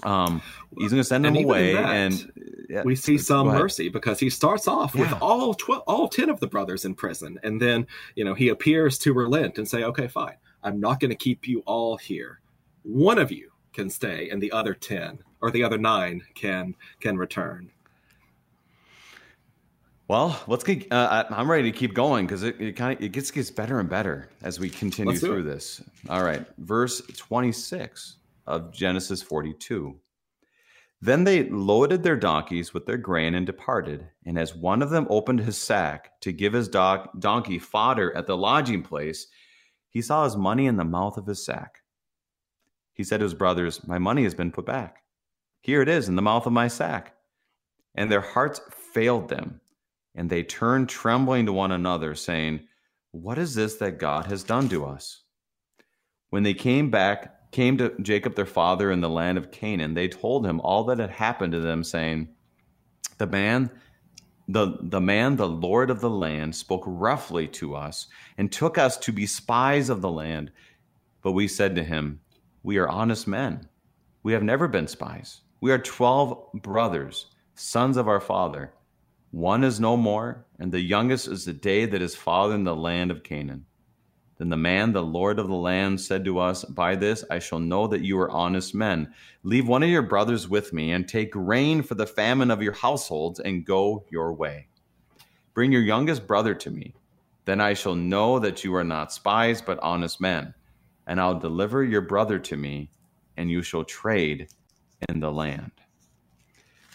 Um, 0.02 0.42
he's 0.78 0.90
going 0.90 1.00
to 1.00 1.08
send 1.08 1.24
them 1.24 1.36
away, 1.36 1.74
that, 1.74 1.84
and 1.84 2.32
yeah, 2.68 2.82
we 2.82 2.96
see 2.96 3.18
some 3.18 3.46
mercy 3.46 3.88
because 3.88 4.18
he 4.18 4.30
starts 4.30 4.66
off 4.66 4.94
yeah. 4.94 5.02
with 5.02 5.22
all 5.22 5.54
tw- 5.54 5.82
all 5.86 6.08
ten 6.08 6.28
of 6.28 6.40
the 6.40 6.46
brothers 6.46 6.84
in 6.84 6.94
prison, 6.94 7.38
and 7.42 7.60
then 7.60 7.86
you 8.16 8.24
know 8.24 8.34
he 8.34 8.48
appears 8.48 8.98
to 9.00 9.12
relent 9.12 9.58
and 9.58 9.68
say, 9.68 9.84
"Okay, 9.84 10.08
fine, 10.08 10.36
I'm 10.62 10.80
not 10.80 10.98
going 10.98 11.10
to 11.10 11.16
keep 11.16 11.46
you 11.46 11.60
all 11.66 11.96
here. 11.96 12.40
One 12.82 13.18
of 13.18 13.30
you 13.30 13.52
can 13.72 13.90
stay, 13.90 14.30
and 14.30 14.42
the 14.42 14.50
other 14.50 14.74
ten 14.74 15.18
or 15.40 15.50
the 15.50 15.62
other 15.62 15.78
nine 15.78 16.22
can 16.34 16.74
can 17.00 17.16
return." 17.16 17.70
Well, 20.08 20.40
let's 20.48 20.64
get. 20.64 20.90
Uh, 20.90 21.24
I'm 21.30 21.50
ready 21.50 21.70
to 21.70 21.78
keep 21.78 21.94
going 21.94 22.26
because 22.26 22.42
it, 22.42 22.60
it 22.60 22.72
kind 22.72 22.98
of 22.98 23.04
it 23.04 23.12
gets 23.12 23.30
gets 23.30 23.50
better 23.50 23.78
and 23.78 23.88
better 23.88 24.28
as 24.42 24.58
we 24.58 24.68
continue 24.68 25.16
through 25.16 25.44
this. 25.44 25.80
All 26.08 26.24
right, 26.24 26.44
verse 26.58 27.02
26 27.16 28.16
of 28.46 28.72
Genesis 28.72 29.22
42. 29.22 29.98
Then 31.00 31.24
they 31.24 31.48
loaded 31.48 32.02
their 32.02 32.16
donkeys 32.16 32.72
with 32.72 32.86
their 32.86 32.96
grain 32.96 33.34
and 33.34 33.44
departed. 33.44 34.08
And 34.24 34.38
as 34.38 34.54
one 34.54 34.82
of 34.82 34.90
them 34.90 35.06
opened 35.10 35.40
his 35.40 35.58
sack 35.58 36.20
to 36.20 36.32
give 36.32 36.52
his 36.52 36.68
donkey 36.68 37.58
fodder 37.58 38.16
at 38.16 38.26
the 38.26 38.36
lodging 38.36 38.82
place, 38.82 39.26
he 39.88 40.00
saw 40.00 40.24
his 40.24 40.36
money 40.36 40.66
in 40.66 40.76
the 40.76 40.84
mouth 40.84 41.16
of 41.16 41.26
his 41.26 41.44
sack. 41.44 41.80
He 42.94 43.04
said 43.04 43.18
to 43.18 43.24
his 43.24 43.34
brothers, 43.34 43.86
My 43.86 43.98
money 43.98 44.22
has 44.22 44.34
been 44.34 44.52
put 44.52 44.66
back. 44.66 45.02
Here 45.60 45.82
it 45.82 45.88
is 45.88 46.08
in 46.08 46.16
the 46.16 46.22
mouth 46.22 46.46
of 46.46 46.52
my 46.52 46.68
sack. 46.68 47.14
And 47.94 48.10
their 48.10 48.20
hearts 48.20 48.60
failed 48.92 49.28
them 49.28 49.60
and 50.14 50.28
they 50.28 50.42
turned 50.42 50.88
trembling 50.88 51.46
to 51.46 51.52
one 51.52 51.72
another, 51.72 52.14
saying, 52.14 52.60
What 53.12 53.38
is 53.38 53.54
this 53.54 53.76
that 53.76 53.98
God 53.98 54.26
has 54.26 54.42
done 54.42 54.68
to 54.68 54.84
us? 54.84 55.22
When 56.30 56.42
they 56.42 56.54
came 56.54 56.90
back, 56.90 57.34
came 57.52 57.78
to 57.78 57.94
Jacob 58.02 58.34
their 58.34 58.46
father 58.46 58.90
in 58.90 59.00
the 59.00 59.08
land 59.08 59.38
of 59.38 59.52
Canaan, 59.52 59.94
they 59.94 60.08
told 60.08 60.44
him 60.44 60.60
all 60.60 60.84
that 60.84 60.98
had 60.98 61.10
happened 61.10 61.52
to 61.52 61.60
them, 61.60 61.84
saying, 61.84 62.28
The 63.18 63.26
man 63.26 63.70
the, 64.48 64.78
the 64.80 65.00
man, 65.00 65.36
the 65.36 65.48
Lord 65.48 65.90
of 65.90 66.00
the 66.00 66.10
land, 66.10 66.54
spoke 66.54 66.82
roughly 66.86 67.46
to 67.48 67.74
us 67.74 68.08
and 68.36 68.50
took 68.50 68.76
us 68.76 68.96
to 68.98 69.12
be 69.12 69.26
spies 69.26 69.88
of 69.88 70.00
the 70.00 70.10
land. 70.10 70.50
But 71.22 71.32
we 71.32 71.46
said 71.48 71.74
to 71.76 71.84
him, 71.84 72.20
We 72.62 72.76
are 72.78 72.88
honest 72.88 73.26
men. 73.26 73.68
We 74.22 74.32
have 74.32 74.42
never 74.42 74.68
been 74.68 74.88
spies. 74.88 75.40
We 75.60 75.70
are 75.70 75.78
twelve 75.78 76.52
brothers, 76.54 77.26
sons 77.54 77.96
of 77.96 78.08
our 78.08 78.20
father. 78.20 78.72
One 79.30 79.64
is 79.64 79.80
no 79.80 79.96
more, 79.96 80.44
and 80.58 80.72
the 80.72 80.80
youngest 80.80 81.28
is 81.28 81.44
the 81.44 81.52
day 81.52 81.86
that 81.86 82.00
his 82.00 82.14
father 82.14 82.54
in 82.54 82.64
the 82.64 82.76
land 82.76 83.10
of 83.10 83.22
Canaan. 83.22 83.66
Then 84.42 84.48
the 84.48 84.56
man, 84.56 84.92
the 84.92 85.04
Lord 85.04 85.38
of 85.38 85.46
the 85.46 85.54
land, 85.54 86.00
said 86.00 86.24
to 86.24 86.40
us, 86.40 86.64
By 86.64 86.96
this 86.96 87.24
I 87.30 87.38
shall 87.38 87.60
know 87.60 87.86
that 87.86 88.00
you 88.00 88.18
are 88.18 88.30
honest 88.32 88.74
men. 88.74 89.14
Leave 89.44 89.68
one 89.68 89.84
of 89.84 89.88
your 89.88 90.02
brothers 90.02 90.48
with 90.48 90.72
me, 90.72 90.90
and 90.90 91.06
take 91.06 91.30
grain 91.30 91.84
for 91.84 91.94
the 91.94 92.08
famine 92.08 92.50
of 92.50 92.60
your 92.60 92.72
households, 92.72 93.38
and 93.38 93.64
go 93.64 94.04
your 94.10 94.32
way. 94.32 94.66
Bring 95.54 95.70
your 95.70 95.82
youngest 95.82 96.26
brother 96.26 96.56
to 96.56 96.72
me. 96.72 96.92
Then 97.44 97.60
I 97.60 97.74
shall 97.74 97.94
know 97.94 98.40
that 98.40 98.64
you 98.64 98.74
are 98.74 98.82
not 98.82 99.12
spies, 99.12 99.62
but 99.62 99.78
honest 99.78 100.20
men. 100.20 100.54
And 101.06 101.20
I'll 101.20 101.38
deliver 101.38 101.84
your 101.84 102.00
brother 102.00 102.40
to 102.40 102.56
me, 102.56 102.90
and 103.36 103.48
you 103.48 103.62
shall 103.62 103.84
trade 103.84 104.48
in 105.08 105.20
the 105.20 105.30
land. 105.30 105.70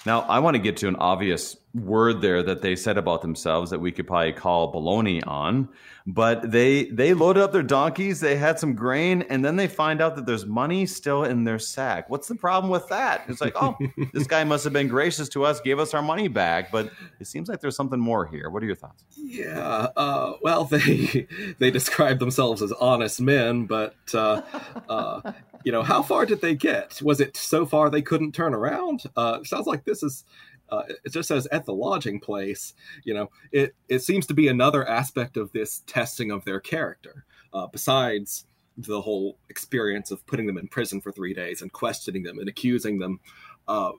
Now, 0.07 0.21
I 0.21 0.39
want 0.39 0.55
to 0.55 0.59
get 0.59 0.77
to 0.77 0.87
an 0.87 0.95
obvious 0.95 1.57
word 1.73 2.21
there 2.21 2.41
that 2.41 2.61
they 2.61 2.77
said 2.77 2.97
about 2.97 3.21
themselves 3.21 3.69
that 3.71 3.79
we 3.79 3.91
could 3.91 4.07
probably 4.07 4.31
call 4.31 4.71
baloney 4.73 5.21
on, 5.27 5.67
but 6.05 6.49
they 6.49 6.85
they 6.85 7.13
loaded 7.13 7.43
up 7.43 7.51
their 7.51 7.61
donkeys, 7.61 8.21
they 8.21 8.37
had 8.37 8.57
some 8.57 8.73
grain, 8.73 9.23
and 9.23 9.43
then 9.43 9.57
they 9.57 9.67
find 9.67 10.01
out 10.01 10.15
that 10.15 10.25
there's 10.25 10.45
money 10.45 10.85
still 10.85 11.25
in 11.25 11.43
their 11.43 11.59
sack. 11.59 12.09
What's 12.09 12.29
the 12.29 12.35
problem 12.35 12.71
with 12.71 12.87
that? 12.87 13.25
It's 13.27 13.41
like, 13.41 13.53
oh, 13.57 13.77
this 14.13 14.27
guy 14.27 14.45
must 14.45 14.63
have 14.63 14.71
been 14.71 14.87
gracious 14.87 15.27
to 15.29 15.43
us, 15.43 15.59
gave 15.59 15.77
us 15.77 15.93
our 15.93 16.01
money 16.01 16.29
back, 16.29 16.71
but 16.71 16.89
it 17.19 17.27
seems 17.27 17.49
like 17.49 17.59
there's 17.59 17.75
something 17.75 17.99
more 17.99 18.25
here. 18.25 18.49
What 18.49 18.63
are 18.63 18.65
your 18.65 18.75
thoughts? 18.75 19.03
Yeah, 19.17 19.89
uh, 19.97 20.35
well, 20.41 20.63
they 20.71 21.27
they 21.59 21.69
describe 21.69 22.19
themselves 22.19 22.61
as 22.61 22.71
honest 22.71 23.19
men, 23.19 23.65
but 23.65 23.95
uh, 24.13 24.41
uh, 24.87 25.33
you 25.67 25.73
know, 25.73 25.83
how 25.83 26.01
far 26.01 26.25
did 26.25 26.39
they 26.39 26.55
get? 26.55 27.01
Was 27.01 27.19
it 27.19 27.35
so 27.35 27.65
far 27.65 27.89
they 27.89 28.01
couldn't 28.01 28.31
turn 28.31 28.53
around? 28.53 29.03
Uh, 29.17 29.43
sounds 29.43 29.67
like 29.67 29.83
this 29.83 30.01
is 30.01 30.23
uh, 30.69 30.83
it 31.03 31.11
just 31.11 31.27
says 31.27 31.45
at 31.51 31.65
the 31.65 31.73
lodging 31.73 32.21
place. 32.21 32.73
You 33.03 33.13
know, 33.13 33.29
it 33.51 33.75
it 33.89 33.99
seems 33.99 34.25
to 34.27 34.33
be 34.33 34.47
another 34.47 34.87
aspect 34.87 35.35
of 35.35 35.51
this 35.51 35.83
testing 35.85 36.31
of 36.31 36.45
their 36.45 36.61
character. 36.61 37.25
uh, 37.51 37.67
besides 37.67 38.45
the 38.77 39.01
whole 39.01 39.39
experience 39.49 40.09
of 40.09 40.25
putting 40.25 40.47
them 40.47 40.57
in 40.57 40.69
prison 40.69 41.01
for 41.01 41.11
three 41.11 41.33
days 41.33 41.61
and 41.61 41.73
questioning 41.73 42.23
them 42.23 42.39
and 42.39 42.47
accusing 42.47 42.97
them, 42.97 43.19
uh, 43.67 43.91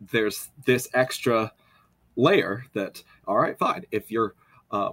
there's 0.00 0.48
this 0.64 0.88
extra 0.94 1.52
layer 2.16 2.64
that 2.72 3.02
all 3.26 3.36
right, 3.36 3.58
fine. 3.58 3.84
If 3.90 4.10
you're 4.10 4.34
uh, 4.70 4.92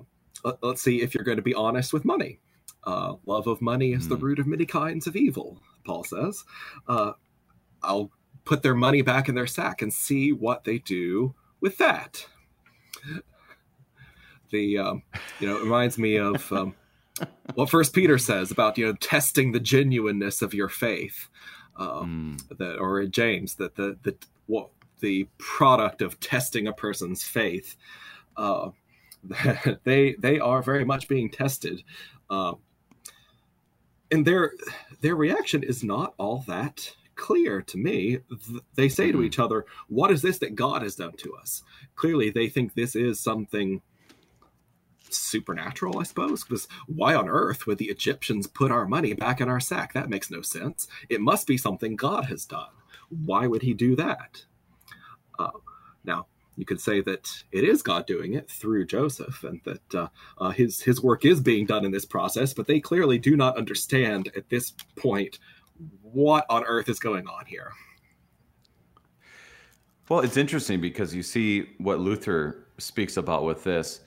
let's 0.61 0.81
see 0.81 1.01
if 1.01 1.15
you're 1.15 1.23
going 1.23 1.37
to 1.37 1.49
be 1.51 1.55
honest 1.55 1.93
with 1.93 2.03
money. 2.03 2.41
Uh, 2.83 3.15
love 3.25 3.47
of 3.47 3.61
money 3.61 3.93
is 3.93 4.05
mm. 4.05 4.09
the 4.09 4.15
hmm. 4.15 4.25
root 4.25 4.39
of 4.39 4.47
many 4.47 4.65
kinds 4.65 5.05
of 5.05 5.15
evil, 5.15 5.61
Paul 5.89 6.03
says. 6.03 6.43
Uh, 6.87 7.13
I'll 7.81 8.11
put 8.45 8.61
their 8.61 8.75
money 8.75 9.01
back 9.01 9.27
in 9.27 9.33
their 9.33 9.47
sack 9.47 9.81
and 9.81 9.91
see 9.91 10.31
what 10.31 10.63
they 10.63 10.77
do 10.77 11.33
with 11.61 11.79
that. 11.79 12.27
The 14.51 14.77
um, 14.77 15.01
you 15.39 15.47
know 15.47 15.57
it 15.57 15.63
reminds 15.63 15.97
me 15.97 16.17
of 16.17 16.51
um, 16.51 16.75
what 17.55 17.71
First 17.71 17.93
Peter 17.93 18.19
says 18.19 18.51
about 18.51 18.77
you 18.77 18.85
know 18.85 18.93
testing 18.93 19.51
the 19.51 19.59
genuineness 19.59 20.43
of 20.43 20.53
your 20.53 20.69
faith, 20.69 21.27
um, 21.75 22.37
mm. 22.39 22.57
that 22.59 22.77
or 22.77 23.03
James 23.07 23.55
that 23.55 23.75
the 23.75 23.97
the 24.03 24.15
what 24.45 24.69
the 24.99 25.27
product 25.39 26.03
of 26.03 26.19
testing 26.19 26.67
a 26.67 26.73
person's 26.73 27.23
faith. 27.23 27.75
Uh, 28.37 28.69
they 29.83 30.13
they 30.19 30.39
are 30.39 30.61
very 30.61 30.85
much 30.85 31.07
being 31.07 31.31
tested, 31.31 31.83
uh, 32.29 32.53
and 34.11 34.25
their 34.25 34.53
their 35.01 35.15
reaction 35.15 35.63
is 35.63 35.83
not 35.83 36.13
all 36.17 36.43
that 36.47 36.93
clear 37.15 37.61
to 37.61 37.77
me. 37.77 38.19
They 38.75 38.89
say 38.89 39.07
to 39.07 39.17
mm-hmm. 39.17 39.25
each 39.25 39.39
other, 39.39 39.65
"What 39.87 40.11
is 40.11 40.21
this 40.21 40.39
that 40.39 40.55
God 40.55 40.81
has 40.81 40.95
done 40.95 41.13
to 41.17 41.35
us?" 41.35 41.63
Clearly, 41.95 42.29
they 42.29 42.49
think 42.49 42.73
this 42.73 42.95
is 42.95 43.19
something 43.19 43.81
supernatural, 45.09 45.99
I 45.99 46.03
suppose. 46.03 46.43
Because 46.43 46.67
why 46.87 47.15
on 47.15 47.29
earth 47.29 47.67
would 47.67 47.77
the 47.77 47.89
Egyptians 47.89 48.47
put 48.47 48.71
our 48.71 48.85
money 48.85 49.13
back 49.13 49.41
in 49.41 49.49
our 49.49 49.59
sack? 49.59 49.93
That 49.93 50.09
makes 50.09 50.31
no 50.31 50.41
sense. 50.41 50.87
It 51.09 51.21
must 51.21 51.47
be 51.47 51.57
something 51.57 51.95
God 51.95 52.25
has 52.25 52.45
done. 52.45 52.69
Why 53.09 53.47
would 53.47 53.61
He 53.61 53.73
do 53.73 53.95
that? 53.95 54.43
Uh, 55.37 55.51
now, 56.03 56.27
you 56.59 56.65
could 56.65 56.81
say 56.81 56.99
that 56.99 57.31
it 57.53 57.63
is 57.63 57.81
God 57.81 58.05
doing 58.05 58.33
it 58.33 58.51
through 58.51 58.85
Joseph, 58.85 59.45
and 59.45 59.61
that 59.63 59.95
uh, 59.95 60.07
uh, 60.39 60.49
his 60.49 60.81
his 60.81 61.01
work 61.01 61.23
is 61.23 61.39
being 61.39 61.65
done 61.65 61.85
in 61.85 61.91
this 61.91 62.05
process. 62.05 62.53
But 62.53 62.67
they 62.67 62.81
clearly 62.81 63.17
do 63.17 63.37
not 63.37 63.57
understand 63.57 64.29
at 64.35 64.49
this 64.49 64.73
point 64.97 65.39
what 66.01 66.45
on 66.49 66.65
earth 66.65 66.89
is 66.89 66.99
going 66.99 67.27
on 67.27 67.45
here. 67.45 67.71
Well, 70.09 70.19
it's 70.19 70.35
interesting 70.35 70.81
because 70.81 71.15
you 71.15 71.23
see 71.23 71.69
what 71.77 72.01
Luther 72.01 72.67
speaks 72.77 73.15
about 73.15 73.45
with 73.45 73.63
this 73.63 74.01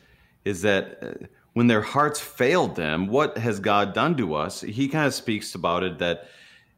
is 0.45 0.61
that 0.61 0.99
uh, 1.01 1.27
when 1.55 1.69
their 1.69 1.81
hearts 1.81 2.21
failed 2.21 2.77
them, 2.77 3.07
what 3.07 3.39
has 3.39 3.61
God 3.61 3.95
done 3.95 4.15
to 4.19 4.35
us? 4.35 4.61
He 4.61 4.89
kind 4.89 5.07
of 5.07 5.15
speaks 5.15 5.55
about 5.55 5.85
it 5.85 5.99
that 6.01 6.29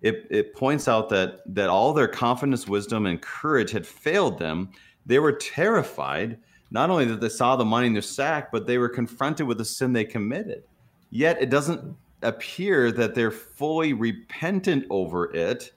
it, 0.03 0.29
it 0.31 0.55
points 0.55 0.87
out 0.87 1.09
that 1.09 1.41
that 1.53 1.69
all 1.69 1.93
their 1.93 2.07
confidence, 2.07 2.69
wisdom, 2.69 3.07
and 3.07 3.21
courage 3.21 3.73
had 3.73 3.85
failed 3.85 4.39
them 4.39 4.71
they 5.07 5.19
were 5.19 5.33
terrified, 5.33 6.39
not 6.71 6.91
only 6.91 7.05
that 7.07 7.21
they 7.21 7.29
saw 7.29 7.57
the 7.57 7.65
money 7.65 7.87
in 7.87 7.93
their 7.93 8.03
sack, 8.03 8.51
but 8.51 8.67
they 8.67 8.79
were 8.79 8.89
confronted 8.89 9.47
with 9.47 9.59
the 9.59 9.65
sin 9.65 9.93
they 9.93 10.05
committed. 10.05 10.65
Yet 11.11 11.41
it 11.41 11.51
doesn't 11.51 11.97
appear 12.23 12.91
that 12.93 13.15
they're 13.15 13.31
fully 13.31 13.93
repentant 13.93 14.87
over 14.91 15.35
it 15.35 15.73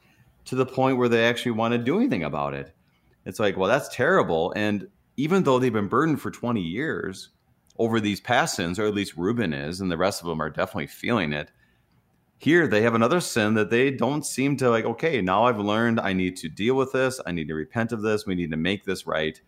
to 0.45 0.55
the 0.55 0.65
point 0.65 0.97
where 0.97 1.09
they 1.09 1.25
actually 1.25 1.51
want 1.51 1.73
to 1.73 1.78
do 1.78 1.97
anything 1.97 2.23
about 2.23 2.53
it. 2.53 2.73
It's 3.25 3.39
like, 3.39 3.57
well, 3.57 3.69
that's 3.69 3.93
terrible. 3.93 4.53
And 4.55 4.88
even 5.17 5.43
though 5.43 5.59
they've 5.59 5.73
been 5.73 5.89
burdened 5.89 6.21
for 6.21 6.32
20 6.32 6.61
years 6.61 7.30
over 7.78 7.99
these 7.99 8.21
past 8.21 8.55
sins, 8.55 8.80
or 8.80 8.86
at 8.86 8.93
least 8.93 9.17
Reuben 9.17 9.53
is, 9.53 9.82
and 9.82 9.91
the 9.91 9.97
rest 9.97 10.21
of 10.21 10.28
them 10.28 10.41
are 10.41 10.49
definitely 10.49 10.88
feeling 10.88 11.34
it, 11.34 11.51
here 12.39 12.67
they 12.67 12.81
have 12.81 12.93
another 12.93 13.19
sin 13.19 13.55
that 13.55 13.69
they 13.69 13.89
don't 13.89 14.25
seem 14.25 14.55
to 14.57 14.69
like 14.69 14.85
okay 14.85 15.21
now 15.21 15.45
i've 15.45 15.59
learned 15.59 15.99
i 15.99 16.13
need 16.13 16.35
to 16.38 16.49
deal 16.49 16.75
with 16.75 16.91
this. 16.91 17.19
I 17.25 17.31
need 17.31 17.47
to 17.47 17.53
repent 17.53 17.91
of 17.91 18.01
this. 18.01 18.25
We 18.25 18.35
need 18.35 18.51
to 18.51 18.57
make 18.57 18.85
this 18.85 19.07
right. 19.07 19.39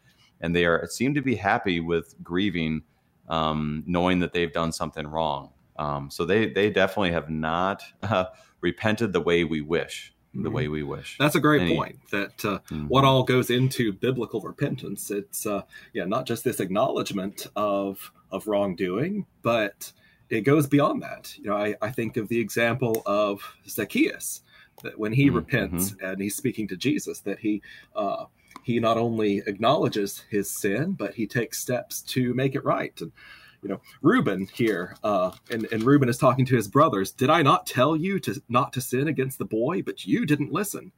And 0.42 0.56
they 0.56 0.66
are 0.66 0.88
seem 0.88 1.14
to 1.16 1.22
be 1.22 1.36
happy 1.36 1.80
with 1.80 2.16
grieving 2.24 2.84
um, 3.28 3.84
knowing 3.86 4.20
that 4.20 4.34
they've 4.34 4.52
done 4.52 4.72
something 4.72 5.06
wrong. 5.06 5.52
Um, 5.78 6.10
so 6.10 6.26
they 6.26 6.50
they 6.50 6.70
definitely 6.70 7.12
have 7.12 7.30
not 7.30 7.84
uh, 8.04 8.26
repented 8.62 9.14
the 9.14 9.22
way 9.22 9.44
we 9.44 9.62
wish 9.62 10.14
the 10.32 10.42
mm-hmm. 10.42 10.54
way 10.54 10.68
we 10.68 10.84
wish. 10.84 11.18
That's 11.18 11.36
a 11.36 11.40
great 11.40 11.64
Any, 11.64 11.76
point 11.76 12.00
that 12.12 12.46
uh, 12.46 12.60
mm-hmm. 12.70 12.88
what 12.88 13.04
all 13.04 13.24
goes 13.24 13.50
into 13.50 13.92
biblical 13.92 14.42
repentance 14.42 15.10
it's 15.10 15.46
uh, 15.46 15.64
yeah 15.94 16.06
not 16.06 16.28
just 16.28 16.44
this 16.44 16.60
acknowledgement 16.60 17.48
of 17.56 18.12
of 18.32 18.46
wrongdoing 18.48 19.26
but 19.42 19.92
it 20.30 20.42
goes 20.42 20.68
beyond 20.68 21.02
that. 21.02 21.36
You 21.38 21.50
know, 21.50 21.56
I, 21.56 21.76
I 21.82 21.90
think 21.90 22.18
of 22.18 22.28
the 22.28 22.40
example 22.40 23.02
of 23.06 23.42
Zacchaeus 23.68 24.42
that 24.84 24.98
when 24.98 25.12
he 25.12 25.28
mm-hmm. 25.28 25.38
repents 25.38 25.96
and 26.02 26.22
he's 26.22 26.36
speaking 26.36 26.68
to 26.70 26.78
Jesus, 26.78 27.20
that 27.22 27.40
he 27.40 27.62
uh, 27.96 28.26
he 28.64 28.80
not 28.80 28.98
only 28.98 29.42
acknowledges 29.48 30.24
his 30.30 30.50
sin, 30.50 30.94
but 30.94 31.14
he 31.14 31.26
takes 31.26 31.60
steps 31.60 32.02
to 32.02 32.34
make 32.34 32.56
it 32.56 32.64
right. 32.64 33.00
And 33.02 33.12
you 33.62 33.70
know, 33.70 33.82
Reuben 34.02 34.48
here, 34.54 34.96
uh, 35.04 35.32
and 35.52 35.68
and 35.72 35.84
Reuben 35.84 36.10
is 36.10 36.18
talking 36.18 36.46
to 36.46 36.56
his 36.56 36.68
brothers. 36.68 37.12
Did 37.12 37.30
I 37.30 37.42
not 37.42 37.66
tell 37.66 37.96
you 37.96 38.20
to 38.22 38.42
not 38.50 38.74
to 38.74 38.82
sin 38.82 39.08
against 39.08 39.38
the 39.38 39.46
boy? 39.46 39.82
But 39.82 40.06
you 40.06 40.26
didn't 40.26 40.54
listen. 40.54 40.92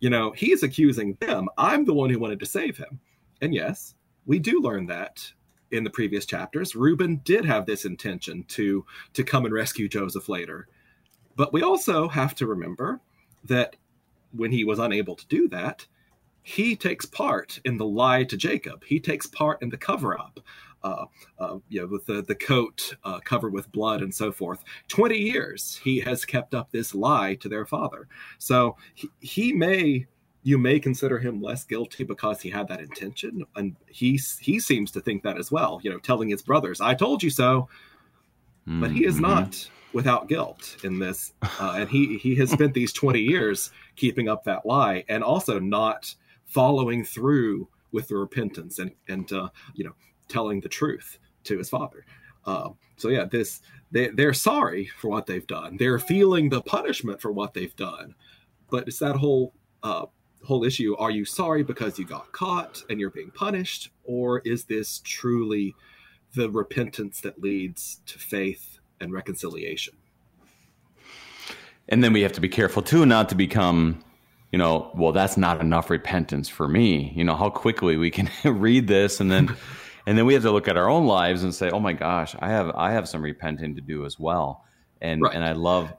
You 0.00 0.10
know, 0.10 0.32
he's 0.32 0.62
accusing 0.62 1.14
them. 1.20 1.48
I'm 1.56 1.84
the 1.84 1.94
one 1.94 2.10
who 2.10 2.18
wanted 2.18 2.38
to 2.40 2.46
save 2.46 2.76
him. 2.76 3.00
And 3.40 3.54
yes, 3.54 3.94
we 4.26 4.38
do 4.38 4.60
learn 4.60 4.86
that 4.86 5.32
in 5.70 5.84
the 5.84 5.90
previous 5.90 6.26
chapters, 6.26 6.76
Reuben 6.76 7.20
did 7.24 7.44
have 7.44 7.66
this 7.66 7.84
intention 7.84 8.44
to 8.48 8.84
to 9.14 9.24
come 9.24 9.44
and 9.44 9.54
rescue 9.54 9.88
Joseph 9.88 10.28
later. 10.28 10.68
But 11.36 11.52
we 11.52 11.62
also 11.62 12.08
have 12.08 12.34
to 12.36 12.46
remember 12.46 13.00
that 13.44 13.76
when 14.32 14.50
he 14.50 14.64
was 14.64 14.78
unable 14.78 15.16
to 15.16 15.26
do 15.26 15.48
that, 15.48 15.86
he 16.42 16.76
takes 16.76 17.04
part 17.04 17.60
in 17.64 17.76
the 17.76 17.84
lie 17.84 18.24
to 18.24 18.36
Jacob. 18.36 18.84
He 18.84 19.00
takes 19.00 19.26
part 19.26 19.60
in 19.62 19.68
the 19.68 19.76
cover 19.76 20.18
up, 20.18 20.38
uh, 20.84 21.06
uh, 21.38 21.56
you 21.68 21.80
know, 21.80 21.88
with 21.88 22.06
the, 22.06 22.22
the 22.22 22.36
coat 22.36 22.94
uh, 23.02 23.18
covered 23.20 23.52
with 23.52 23.72
blood 23.72 24.00
and 24.00 24.14
so 24.14 24.30
forth. 24.30 24.62
20 24.88 25.18
years 25.18 25.80
he 25.82 25.98
has 26.00 26.24
kept 26.24 26.54
up 26.54 26.70
this 26.70 26.94
lie 26.94 27.34
to 27.36 27.48
their 27.48 27.66
father. 27.66 28.06
So 28.38 28.76
he, 28.94 29.08
he 29.20 29.52
may 29.52 30.06
you 30.46 30.58
may 30.58 30.78
consider 30.78 31.18
him 31.18 31.42
less 31.42 31.64
guilty 31.64 32.04
because 32.04 32.40
he 32.40 32.48
had 32.48 32.68
that 32.68 32.78
intention 32.78 33.44
and 33.56 33.74
he 33.88 34.12
he 34.40 34.60
seems 34.60 34.92
to 34.92 35.00
think 35.00 35.24
that 35.24 35.36
as 35.36 35.50
well 35.50 35.80
you 35.82 35.90
know 35.90 35.98
telling 35.98 36.28
his 36.28 36.40
brothers 36.40 36.80
i 36.80 36.94
told 36.94 37.20
you 37.20 37.30
so 37.30 37.68
mm-hmm. 38.66 38.80
but 38.80 38.92
he 38.92 39.04
is 39.04 39.16
mm-hmm. 39.16 39.24
not 39.24 39.68
without 39.92 40.28
guilt 40.28 40.76
in 40.84 41.00
this 41.00 41.32
uh, 41.42 41.74
and 41.78 41.90
he 41.90 42.16
he 42.18 42.36
has 42.36 42.48
spent 42.52 42.72
these 42.74 42.92
20 42.92 43.20
years 43.20 43.72
keeping 43.96 44.28
up 44.28 44.44
that 44.44 44.64
lie 44.64 45.04
and 45.08 45.24
also 45.24 45.58
not 45.58 46.14
following 46.44 47.04
through 47.04 47.68
with 47.90 48.06
the 48.06 48.16
repentance 48.16 48.78
and 48.78 48.92
and 49.08 49.32
uh, 49.32 49.48
you 49.74 49.82
know 49.82 49.94
telling 50.28 50.60
the 50.60 50.68
truth 50.68 51.18
to 51.42 51.58
his 51.58 51.68
father 51.68 52.06
uh, 52.44 52.68
so 52.96 53.08
yeah 53.08 53.24
this 53.24 53.62
they, 53.90 54.10
they're 54.10 54.32
sorry 54.32 54.88
for 54.96 55.08
what 55.08 55.26
they've 55.26 55.48
done 55.48 55.76
they're 55.76 55.98
feeling 55.98 56.48
the 56.48 56.62
punishment 56.62 57.20
for 57.20 57.32
what 57.32 57.52
they've 57.52 57.74
done 57.74 58.14
but 58.70 58.86
it's 58.86 59.00
that 59.00 59.16
whole 59.16 59.52
uh, 59.82 60.06
whole 60.44 60.64
issue 60.64 60.96
are 60.96 61.10
you 61.10 61.24
sorry 61.24 61.62
because 61.62 61.98
you 61.98 62.06
got 62.06 62.32
caught 62.32 62.82
and 62.88 63.00
you're 63.00 63.10
being 63.10 63.30
punished? 63.30 63.90
Or 64.04 64.40
is 64.44 64.64
this 64.64 65.00
truly 65.04 65.74
the 66.34 66.50
repentance 66.50 67.20
that 67.22 67.40
leads 67.40 68.00
to 68.06 68.18
faith 68.18 68.78
and 69.00 69.12
reconciliation? 69.12 69.94
And 71.88 72.02
then 72.02 72.12
we 72.12 72.22
have 72.22 72.32
to 72.32 72.40
be 72.40 72.48
careful 72.48 72.82
too 72.82 73.06
not 73.06 73.28
to 73.30 73.34
become 73.34 74.02
you 74.52 74.58
know 74.58 74.90
well 74.94 75.12
that's 75.12 75.36
not 75.36 75.60
enough 75.60 75.90
repentance 75.90 76.48
for 76.48 76.68
me. 76.68 77.12
You 77.14 77.24
know 77.24 77.36
how 77.36 77.50
quickly 77.50 77.96
we 77.96 78.10
can 78.10 78.30
read 78.44 78.86
this 78.86 79.20
and 79.20 79.30
then 79.30 79.54
and 80.06 80.16
then 80.16 80.26
we 80.26 80.34
have 80.34 80.44
to 80.44 80.52
look 80.52 80.68
at 80.68 80.76
our 80.76 80.88
own 80.88 81.06
lives 81.06 81.42
and 81.42 81.54
say 81.54 81.70
oh 81.70 81.80
my 81.80 81.92
gosh 81.92 82.36
i 82.38 82.48
have 82.48 82.70
i 82.76 82.92
have 82.92 83.08
some 83.08 83.22
repenting 83.22 83.74
to 83.74 83.80
do 83.80 84.04
as 84.04 84.18
well. 84.18 84.64
And 85.00 85.22
right. 85.22 85.34
and 85.34 85.44
i 85.44 85.52
love 85.52 85.92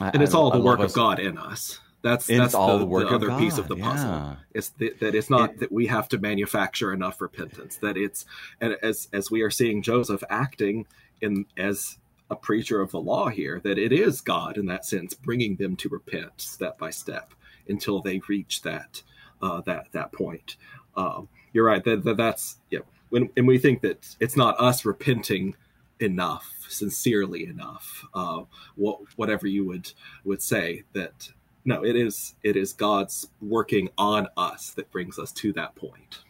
and 0.00 0.22
it's 0.22 0.34
I, 0.34 0.38
all 0.38 0.50
the 0.50 0.60
work 0.60 0.80
of 0.80 0.92
god 0.92 1.18
in 1.18 1.36
us 1.36 1.80
that's 2.02 2.26
that's 2.26 2.54
all 2.54 2.74
the, 2.74 2.78
the 2.78 2.86
work 2.86 3.08
the 3.08 3.14
other 3.14 3.26
God, 3.28 3.40
piece 3.40 3.58
of 3.58 3.68
the 3.68 3.76
puzzle. 3.76 4.08
Yeah. 4.08 4.36
It's 4.54 4.68
the, 4.70 4.94
that 5.00 5.14
it's 5.14 5.30
not 5.30 5.50
it, 5.50 5.60
that 5.60 5.72
we 5.72 5.86
have 5.86 6.08
to 6.10 6.18
manufacture 6.18 6.92
enough 6.92 7.20
repentance. 7.20 7.76
That 7.76 7.96
it's 7.96 8.24
and 8.60 8.76
as 8.82 9.08
as 9.12 9.30
we 9.30 9.42
are 9.42 9.50
seeing 9.50 9.82
Joseph 9.82 10.22
acting 10.30 10.86
in 11.20 11.46
as 11.56 11.98
a 12.30 12.36
preacher 12.36 12.80
of 12.80 12.90
the 12.90 13.00
law 13.00 13.28
here, 13.28 13.60
that 13.64 13.78
it 13.78 13.92
is 13.92 14.20
God 14.20 14.58
in 14.58 14.66
that 14.66 14.84
sense 14.84 15.14
bringing 15.14 15.56
them 15.56 15.76
to 15.76 15.88
repent 15.88 16.32
step 16.36 16.78
by 16.78 16.90
step 16.90 17.34
until 17.68 18.00
they 18.00 18.20
reach 18.28 18.62
that 18.62 19.02
uh, 19.42 19.60
that 19.62 19.86
that 19.92 20.12
point. 20.12 20.56
Um, 20.96 21.28
you're 21.52 21.64
right. 21.64 21.82
That, 21.82 22.04
that 22.04 22.16
that's 22.16 22.58
yeah. 22.70 22.80
When 23.10 23.30
and 23.36 23.46
we 23.46 23.58
think 23.58 23.80
that 23.82 24.14
it's 24.20 24.36
not 24.36 24.60
us 24.60 24.84
repenting 24.84 25.56
enough 26.00 26.48
sincerely 26.68 27.46
enough 27.46 28.04
uh, 28.14 28.42
what, 28.76 29.00
whatever 29.16 29.46
you 29.46 29.66
would 29.66 29.90
would 30.24 30.42
say 30.42 30.84
that 30.92 31.28
no, 31.68 31.84
it 31.84 31.96
is 31.96 32.34
it 32.42 32.56
is 32.56 32.72
God's 32.72 33.28
working 33.42 33.90
on 33.98 34.26
us 34.38 34.70
that 34.70 34.90
brings 34.90 35.18
us 35.18 35.32
to 35.32 35.52
that 35.52 35.76
point. 35.76 36.20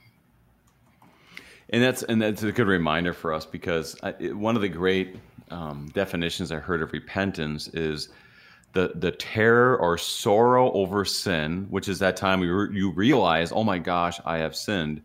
And 1.71 1.81
that's 1.81 2.03
and 2.03 2.21
that's 2.21 2.43
a 2.43 2.51
good 2.51 2.67
reminder 2.67 3.13
for 3.13 3.33
us 3.33 3.47
because 3.47 3.97
I, 4.03 4.11
one 4.33 4.57
of 4.57 4.63
the 4.63 4.69
great 4.69 5.17
um, 5.53 5.89
definitions 5.95 6.51
I 6.51 6.57
heard 6.57 6.83
of 6.83 6.93
repentance 6.93 7.69
is 7.69 8.09
the 8.73 8.95
the 8.97 9.13
terror 9.13 9.79
or 9.79 9.97
sorrow 9.97 10.73
over 10.73 11.05
sin, 11.05 11.69
which 11.71 11.89
is 11.89 12.01
that 12.01 12.17
time 12.17 12.41
re- 12.41 12.77
you 12.77 12.91
realize, 12.91 13.53
oh 13.53 13.63
my 13.63 13.79
gosh, 13.79 14.19
I 14.25 14.39
have 14.39 14.57
sinned, 14.57 15.01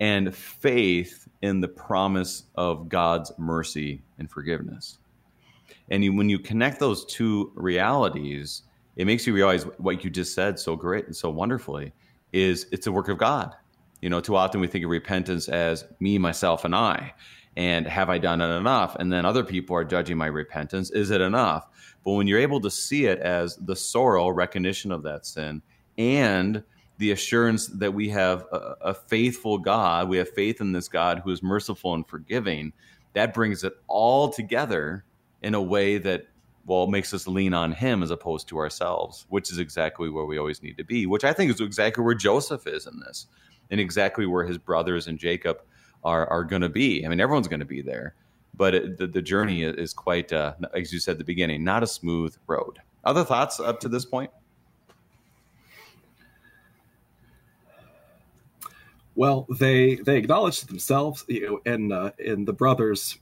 and 0.00 0.34
faith 0.36 1.26
in 1.40 1.62
the 1.62 1.68
promise 1.68 2.44
of 2.56 2.90
God's 2.90 3.32
mercy 3.38 4.02
and 4.18 4.30
forgiveness. 4.30 4.98
And 5.88 6.04
you, 6.04 6.14
when 6.14 6.28
you 6.28 6.38
connect 6.38 6.78
those 6.78 7.06
two 7.06 7.52
realities, 7.54 8.64
it 8.96 9.06
makes 9.06 9.26
you 9.26 9.34
realize 9.34 9.64
what 9.78 10.04
you 10.04 10.10
just 10.10 10.34
said 10.34 10.58
so 10.58 10.76
great 10.76 11.06
and 11.06 11.16
so 11.16 11.30
wonderfully 11.30 11.92
is 12.32 12.66
it's 12.72 12.86
a 12.86 12.92
work 12.92 13.08
of 13.08 13.18
God. 13.18 13.54
You 14.00 14.10
know, 14.10 14.20
too 14.20 14.36
often 14.36 14.60
we 14.60 14.66
think 14.66 14.84
of 14.84 14.90
repentance 14.90 15.48
as 15.48 15.84
me, 16.00 16.18
myself, 16.18 16.64
and 16.64 16.74
I. 16.74 17.14
And 17.56 17.86
have 17.86 18.10
I 18.10 18.18
done 18.18 18.40
it 18.40 18.48
enough? 18.48 18.96
And 18.96 19.12
then 19.12 19.24
other 19.24 19.44
people 19.44 19.76
are 19.76 19.84
judging 19.84 20.16
my 20.16 20.26
repentance. 20.26 20.90
Is 20.90 21.10
it 21.10 21.20
enough? 21.20 21.68
But 22.04 22.12
when 22.12 22.26
you're 22.26 22.40
able 22.40 22.60
to 22.60 22.70
see 22.70 23.06
it 23.06 23.20
as 23.20 23.56
the 23.56 23.76
sorrow, 23.76 24.28
recognition 24.30 24.90
of 24.90 25.02
that 25.04 25.26
sin, 25.26 25.62
and 25.98 26.62
the 26.98 27.12
assurance 27.12 27.66
that 27.66 27.92
we 27.92 28.08
have 28.08 28.46
a, 28.52 28.76
a, 28.80 28.94
faithful 28.94 29.58
God, 29.58 30.08
we 30.08 30.18
have 30.18 30.30
faith 30.30 30.60
in 30.60 30.72
this 30.72 30.88
God 30.88 31.20
who 31.24 31.30
is 31.30 31.42
merciful 31.42 31.94
and 31.94 32.06
forgiving, 32.06 32.72
that 33.12 33.34
brings 33.34 33.64
it 33.64 33.74
all 33.88 34.28
together 34.28 35.04
in 35.42 35.54
a 35.54 35.62
way 35.62 35.98
that, 35.98 36.26
well, 36.66 36.84
it 36.84 36.90
makes 36.90 37.12
us 37.12 37.26
lean 37.26 37.54
on 37.54 37.72
Him 37.72 38.02
as 38.02 38.10
opposed 38.10 38.48
to 38.48 38.58
ourselves, 38.58 39.26
which 39.28 39.50
is 39.50 39.58
exactly 39.58 40.08
where 40.08 40.24
we 40.24 40.38
always 40.38 40.62
need 40.62 40.76
to 40.78 40.84
be, 40.84 41.06
which 41.06 41.24
I 41.24 41.32
think 41.32 41.50
is 41.50 41.60
exactly 41.60 42.04
where 42.04 42.14
Joseph 42.14 42.66
is 42.66 42.86
in 42.86 43.00
this, 43.00 43.26
and 43.70 43.80
exactly 43.80 44.26
where 44.26 44.44
his 44.44 44.58
brothers 44.58 45.08
and 45.08 45.18
Jacob 45.18 45.62
are, 46.04 46.26
are 46.28 46.44
going 46.44 46.62
to 46.62 46.68
be. 46.68 47.04
I 47.04 47.08
mean, 47.08 47.20
everyone's 47.20 47.48
going 47.48 47.60
to 47.60 47.66
be 47.66 47.82
there 47.82 48.14
but 48.54 48.74
it, 48.74 48.98
the, 48.98 49.06
the 49.06 49.22
journey 49.22 49.62
is 49.64 49.92
quite, 49.92 50.32
uh, 50.32 50.54
as 50.74 50.92
you 50.92 51.00
said 51.00 51.12
at 51.12 51.18
the 51.18 51.24
beginning, 51.24 51.64
not 51.64 51.82
a 51.82 51.86
smooth 51.86 52.36
road. 52.46 52.78
Other 53.04 53.24
thoughts 53.24 53.58
up 53.60 53.80
to 53.80 53.88
this 53.88 54.04
point? 54.04 54.30
Well, 59.14 59.46
they 59.58 59.96
they 59.96 60.16
acknowledged 60.16 60.68
themselves, 60.68 61.24
you 61.28 61.46
know, 61.46 61.60
and 61.66 61.92
uh, 61.92 62.12
and 62.24 62.46
the 62.46 62.52
brothers 62.52 63.18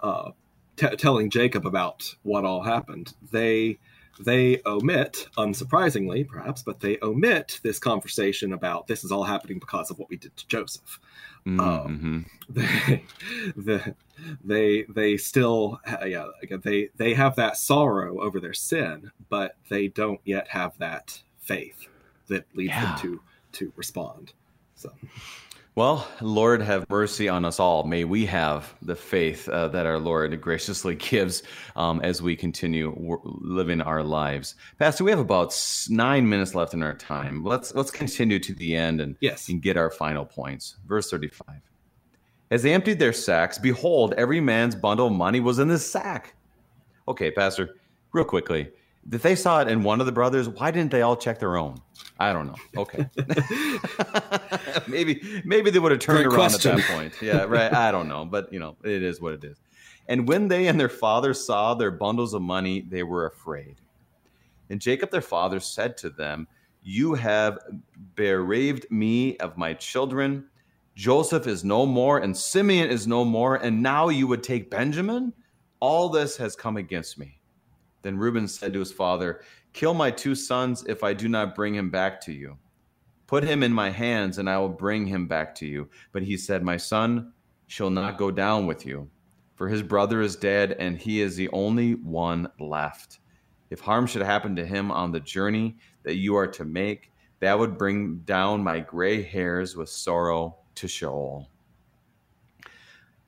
uh, 0.00 0.30
t- 0.76 0.96
telling 0.96 1.30
Jacob 1.30 1.66
about 1.66 2.14
what 2.22 2.44
all 2.44 2.62
happened. 2.62 3.14
They 3.30 3.78
they 4.20 4.60
omit, 4.64 5.26
unsurprisingly, 5.36 6.26
perhaps, 6.26 6.62
but 6.62 6.78
they 6.78 6.98
omit 7.02 7.58
this 7.62 7.78
conversation 7.78 8.52
about 8.52 8.86
this 8.86 9.02
is 9.02 9.10
all 9.10 9.24
happening 9.24 9.58
because 9.58 9.90
of 9.90 9.98
what 9.98 10.08
we 10.08 10.16
did 10.16 10.36
to 10.36 10.46
Joseph. 10.46 11.00
Mm-hmm. 11.46 11.60
Um, 11.60 12.26
they, 12.48 13.04
the, 13.56 13.94
they 14.44 14.84
they 14.88 15.16
still 15.16 15.80
yeah 16.06 16.26
they 16.62 16.90
they 16.96 17.14
have 17.14 17.36
that 17.36 17.56
sorrow 17.56 18.20
over 18.20 18.40
their 18.40 18.54
sin, 18.54 19.10
but 19.28 19.56
they 19.68 19.88
don't 19.88 20.20
yet 20.24 20.48
have 20.48 20.76
that 20.78 21.20
faith 21.38 21.88
that 22.28 22.44
leads 22.54 22.70
yeah. 22.70 22.96
them 22.96 22.98
to 23.00 23.20
to 23.52 23.72
respond. 23.76 24.32
So. 24.74 24.90
Well, 25.76 26.06
Lord, 26.20 26.62
have 26.62 26.88
mercy 26.88 27.28
on 27.28 27.44
us 27.44 27.58
all. 27.58 27.82
May 27.82 28.04
we 28.04 28.26
have 28.26 28.72
the 28.80 28.94
faith 28.94 29.48
uh, 29.48 29.66
that 29.68 29.86
our 29.86 29.98
Lord 29.98 30.40
graciously 30.40 30.94
gives 31.10 31.42
um, 31.74 32.00
as 32.02 32.22
we 32.22 32.36
continue 32.36 32.94
w- 32.94 33.20
living 33.24 33.80
our 33.80 34.04
lives. 34.04 34.54
Pastor, 34.78 35.02
we 35.02 35.10
have 35.10 35.18
about 35.18 35.52
nine 35.90 36.28
minutes 36.28 36.54
left 36.54 36.74
in 36.74 36.82
our 36.84 36.94
time. 36.94 37.42
Let's 37.42 37.74
let's 37.74 37.90
continue 37.90 38.38
to 38.38 38.54
the 38.54 38.76
end 38.76 39.00
and, 39.00 39.16
yes. 39.20 39.48
and 39.48 39.60
get 39.60 39.76
our 39.76 39.90
final 39.90 40.24
points. 40.24 40.76
Verse 40.86 41.10
thirty-five. 41.10 41.60
As 42.52 42.62
they 42.62 42.72
emptied 42.72 43.00
their 43.00 43.12
sacks, 43.12 43.58
behold, 43.58 44.14
every 44.16 44.40
man's 44.40 44.76
bundle 44.76 45.08
of 45.08 45.12
money 45.12 45.40
was 45.40 45.58
in 45.58 45.66
the 45.66 45.78
sack. 45.78 46.34
Okay, 47.08 47.32
Pastor, 47.32 47.74
real 48.12 48.24
quickly, 48.24 48.70
if 49.12 49.22
they 49.22 49.34
saw 49.34 49.60
it 49.60 49.68
in 49.68 49.82
one 49.82 50.00
of 50.00 50.06
the 50.06 50.12
brothers, 50.12 50.48
why 50.48 50.70
didn't 50.70 50.90
they 50.90 51.02
all 51.02 51.16
check 51.16 51.38
their 51.38 51.56
own? 51.56 51.80
I 52.18 52.32
don't 52.32 52.46
know. 52.46 52.56
Okay, 52.76 53.06
maybe 54.88 55.42
maybe 55.44 55.70
they 55.70 55.78
would 55.78 55.92
have 55.92 56.00
turned 56.00 56.18
Great 56.18 56.26
around 56.26 56.50
question. 56.50 56.72
at 56.72 56.76
that 56.78 56.96
point. 56.96 57.14
Yeah, 57.20 57.44
right. 57.44 57.72
I 57.72 57.90
don't 57.90 58.08
know, 58.08 58.24
but 58.24 58.52
you 58.52 58.58
know, 58.58 58.76
it 58.84 59.02
is 59.02 59.20
what 59.20 59.34
it 59.34 59.44
is. 59.44 59.58
And 60.08 60.28
when 60.28 60.48
they 60.48 60.68
and 60.68 60.78
their 60.78 60.88
father 60.88 61.34
saw 61.34 61.74
their 61.74 61.90
bundles 61.90 62.34
of 62.34 62.42
money, 62.42 62.82
they 62.82 63.02
were 63.02 63.26
afraid. 63.26 63.76
And 64.70 64.80
Jacob, 64.80 65.10
their 65.10 65.20
father, 65.20 65.60
said 65.60 65.96
to 65.98 66.10
them, 66.10 66.46
"You 66.82 67.14
have 67.14 67.58
bereaved 68.14 68.86
me 68.90 69.36
of 69.38 69.56
my 69.56 69.74
children." 69.74 70.46
Joseph 70.94 71.48
is 71.48 71.64
no 71.64 71.84
more, 71.86 72.18
and 72.18 72.36
Simeon 72.36 72.88
is 72.88 73.06
no 73.06 73.24
more, 73.24 73.56
and 73.56 73.82
now 73.82 74.08
you 74.08 74.28
would 74.28 74.44
take 74.44 74.70
Benjamin? 74.70 75.32
All 75.80 76.08
this 76.08 76.36
has 76.36 76.54
come 76.54 76.76
against 76.76 77.18
me. 77.18 77.40
Then 78.04 78.18
Reuben 78.18 78.46
said 78.46 78.74
to 78.74 78.80
his 78.80 78.92
father, 78.92 79.40
Kill 79.72 79.94
my 79.94 80.10
two 80.10 80.34
sons 80.34 80.84
if 80.86 81.02
I 81.02 81.14
do 81.14 81.26
not 81.26 81.54
bring 81.54 81.74
him 81.74 81.88
back 81.88 82.20
to 82.22 82.32
you. 82.32 82.58
Put 83.26 83.42
him 83.42 83.62
in 83.62 83.72
my 83.72 83.88
hands, 83.88 84.36
and 84.36 84.48
I 84.48 84.58
will 84.58 84.68
bring 84.68 85.06
him 85.06 85.26
back 85.26 85.54
to 85.56 85.66
you. 85.66 85.88
But 86.12 86.22
he 86.22 86.36
said, 86.36 86.62
My 86.62 86.76
son 86.76 87.32
shall 87.66 87.88
not 87.88 88.18
go 88.18 88.30
down 88.30 88.66
with 88.66 88.84
you, 88.84 89.08
for 89.54 89.68
his 89.68 89.82
brother 89.82 90.20
is 90.20 90.36
dead, 90.36 90.72
and 90.78 90.98
he 90.98 91.22
is 91.22 91.34
the 91.34 91.48
only 91.48 91.94
one 91.94 92.46
left. 92.60 93.20
If 93.70 93.80
harm 93.80 94.06
should 94.06 94.22
happen 94.22 94.54
to 94.56 94.66
him 94.66 94.92
on 94.92 95.10
the 95.10 95.20
journey 95.20 95.78
that 96.02 96.16
you 96.16 96.36
are 96.36 96.46
to 96.48 96.64
make, 96.66 97.10
that 97.40 97.58
would 97.58 97.78
bring 97.78 98.18
down 98.18 98.62
my 98.62 98.80
gray 98.80 99.22
hairs 99.22 99.76
with 99.76 99.88
sorrow 99.88 100.58
to 100.74 100.86
Sheol. 100.86 101.48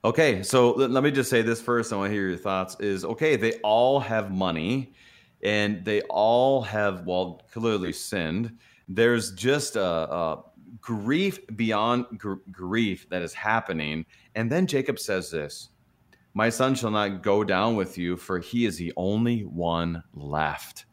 Okay, 0.06 0.40
so 0.44 0.70
let 0.70 1.02
me 1.02 1.10
just 1.10 1.28
say 1.28 1.42
this 1.42 1.60
first. 1.60 1.92
I 1.92 1.96
want 1.96 2.10
to 2.10 2.14
hear 2.14 2.28
your 2.28 2.38
thoughts. 2.38 2.76
Is 2.78 3.04
okay, 3.04 3.34
they 3.34 3.54
all 3.64 3.98
have 3.98 4.30
money 4.30 4.94
and 5.42 5.84
they 5.84 6.02
all 6.02 6.62
have, 6.62 7.04
well, 7.04 7.42
clearly 7.52 7.92
sinned. 7.92 8.56
There's 8.86 9.32
just 9.32 9.74
a, 9.74 9.82
a 9.82 10.44
grief 10.80 11.44
beyond 11.56 12.06
gr- 12.18 12.34
grief 12.52 13.08
that 13.08 13.20
is 13.20 13.34
happening. 13.34 14.06
And 14.36 14.48
then 14.48 14.68
Jacob 14.68 15.00
says 15.00 15.28
this 15.28 15.70
My 16.34 16.50
son 16.50 16.76
shall 16.76 16.92
not 16.92 17.24
go 17.24 17.42
down 17.42 17.74
with 17.74 17.98
you, 17.98 18.16
for 18.16 18.38
he 18.38 18.64
is 18.64 18.76
the 18.76 18.92
only 18.96 19.40
one 19.40 20.04
left. 20.14 20.85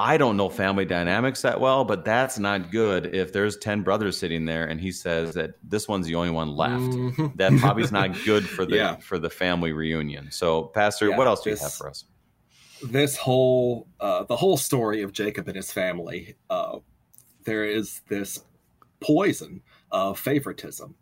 I 0.00 0.16
don't 0.16 0.36
know 0.36 0.48
family 0.48 0.84
dynamics 0.84 1.42
that 1.42 1.60
well, 1.60 1.84
but 1.84 2.04
that's 2.04 2.38
not 2.38 2.70
good 2.70 3.12
if 3.14 3.32
there's 3.32 3.56
10 3.56 3.82
brothers 3.82 4.16
sitting 4.16 4.44
there 4.44 4.64
and 4.64 4.80
he 4.80 4.92
says 4.92 5.34
that 5.34 5.54
this 5.62 5.88
one's 5.88 6.06
the 6.06 6.14
only 6.14 6.30
one 6.30 6.50
left. 6.50 6.92
Mm-hmm. 6.92 7.26
That 7.34 7.58
probably 7.58 7.84
not 7.90 8.16
good 8.24 8.48
for 8.48 8.64
the 8.64 8.76
yeah. 8.76 8.96
for 8.96 9.18
the 9.18 9.28
family 9.28 9.72
reunion. 9.72 10.30
So, 10.30 10.64
pastor, 10.64 11.08
yeah, 11.08 11.16
what 11.16 11.26
else 11.26 11.42
do 11.42 11.50
you 11.50 11.56
have 11.56 11.72
for 11.72 11.88
us? 11.88 12.04
This 12.84 13.16
whole 13.16 13.88
uh, 13.98 14.22
the 14.24 14.36
whole 14.36 14.56
story 14.56 15.02
of 15.02 15.12
Jacob 15.12 15.48
and 15.48 15.56
his 15.56 15.72
family, 15.72 16.36
uh, 16.48 16.78
there 17.42 17.64
is 17.64 18.02
this 18.08 18.44
poison 19.00 19.62
of 19.90 20.16
favoritism 20.16 20.94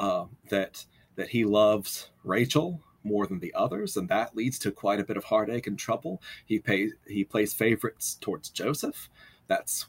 uh, 0.00 0.24
that 0.48 0.86
that 1.16 1.28
he 1.28 1.44
loves 1.44 2.08
Rachel 2.24 2.80
more 3.08 3.26
than 3.26 3.40
the 3.40 3.54
others, 3.54 3.96
and 3.96 4.08
that 4.08 4.36
leads 4.36 4.58
to 4.60 4.70
quite 4.70 5.00
a 5.00 5.04
bit 5.04 5.16
of 5.16 5.24
heartache 5.24 5.66
and 5.66 5.78
trouble. 5.78 6.22
He 6.46 6.58
pays 6.58 6.92
he 7.06 7.24
plays 7.24 7.52
favorites 7.52 8.16
towards 8.20 8.50
Joseph. 8.50 9.08
That's 9.46 9.86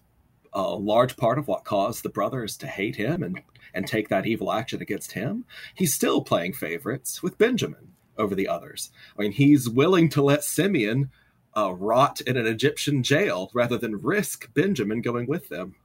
a 0.53 0.61
large 0.61 1.15
part 1.17 1.37
of 1.37 1.47
what 1.47 1.63
caused 1.63 2.03
the 2.03 2.09
brothers 2.09 2.57
to 2.57 2.67
hate 2.67 2.95
him 2.95 3.21
and 3.21 3.41
and 3.73 3.85
take 3.85 4.09
that 4.09 4.25
evil 4.25 4.51
action 4.51 4.81
against 4.81 5.11
him. 5.11 5.45
He's 5.75 5.93
still 5.93 6.21
playing 6.21 6.53
favorites 6.53 7.21
with 7.21 7.37
Benjamin 7.37 7.93
over 8.17 8.35
the 8.35 8.47
others. 8.47 8.91
I 9.17 9.21
mean, 9.21 9.31
he's 9.31 9.69
willing 9.69 10.09
to 10.09 10.23
let 10.23 10.43
Simeon 10.43 11.11
uh, 11.55 11.73
rot 11.73 12.21
in 12.21 12.37
an 12.37 12.47
Egyptian 12.47 13.03
jail 13.03 13.51
rather 13.53 13.77
than 13.77 13.97
risk 13.97 14.53
Benjamin 14.53 15.01
going 15.01 15.27
with 15.27 15.49
them. 15.49 15.75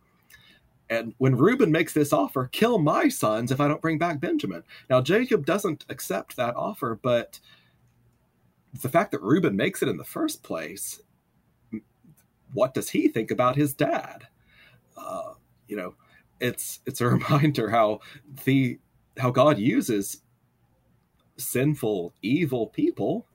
And 0.91 1.14
when 1.18 1.37
Reuben 1.37 1.72
makes 1.72 1.93
this 1.93 2.12
offer, 2.12 2.49
kill 2.53 2.78
my 2.78 3.09
sons 3.09 3.51
if 3.51 3.61
I 3.61 3.68
don't 3.68 3.80
bring 3.80 3.99
back 3.99 4.20
Benjamin. 4.20 4.62
Now, 4.91 5.01
Jacob 5.01 5.47
doesn't 5.47 5.85
accept 5.89 6.37
that 6.37 6.57
offer, 6.57 6.99
but 7.03 7.41
the 8.82 8.89
fact 8.89 9.12
that 9.12 9.22
Reuben 9.22 9.57
makes 9.57 9.82
it 9.82 9.89
in 9.89 9.97
the 9.97 10.05
first 10.05 10.43
place, 10.43 11.01
what 12.53 12.74
does 12.74 12.91
he 12.91 13.09
think 13.09 13.30
about 13.30 13.57
his 13.57 13.72
dad? 13.72 14.28
Uh, 14.97 15.32
you 15.68 15.76
know, 15.76 15.95
it's 16.41 16.80
it's 16.87 17.01
a 17.01 17.07
reminder 17.09 17.70
how 17.70 18.01
the 18.45 18.78
how 19.18 19.30
God 19.30 19.59
uses 19.59 20.22
sinful, 21.37 22.14
evil 22.22 22.66
people 22.66 23.26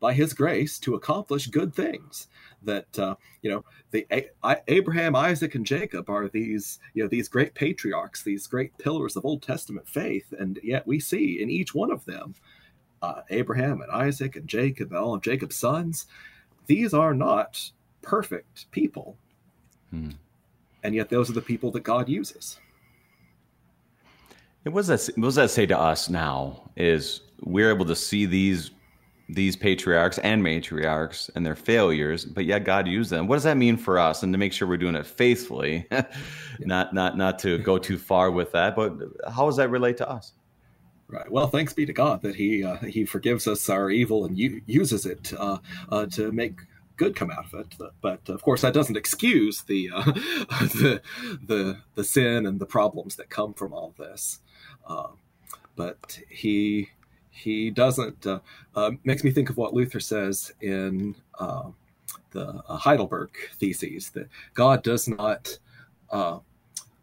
by 0.00 0.12
His 0.12 0.32
grace 0.34 0.78
to 0.80 0.94
accomplish 0.94 1.46
good 1.46 1.74
things 1.74 2.28
that 2.62 2.98
uh, 2.98 3.14
you 3.42 3.50
know 3.50 3.64
the 3.90 4.06
A- 4.12 4.62
Abraham, 4.68 5.16
Isaac, 5.16 5.54
and 5.54 5.64
Jacob 5.64 6.10
are 6.10 6.28
these 6.28 6.78
you 6.94 7.02
know 7.02 7.08
these 7.08 7.28
great 7.28 7.54
patriarchs, 7.54 8.22
these 8.22 8.46
great 8.46 8.76
pillars 8.78 9.16
of 9.16 9.24
Old 9.24 9.42
Testament 9.42 9.88
faith, 9.88 10.32
and 10.38 10.58
yet 10.62 10.86
we 10.86 11.00
see 11.00 11.40
in 11.40 11.50
each 11.50 11.74
one 11.74 11.90
of 11.90 12.04
them, 12.04 12.34
uh, 13.02 13.22
Abraham 13.30 13.80
and 13.80 13.90
Isaac 13.90 14.36
and 14.36 14.48
Jacob, 14.48 14.92
all 14.92 15.14
of 15.14 15.22
Jacob's 15.22 15.56
sons, 15.56 16.06
these 16.66 16.92
are 16.92 17.14
not 17.14 17.70
perfect 18.02 18.70
people, 18.70 19.16
hmm. 19.90 20.10
and 20.82 20.94
yet 20.94 21.08
those 21.08 21.30
are 21.30 21.34
the 21.34 21.40
people 21.40 21.70
that 21.72 21.82
God 21.82 22.08
uses. 22.08 22.58
What 24.64 24.84
does 24.84 25.06
that 25.06 25.16
what 25.16 25.26
does 25.26 25.34
that 25.36 25.50
say 25.50 25.66
to 25.66 25.78
us 25.78 26.10
now? 26.10 26.68
Is 26.76 27.20
we're 27.42 27.70
able 27.70 27.86
to 27.86 27.94
see 27.94 28.26
these 28.26 28.72
these 29.28 29.56
patriarchs 29.56 30.18
and 30.18 30.42
matriarchs 30.42 31.30
and 31.34 31.44
their 31.44 31.56
failures, 31.56 32.24
but 32.24 32.44
yet 32.44 32.64
God 32.64 32.86
used 32.86 33.10
them. 33.10 33.26
What 33.26 33.36
does 33.36 33.44
that 33.44 33.56
mean 33.56 33.76
for 33.76 33.98
us? 33.98 34.22
And 34.22 34.32
to 34.32 34.38
make 34.38 34.52
sure 34.52 34.68
we're 34.68 34.76
doing 34.76 34.94
it 34.94 35.06
faithfully, 35.06 35.86
not 36.60 36.94
not 36.94 37.16
not 37.16 37.38
to 37.40 37.58
go 37.58 37.78
too 37.78 37.98
far 37.98 38.30
with 38.30 38.52
that, 38.52 38.76
but 38.76 38.92
how 39.28 39.46
does 39.46 39.56
that 39.56 39.70
relate 39.70 39.96
to 39.98 40.08
us? 40.08 40.32
Right. 41.08 41.30
Well, 41.30 41.46
thanks 41.48 41.72
be 41.72 41.86
to 41.86 41.92
God 41.92 42.22
that 42.22 42.36
He 42.36 42.64
uh, 42.64 42.76
He 42.78 43.04
forgives 43.04 43.46
us 43.46 43.68
our 43.68 43.90
evil 43.90 44.24
and 44.24 44.38
u- 44.38 44.62
uses 44.66 45.06
it 45.06 45.32
uh, 45.36 45.58
uh, 45.90 46.06
to 46.06 46.32
make 46.32 46.60
good 46.96 47.14
come 47.14 47.30
out 47.30 47.46
of 47.52 47.60
it. 47.60 47.74
But 48.00 48.28
of 48.28 48.42
course, 48.42 48.62
that 48.62 48.74
doesn't 48.74 48.96
excuse 48.96 49.62
the 49.62 49.90
uh, 49.94 50.02
the 50.12 51.00
the 51.44 51.78
the 51.94 52.04
sin 52.04 52.46
and 52.46 52.60
the 52.60 52.66
problems 52.66 53.16
that 53.16 53.28
come 53.30 53.54
from 53.54 53.72
all 53.72 53.94
this. 53.98 54.40
Uh, 54.86 55.08
but 55.76 56.20
He 56.28 56.90
he 57.36 57.70
doesn't 57.70 58.26
uh, 58.26 58.40
uh, 58.74 58.92
makes 59.04 59.22
me 59.22 59.30
think 59.30 59.50
of 59.50 59.56
what 59.56 59.74
Luther 59.74 60.00
says 60.00 60.52
in 60.62 61.14
uh, 61.38 61.68
the 62.30 62.62
uh, 62.66 62.76
Heidelberg 62.76 63.30
theses 63.58 64.10
that 64.10 64.28
God 64.54 64.82
does 64.82 65.06
not 65.06 65.58
uh, 66.10 66.38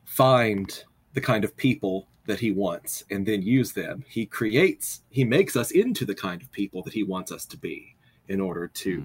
find 0.05 0.83
the 1.13 1.21
kind 1.21 1.43
of 1.43 1.55
people 1.55 2.07
that 2.25 2.39
he 2.39 2.51
wants 2.51 3.03
and 3.11 3.25
then 3.25 3.41
use 3.41 3.73
them. 3.73 4.03
He 4.07 4.25
creates, 4.25 5.01
he 5.11 5.23
makes 5.23 5.55
us 5.55 5.71
into 5.71 6.05
the 6.05 6.15
kind 6.15 6.41
of 6.41 6.51
people 6.51 6.81
that 6.83 6.93
he 6.93 7.03
wants 7.03 7.31
us 7.31 7.45
to 7.47 7.57
be 7.57 7.95
in 8.29 8.41
order 8.41 8.67
to 8.69 9.01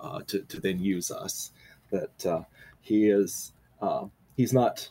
mm. 0.00 0.26
to, 0.26 0.42
to 0.42 0.60
then 0.60 0.78
use 0.78 1.10
us. 1.10 1.52
That 1.90 2.44
he 2.82 3.08
is 3.08 3.52
he's 4.36 4.52
not 4.52 4.88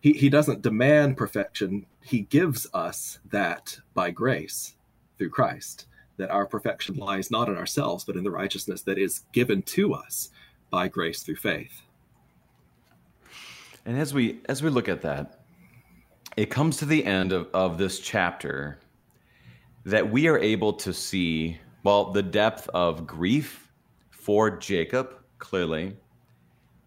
he, 0.00 0.12
he 0.12 0.28
doesn't 0.28 0.62
demand 0.62 1.16
perfection 1.16 1.86
he 2.02 2.22
gives 2.22 2.66
us 2.74 3.20
that 3.30 3.78
by 3.94 4.10
grace 4.10 4.74
through 5.22 5.30
Christ, 5.30 5.86
that 6.16 6.32
our 6.32 6.46
perfection 6.46 6.96
lies 6.96 7.30
not 7.30 7.48
in 7.48 7.56
ourselves, 7.56 8.02
but 8.02 8.16
in 8.16 8.24
the 8.24 8.30
righteousness 8.30 8.82
that 8.82 8.98
is 8.98 9.20
given 9.32 9.62
to 9.62 9.94
us 9.94 10.30
by 10.68 10.88
grace 10.88 11.22
through 11.22 11.36
faith. 11.36 11.82
And 13.86 13.96
as 13.96 14.12
we 14.12 14.40
as 14.48 14.64
we 14.64 14.70
look 14.70 14.88
at 14.88 15.02
that, 15.02 15.44
it 16.36 16.46
comes 16.50 16.76
to 16.78 16.86
the 16.86 17.04
end 17.04 17.30
of, 17.30 17.46
of 17.54 17.78
this 17.78 18.00
chapter 18.00 18.80
that 19.84 20.10
we 20.10 20.26
are 20.26 20.38
able 20.38 20.72
to 20.72 20.92
see, 20.92 21.56
well, 21.84 22.10
the 22.10 22.22
depth 22.22 22.68
of 22.74 23.06
grief 23.06 23.70
for 24.10 24.50
Jacob, 24.50 25.14
clearly, 25.38 25.96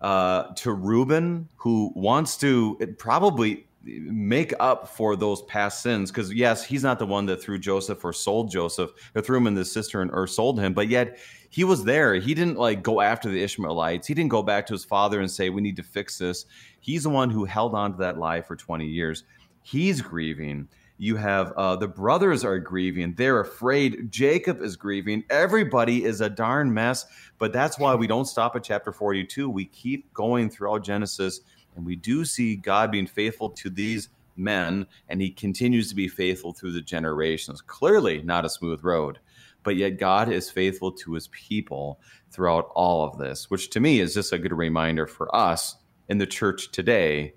uh, 0.01 0.43
to 0.55 0.73
Reuben, 0.73 1.47
who 1.55 1.93
wants 1.95 2.35
to 2.39 2.75
it 2.81 2.99
probably 2.99 3.65
make 3.85 4.53
up 4.59 4.87
for 4.87 5.15
those 5.15 5.43
past 5.43 5.81
sins. 5.81 6.11
Because 6.11 6.33
yes 6.33 6.63
he's 6.63 6.83
not 6.83 6.99
the 6.99 7.05
one 7.05 7.25
that 7.27 7.41
threw 7.41 7.59
joseph 7.59 8.03
or 8.03 8.13
sold 8.13 8.49
joseph 8.49 8.91
or 9.15 9.21
threw 9.21 9.37
him 9.37 9.47
in 9.47 9.53
the 9.53 9.63
cistern 9.63 10.09
or 10.11 10.25
sold 10.27 10.59
him 10.59 10.73
but 10.73 10.87
yet 10.87 11.17
he 11.55 11.63
was 11.63 11.85
there. 11.85 12.15
He 12.15 12.33
didn't 12.33 12.57
like 12.57 12.83
go 12.83 12.99
after 12.99 13.29
the 13.29 13.41
ishmaelites. 13.41 14.07
He 14.07 14.13
didn't 14.13 14.29
go 14.29 14.43
back 14.43 14.67
to 14.67 14.73
his 14.73 14.83
father 14.83 15.21
and 15.21 15.31
say 15.31 15.49
we 15.49 15.61
need 15.61 15.77
to 15.77 15.83
fix 15.83 16.17
this. 16.17 16.47
He's 16.81 17.03
the 17.03 17.09
one 17.09 17.29
who 17.29 17.45
held 17.45 17.73
on 17.73 17.93
to 17.93 17.97
that 17.99 18.17
lie 18.17 18.41
for 18.41 18.57
20 18.57 18.85
years. 18.85 19.23
He's 19.61 20.01
grieving. 20.01 20.67
You 20.97 21.15
have 21.15 21.53
uh, 21.55 21.77
the 21.77 21.87
brothers 21.87 22.43
are 22.43 22.59
grieving. 22.59 23.13
They're 23.15 23.39
afraid. 23.39 24.11
Jacob 24.11 24.61
is 24.61 24.75
grieving. 24.75 25.23
Everybody 25.29 26.03
is 26.03 26.19
a 26.19 26.29
darn 26.29 26.73
mess. 26.73 27.05
But 27.37 27.53
that's 27.53 27.79
why 27.79 27.95
we 27.95 28.05
don't 28.05 28.25
stop 28.25 28.57
at 28.57 28.63
chapter 28.65 28.91
42 28.91 29.49
we 29.49 29.63
keep 29.63 30.13
going 30.13 30.49
throughout 30.49 30.83
genesis 30.83 31.39
and 31.75 31.85
we 31.85 31.95
do 31.95 32.25
see 32.25 32.55
God 32.55 32.91
being 32.91 33.07
faithful 33.07 33.49
to 33.51 33.69
these 33.69 34.09
men, 34.37 34.85
and 35.09 35.21
he 35.21 35.29
continues 35.29 35.89
to 35.89 35.95
be 35.95 36.07
faithful 36.07 36.53
through 36.53 36.73
the 36.73 36.81
generations. 36.81 37.61
Clearly, 37.61 38.21
not 38.21 38.45
a 38.45 38.49
smooth 38.49 38.83
road, 38.83 39.19
but 39.63 39.75
yet 39.75 39.99
God 39.99 40.29
is 40.29 40.49
faithful 40.49 40.91
to 40.91 41.13
his 41.13 41.27
people 41.29 41.99
throughout 42.31 42.69
all 42.75 43.03
of 43.03 43.17
this, 43.17 43.49
which 43.49 43.69
to 43.71 43.79
me 43.79 43.99
is 43.99 44.13
just 44.13 44.33
a 44.33 44.37
good 44.37 44.53
reminder 44.53 45.07
for 45.07 45.33
us 45.35 45.77
in 46.09 46.17
the 46.17 46.27
church 46.27 46.71
today 46.71 47.33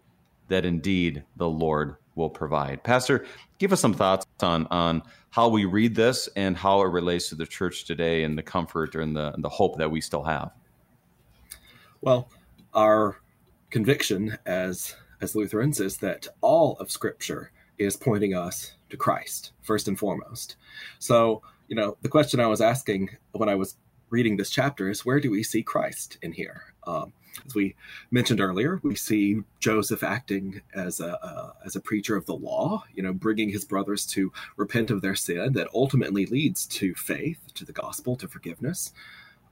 that 0.48 0.64
indeed 0.64 1.24
the 1.36 1.48
Lord 1.48 1.96
will 2.14 2.30
provide. 2.30 2.82
Pastor, 2.82 3.24
give 3.58 3.72
us 3.72 3.80
some 3.80 3.94
thoughts 3.94 4.26
on 4.40 4.66
on 4.70 5.02
how 5.30 5.48
we 5.48 5.64
read 5.64 5.94
this 5.94 6.28
and 6.36 6.56
how 6.56 6.80
it 6.80 6.86
relates 6.88 7.28
to 7.28 7.34
the 7.34 7.46
church 7.46 7.84
today 7.84 8.24
and 8.24 8.36
the 8.36 8.42
comfort 8.42 8.94
and 8.94 9.16
the 9.16 9.32
and 9.34 9.44
the 9.44 9.48
hope 9.48 9.78
that 9.78 9.90
we 9.90 10.00
still 10.00 10.24
have. 10.24 10.50
Well, 12.00 12.28
our 12.74 13.18
conviction 13.70 14.38
as 14.46 14.94
as 15.20 15.34
Lutherans 15.34 15.80
is 15.80 15.98
that 15.98 16.28
all 16.40 16.76
of 16.76 16.90
Scripture 16.90 17.50
is 17.76 17.96
pointing 17.96 18.34
us 18.34 18.74
to 18.90 18.96
Christ 18.96 19.52
first 19.62 19.88
and 19.88 19.98
foremost. 19.98 20.56
So, 20.98 21.42
you 21.68 21.76
know, 21.76 21.96
the 22.02 22.08
question 22.08 22.40
I 22.40 22.46
was 22.46 22.60
asking 22.60 23.10
when 23.32 23.48
I 23.48 23.54
was 23.54 23.76
reading 24.10 24.36
this 24.36 24.50
chapter 24.50 24.88
is 24.88 25.04
where 25.04 25.20
do 25.20 25.30
we 25.30 25.42
see 25.42 25.62
Christ 25.62 26.18
in 26.22 26.32
here? 26.32 26.62
Um, 26.86 27.12
as 27.46 27.54
we 27.54 27.76
mentioned 28.10 28.40
earlier, 28.40 28.80
we 28.82 28.94
see 28.94 29.42
Joseph 29.60 30.02
acting 30.02 30.60
as 30.74 31.00
a 31.00 31.22
uh, 31.24 31.52
as 31.64 31.76
a 31.76 31.80
preacher 31.80 32.16
of 32.16 32.26
the 32.26 32.34
law, 32.34 32.84
you 32.94 33.02
know, 33.02 33.12
bringing 33.12 33.48
his 33.48 33.64
brothers 33.64 34.06
to 34.06 34.32
repent 34.56 34.90
of 34.90 35.02
their 35.02 35.14
sin 35.14 35.52
that 35.52 35.68
ultimately 35.74 36.26
leads 36.26 36.66
to 36.66 36.94
faith, 36.94 37.38
to 37.54 37.64
the 37.64 37.72
gospel, 37.72 38.16
to 38.16 38.28
forgiveness. 38.28 38.92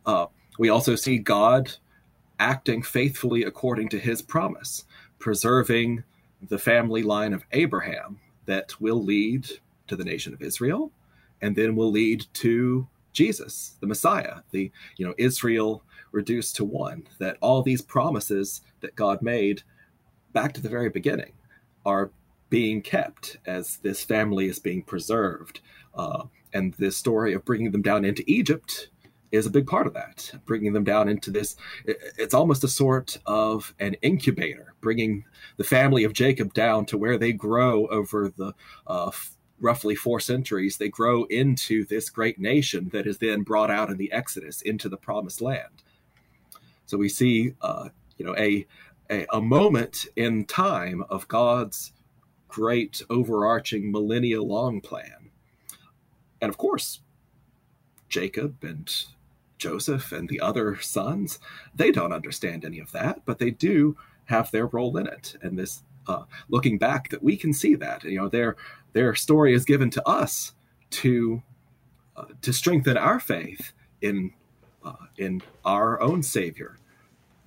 Uh, 0.04 0.26
we 0.58 0.68
also 0.68 0.96
see 0.96 1.18
God 1.18 1.72
acting 2.38 2.82
faithfully 2.82 3.44
according 3.44 3.88
to 3.90 3.98
his 3.98 4.22
promise, 4.22 4.84
preserving 5.18 6.04
the 6.48 6.58
family 6.58 7.02
line 7.02 7.32
of 7.32 7.44
Abraham 7.52 8.20
that 8.46 8.78
will 8.80 9.02
lead 9.02 9.48
to 9.88 9.96
the 9.96 10.04
nation 10.04 10.32
of 10.32 10.42
Israel 10.42 10.90
and 11.42 11.54
then 11.54 11.76
will 11.76 11.90
lead 11.90 12.26
to 12.34 12.86
Jesus, 13.12 13.76
the 13.80 13.86
Messiah, 13.86 14.40
the 14.50 14.70
you 14.98 15.06
know 15.06 15.14
Israel 15.16 15.82
reduced 16.12 16.56
to 16.56 16.64
one 16.64 17.06
that 17.18 17.38
all 17.40 17.62
these 17.62 17.80
promises 17.80 18.60
that 18.80 18.94
God 18.94 19.22
made 19.22 19.62
back 20.32 20.52
to 20.52 20.60
the 20.60 20.68
very 20.68 20.90
beginning 20.90 21.32
are 21.86 22.10
being 22.50 22.82
kept 22.82 23.38
as 23.46 23.78
this 23.78 24.04
family 24.04 24.48
is 24.48 24.58
being 24.58 24.82
preserved. 24.82 25.60
Uh, 25.94 26.24
and 26.52 26.74
this 26.74 26.96
story 26.96 27.34
of 27.34 27.44
bringing 27.44 27.70
them 27.70 27.82
down 27.82 28.04
into 28.04 28.22
Egypt 28.26 28.88
is 29.36 29.46
a 29.46 29.50
big 29.50 29.66
part 29.66 29.86
of 29.86 29.94
that, 29.94 30.32
bringing 30.44 30.72
them 30.72 30.84
down 30.84 31.08
into 31.08 31.30
this. 31.30 31.56
It's 31.84 32.34
almost 32.34 32.64
a 32.64 32.68
sort 32.68 33.18
of 33.26 33.74
an 33.78 33.94
incubator, 34.02 34.74
bringing 34.80 35.24
the 35.56 35.64
family 35.64 36.04
of 36.04 36.12
Jacob 36.12 36.52
down 36.54 36.86
to 36.86 36.98
where 36.98 37.18
they 37.18 37.32
grow 37.32 37.86
over 37.86 38.32
the 38.36 38.54
uh, 38.86 39.10
roughly 39.60 39.94
four 39.94 40.20
centuries. 40.20 40.76
They 40.76 40.88
grow 40.88 41.24
into 41.24 41.84
this 41.84 42.10
great 42.10 42.38
nation 42.38 42.90
that 42.92 43.06
is 43.06 43.18
then 43.18 43.42
brought 43.42 43.70
out 43.70 43.90
in 43.90 43.96
the 43.96 44.12
Exodus 44.12 44.62
into 44.62 44.88
the 44.88 44.96
promised 44.96 45.40
land. 45.40 45.82
So 46.86 46.96
we 46.96 47.08
see, 47.08 47.54
uh, 47.60 47.88
you 48.16 48.24
know, 48.24 48.36
a, 48.36 48.66
a 49.10 49.26
a 49.32 49.40
moment 49.40 50.06
in 50.16 50.44
time 50.44 51.04
of 51.08 51.28
God's 51.28 51.92
great 52.48 53.02
overarching 53.10 53.90
millennia 53.90 54.42
long 54.42 54.80
plan. 54.80 55.30
And 56.40 56.48
of 56.48 56.58
course, 56.58 57.00
Jacob 58.08 58.62
and 58.62 58.88
Joseph 59.58 60.12
and 60.12 60.28
the 60.28 60.40
other 60.40 60.80
sons, 60.80 61.38
they 61.74 61.90
don't 61.90 62.12
understand 62.12 62.64
any 62.64 62.78
of 62.78 62.92
that, 62.92 63.22
but 63.24 63.38
they 63.38 63.50
do 63.50 63.96
have 64.26 64.50
their 64.50 64.66
role 64.66 64.96
in 64.96 65.06
it. 65.06 65.36
And 65.42 65.58
this, 65.58 65.82
uh, 66.06 66.24
looking 66.48 66.78
back, 66.78 67.08
that 67.10 67.22
we 67.22 67.36
can 67.36 67.52
see 67.52 67.74
that 67.76 68.04
you 68.04 68.18
know 68.18 68.28
their 68.28 68.56
their 68.92 69.14
story 69.14 69.54
is 69.54 69.64
given 69.64 69.90
to 69.90 70.08
us 70.08 70.52
to 70.90 71.42
uh, 72.16 72.24
to 72.42 72.52
strengthen 72.52 72.96
our 72.96 73.20
faith 73.20 73.72
in 74.02 74.32
uh, 74.84 75.06
in 75.18 75.42
our 75.64 76.00
own 76.00 76.22
Savior. 76.22 76.78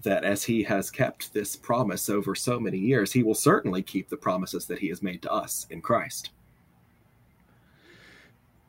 That 0.03 0.24
as 0.24 0.43
He 0.43 0.64
has 0.64 0.89
kept 0.89 1.34
this 1.34 1.57
promise 1.57 2.10
over 2.10 2.34
so 2.34 2.60
many 2.60 2.78
years, 2.78 3.12
He 3.12 3.24
will 3.24 3.36
certainly 3.36 3.82
keep 3.82 4.10
the 4.10 4.18
promises 4.18 4.66
that 4.68 4.80
He 4.80 4.88
has 4.89 5.03
made 5.03 5.22
to 5.24 5.32
us 5.32 5.68
in 5.70 5.82
Christ. 5.82 6.32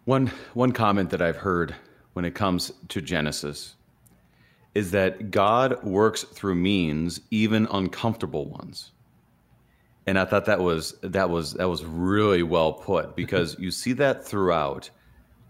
One 0.04 0.28
one 0.54 0.72
comment 0.72 1.10
that 1.10 1.22
I've 1.22 1.36
heard 1.36 1.76
when 2.12 2.24
it 2.24 2.34
comes 2.34 2.72
to 2.88 3.00
Genesis 3.00 3.76
is 4.74 4.92
that 4.92 5.30
God 5.30 5.82
works 5.82 6.22
through 6.22 6.54
means, 6.54 7.20
even 7.30 7.66
uncomfortable 7.72 8.46
ones. 8.46 8.92
And 10.06 10.18
I 10.18 10.24
thought 10.24 10.46
that 10.46 10.60
was 10.60 10.94
that 11.02 11.28
was 11.28 11.54
that 11.54 11.68
was 11.68 11.84
really 11.84 12.42
well 12.42 12.72
put 12.72 13.14
because 13.16 13.56
you 13.58 13.70
see 13.70 13.92
that 13.94 14.24
throughout 14.24 14.90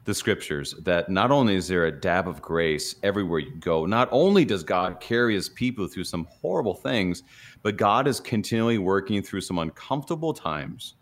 the 0.05 0.15
scriptures 0.15 0.75
that 0.81 1.09
not 1.09 1.31
only 1.31 1.55
is 1.55 1.69
there 1.69 1.87
a 1.87 1.93
dab 1.93 2.27
of 2.27 2.43
grace 2.43 2.97
everywhere 3.03 3.39
you 3.39 3.55
go, 3.57 3.87
not 3.87 4.09
only 4.11 4.45
does 4.45 4.65
God 4.65 5.01
carry 5.01 5.35
his 5.35 5.49
people 5.49 5.87
through 5.87 6.05
some 6.05 6.27
horrible 6.31 6.75
things, 6.75 7.23
but 7.63 7.77
God 7.77 8.09
is 8.09 8.21
continually 8.21 8.79
working 8.79 9.23
through 9.23 9.43
some 9.43 9.59
uncomfortable 9.59 10.33
times 10.33 10.95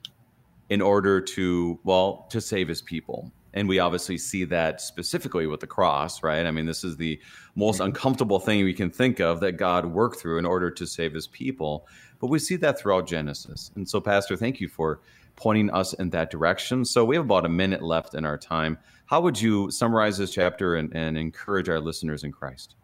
in 0.68 0.82
order 0.82 1.20
to 1.20 1.78
well 1.84 2.26
to 2.30 2.40
save 2.40 2.68
his 2.68 2.82
people 2.82 3.32
and 3.54 3.68
we 3.68 3.78
obviously 3.78 4.18
see 4.18 4.44
that 4.44 4.80
specifically 4.80 5.46
with 5.46 5.60
the 5.60 5.66
cross, 5.66 6.22
right? 6.22 6.44
I 6.46 6.50
mean, 6.50 6.66
this 6.66 6.84
is 6.84 6.96
the 6.96 7.20
most 7.54 7.80
uncomfortable 7.80 8.38
thing 8.38 8.64
we 8.64 8.74
can 8.74 8.90
think 8.90 9.20
of 9.20 9.40
that 9.40 9.52
God 9.52 9.86
worked 9.86 10.20
through 10.20 10.38
in 10.38 10.46
order 10.46 10.70
to 10.70 10.86
save 10.86 11.14
his 11.14 11.26
people. 11.26 11.86
But 12.20 12.28
we 12.28 12.38
see 12.38 12.56
that 12.56 12.78
throughout 12.78 13.06
Genesis. 13.06 13.70
And 13.74 13.88
so, 13.88 14.00
Pastor, 14.00 14.36
thank 14.36 14.60
you 14.60 14.68
for 14.68 15.00
pointing 15.36 15.70
us 15.70 15.94
in 15.94 16.10
that 16.10 16.30
direction. 16.30 16.84
So 16.84 17.04
we 17.04 17.16
have 17.16 17.24
about 17.24 17.46
a 17.46 17.48
minute 17.48 17.82
left 17.82 18.14
in 18.14 18.24
our 18.24 18.36
time. 18.36 18.76
How 19.06 19.20
would 19.20 19.40
you 19.40 19.70
summarize 19.70 20.18
this 20.18 20.32
chapter 20.32 20.76
and, 20.76 20.94
and 20.94 21.16
encourage 21.16 21.68
our 21.68 21.80
listeners 21.80 22.24
in 22.24 22.32
Christ? 22.32 22.74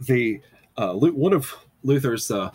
The 0.00 0.40
uh, 0.76 0.94
one 0.94 1.32
of 1.32 1.54
Luther's 1.84 2.30
uh, 2.30 2.50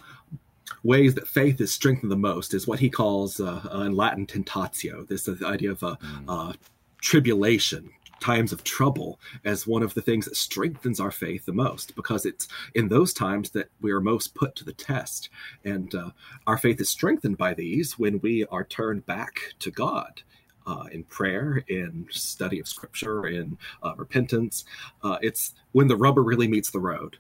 ways 0.84 1.16
that 1.16 1.28
faith 1.28 1.62
is 1.62 1.72
strengthened 1.72 2.12
the 2.12 2.18
most 2.18 2.54
is 2.54 2.68
what 2.68 2.80
he 2.80 2.90
calls 2.90 3.40
uh, 3.40 3.84
in 3.86 3.96
Latin 3.96 4.26
tentatio. 4.26 5.08
This 5.08 5.28
is 5.28 5.40
the 5.40 5.48
idea 5.48 5.72
of 5.72 5.84
a 5.84 5.98
mm. 5.98 6.56
tribulation, 7.02 7.90
times 8.20 8.52
of 8.52 8.64
trouble, 8.64 9.20
as 9.46 9.68
one 9.68 9.84
of 9.84 9.94
the 9.94 10.02
things 10.02 10.26
that 10.26 10.36
strengthens 10.36 11.00
our 11.00 11.12
faith 11.12 11.46
the 11.46 11.54
most, 11.54 11.96
because 11.96 12.26
it's 12.26 12.48
in 12.76 12.88
those 12.88 13.14
times 13.14 13.52
that 13.52 13.70
we 13.82 13.92
are 13.92 14.02
most 14.02 14.36
put 14.36 14.56
to 14.56 14.66
the 14.66 14.74
test, 14.74 15.30
and 15.64 15.94
uh, 15.96 16.10
our 16.48 16.58
faith 16.58 16.82
is 16.82 16.90
strengthened 16.90 17.38
by 17.38 17.54
these 17.54 17.98
when 18.00 18.20
we 18.22 18.46
are 18.48 18.64
turned 18.64 19.06
back 19.06 19.40
to 19.60 19.72
God. 19.72 20.22
Uh, 20.70 20.84
in 20.92 21.02
prayer, 21.06 21.64
in 21.70 22.06
study 22.12 22.60
of 22.60 22.68
scripture, 22.68 23.28
in 23.28 23.58
uh, 23.84 23.94
repentance. 23.96 24.66
Uh, 25.02 25.18
it's 25.22 25.54
when 25.72 25.88
the 25.88 25.96
rubber 25.96 26.22
really 26.22 26.46
meets 26.46 26.72
the 26.72 26.80
road 26.80 27.16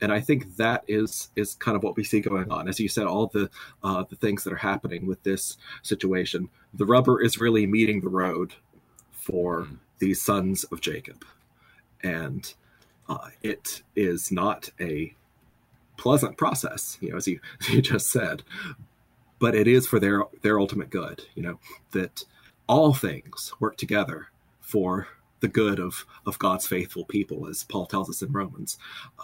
and 0.00 0.12
I 0.12 0.20
think 0.20 0.56
that 0.56 0.84
is 0.88 1.30
is 1.36 1.54
kind 1.54 1.76
of 1.76 1.82
what 1.82 1.96
we 1.96 2.04
see 2.04 2.20
going 2.20 2.50
on. 2.50 2.68
As 2.68 2.80
you 2.80 2.88
said, 2.88 3.06
all 3.06 3.26
the 3.26 3.50
uh, 3.82 4.04
the 4.08 4.16
things 4.16 4.44
that 4.44 4.52
are 4.52 4.56
happening 4.56 5.06
with 5.06 5.22
this 5.22 5.56
situation, 5.82 6.48
the 6.74 6.86
rubber 6.86 7.20
is 7.20 7.40
really 7.40 7.66
meeting 7.66 8.00
the 8.00 8.08
road 8.08 8.54
for 9.12 9.62
mm. 9.62 9.78
these 9.98 10.20
sons 10.20 10.64
of 10.64 10.80
Jacob, 10.80 11.24
and 12.02 12.54
uh, 13.08 13.28
it 13.42 13.82
is 13.96 14.32
not 14.32 14.70
a 14.80 15.14
pleasant 15.96 16.38
process, 16.38 16.96
you 17.00 17.10
know, 17.10 17.16
as 17.16 17.28
you, 17.28 17.38
as 17.60 17.68
you 17.68 17.82
just 17.82 18.10
said, 18.10 18.42
but 19.38 19.54
it 19.54 19.68
is 19.68 19.86
for 19.86 20.00
their 20.00 20.24
their 20.42 20.58
ultimate 20.58 20.90
good. 20.90 21.24
You 21.34 21.42
know 21.42 21.58
that 21.92 22.24
all 22.66 22.94
things 22.94 23.52
work 23.60 23.76
together 23.76 24.28
for 24.60 25.08
the 25.40 25.48
good 25.48 25.80
of 25.80 26.04
of 26.26 26.38
God's 26.38 26.66
faithful 26.66 27.04
people, 27.04 27.48
as 27.48 27.64
Paul 27.64 27.86
tells 27.86 28.08
us 28.08 28.22
in 28.22 28.32
Romans. 28.32 28.78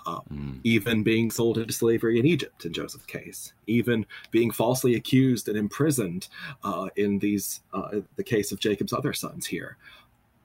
Uh, 0.06 0.20
mm. 0.32 0.60
Even 0.64 1.02
being 1.02 1.30
sold 1.30 1.58
into 1.58 1.72
slavery 1.72 2.18
in 2.18 2.26
Egypt, 2.26 2.64
in 2.64 2.72
Joseph's 2.72 3.06
case, 3.06 3.52
even 3.66 4.06
being 4.30 4.50
falsely 4.50 4.94
accused 4.94 5.48
and 5.48 5.56
imprisoned 5.56 6.28
uh, 6.64 6.88
in 6.96 7.18
these 7.18 7.60
uh, 7.72 8.00
the 8.16 8.24
case 8.24 8.52
of 8.52 8.60
Jacob's 8.60 8.92
other 8.92 9.12
sons 9.12 9.46
here. 9.46 9.76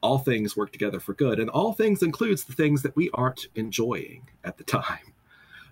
All 0.01 0.17
things 0.17 0.57
work 0.57 0.71
together 0.71 0.99
for 0.99 1.13
good, 1.13 1.39
and 1.39 1.49
all 1.49 1.73
things 1.73 2.01
includes 2.01 2.43
the 2.43 2.53
things 2.53 2.81
that 2.81 2.95
we 2.95 3.09
aren't 3.13 3.47
enjoying 3.55 4.27
at 4.43 4.57
the 4.57 4.63
time. 4.63 5.13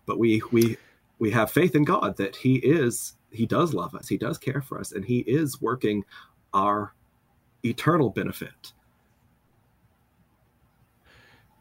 But 0.05 0.19
we 0.19 0.41
we 0.51 0.77
we 1.19 1.31
have 1.31 1.51
faith 1.51 1.75
in 1.75 1.83
God 1.83 2.17
that 2.17 2.35
He 2.35 2.55
is 2.55 3.15
He 3.31 3.45
does 3.45 3.73
love 3.73 3.95
us, 3.95 4.07
He 4.07 4.17
does 4.17 4.37
care 4.37 4.61
for 4.61 4.79
us, 4.79 4.91
and 4.91 5.03
He 5.03 5.19
is 5.19 5.61
working 5.61 6.05
our 6.53 6.93
eternal 7.63 8.09
benefit 8.09 8.71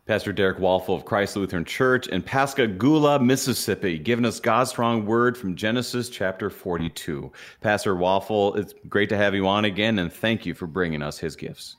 Pastor 0.08 0.32
Derek 0.32 0.56
Walfel 0.56 0.96
of 0.96 1.04
Christ 1.04 1.36
Lutheran 1.36 1.66
Church 1.66 2.06
in 2.06 2.22
Pascagoula, 2.22 3.18
Mississippi, 3.18 3.98
giving 3.98 4.24
us 4.24 4.40
God's 4.40 4.70
strong 4.70 5.04
word 5.04 5.36
from 5.36 5.54
Genesis 5.54 6.08
chapter 6.08 6.48
42. 6.48 7.30
Pastor 7.60 7.94
Walfel, 7.94 8.56
it's 8.56 8.72
great 8.88 9.10
to 9.10 9.18
have 9.18 9.34
you 9.34 9.46
on 9.46 9.66
again, 9.66 9.98
and 9.98 10.10
thank 10.10 10.46
you 10.46 10.54
for 10.54 10.66
bringing 10.66 11.02
us 11.02 11.18
his 11.18 11.36
gifts. 11.36 11.76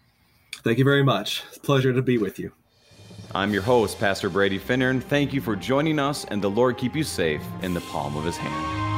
Thank 0.58 0.78
you 0.78 0.84
very 0.84 1.04
much. 1.04 1.44
It's 1.48 1.58
a 1.58 1.62
pleasure 1.62 1.92
to 1.92 2.04
be 2.04 2.20
with 2.20 2.38
you. 2.38 2.52
I'm 3.34 3.52
your 3.52 3.64
host, 3.64 3.98
Pastor 3.98 4.30
Brady 4.30 4.60
Finnern. 4.60 5.02
Thank 5.02 5.34
you 5.34 5.42
for 5.42 5.56
joining 5.56 5.98
us, 5.98 6.26
and 6.26 6.40
the 6.40 6.52
Lord 6.52 6.78
keep 6.78 6.96
you 6.96 7.04
safe 7.04 7.42
in 7.64 7.74
the 7.74 7.82
palm 7.82 8.16
of 8.16 8.26
his 8.26 8.38
hand. 8.38 8.89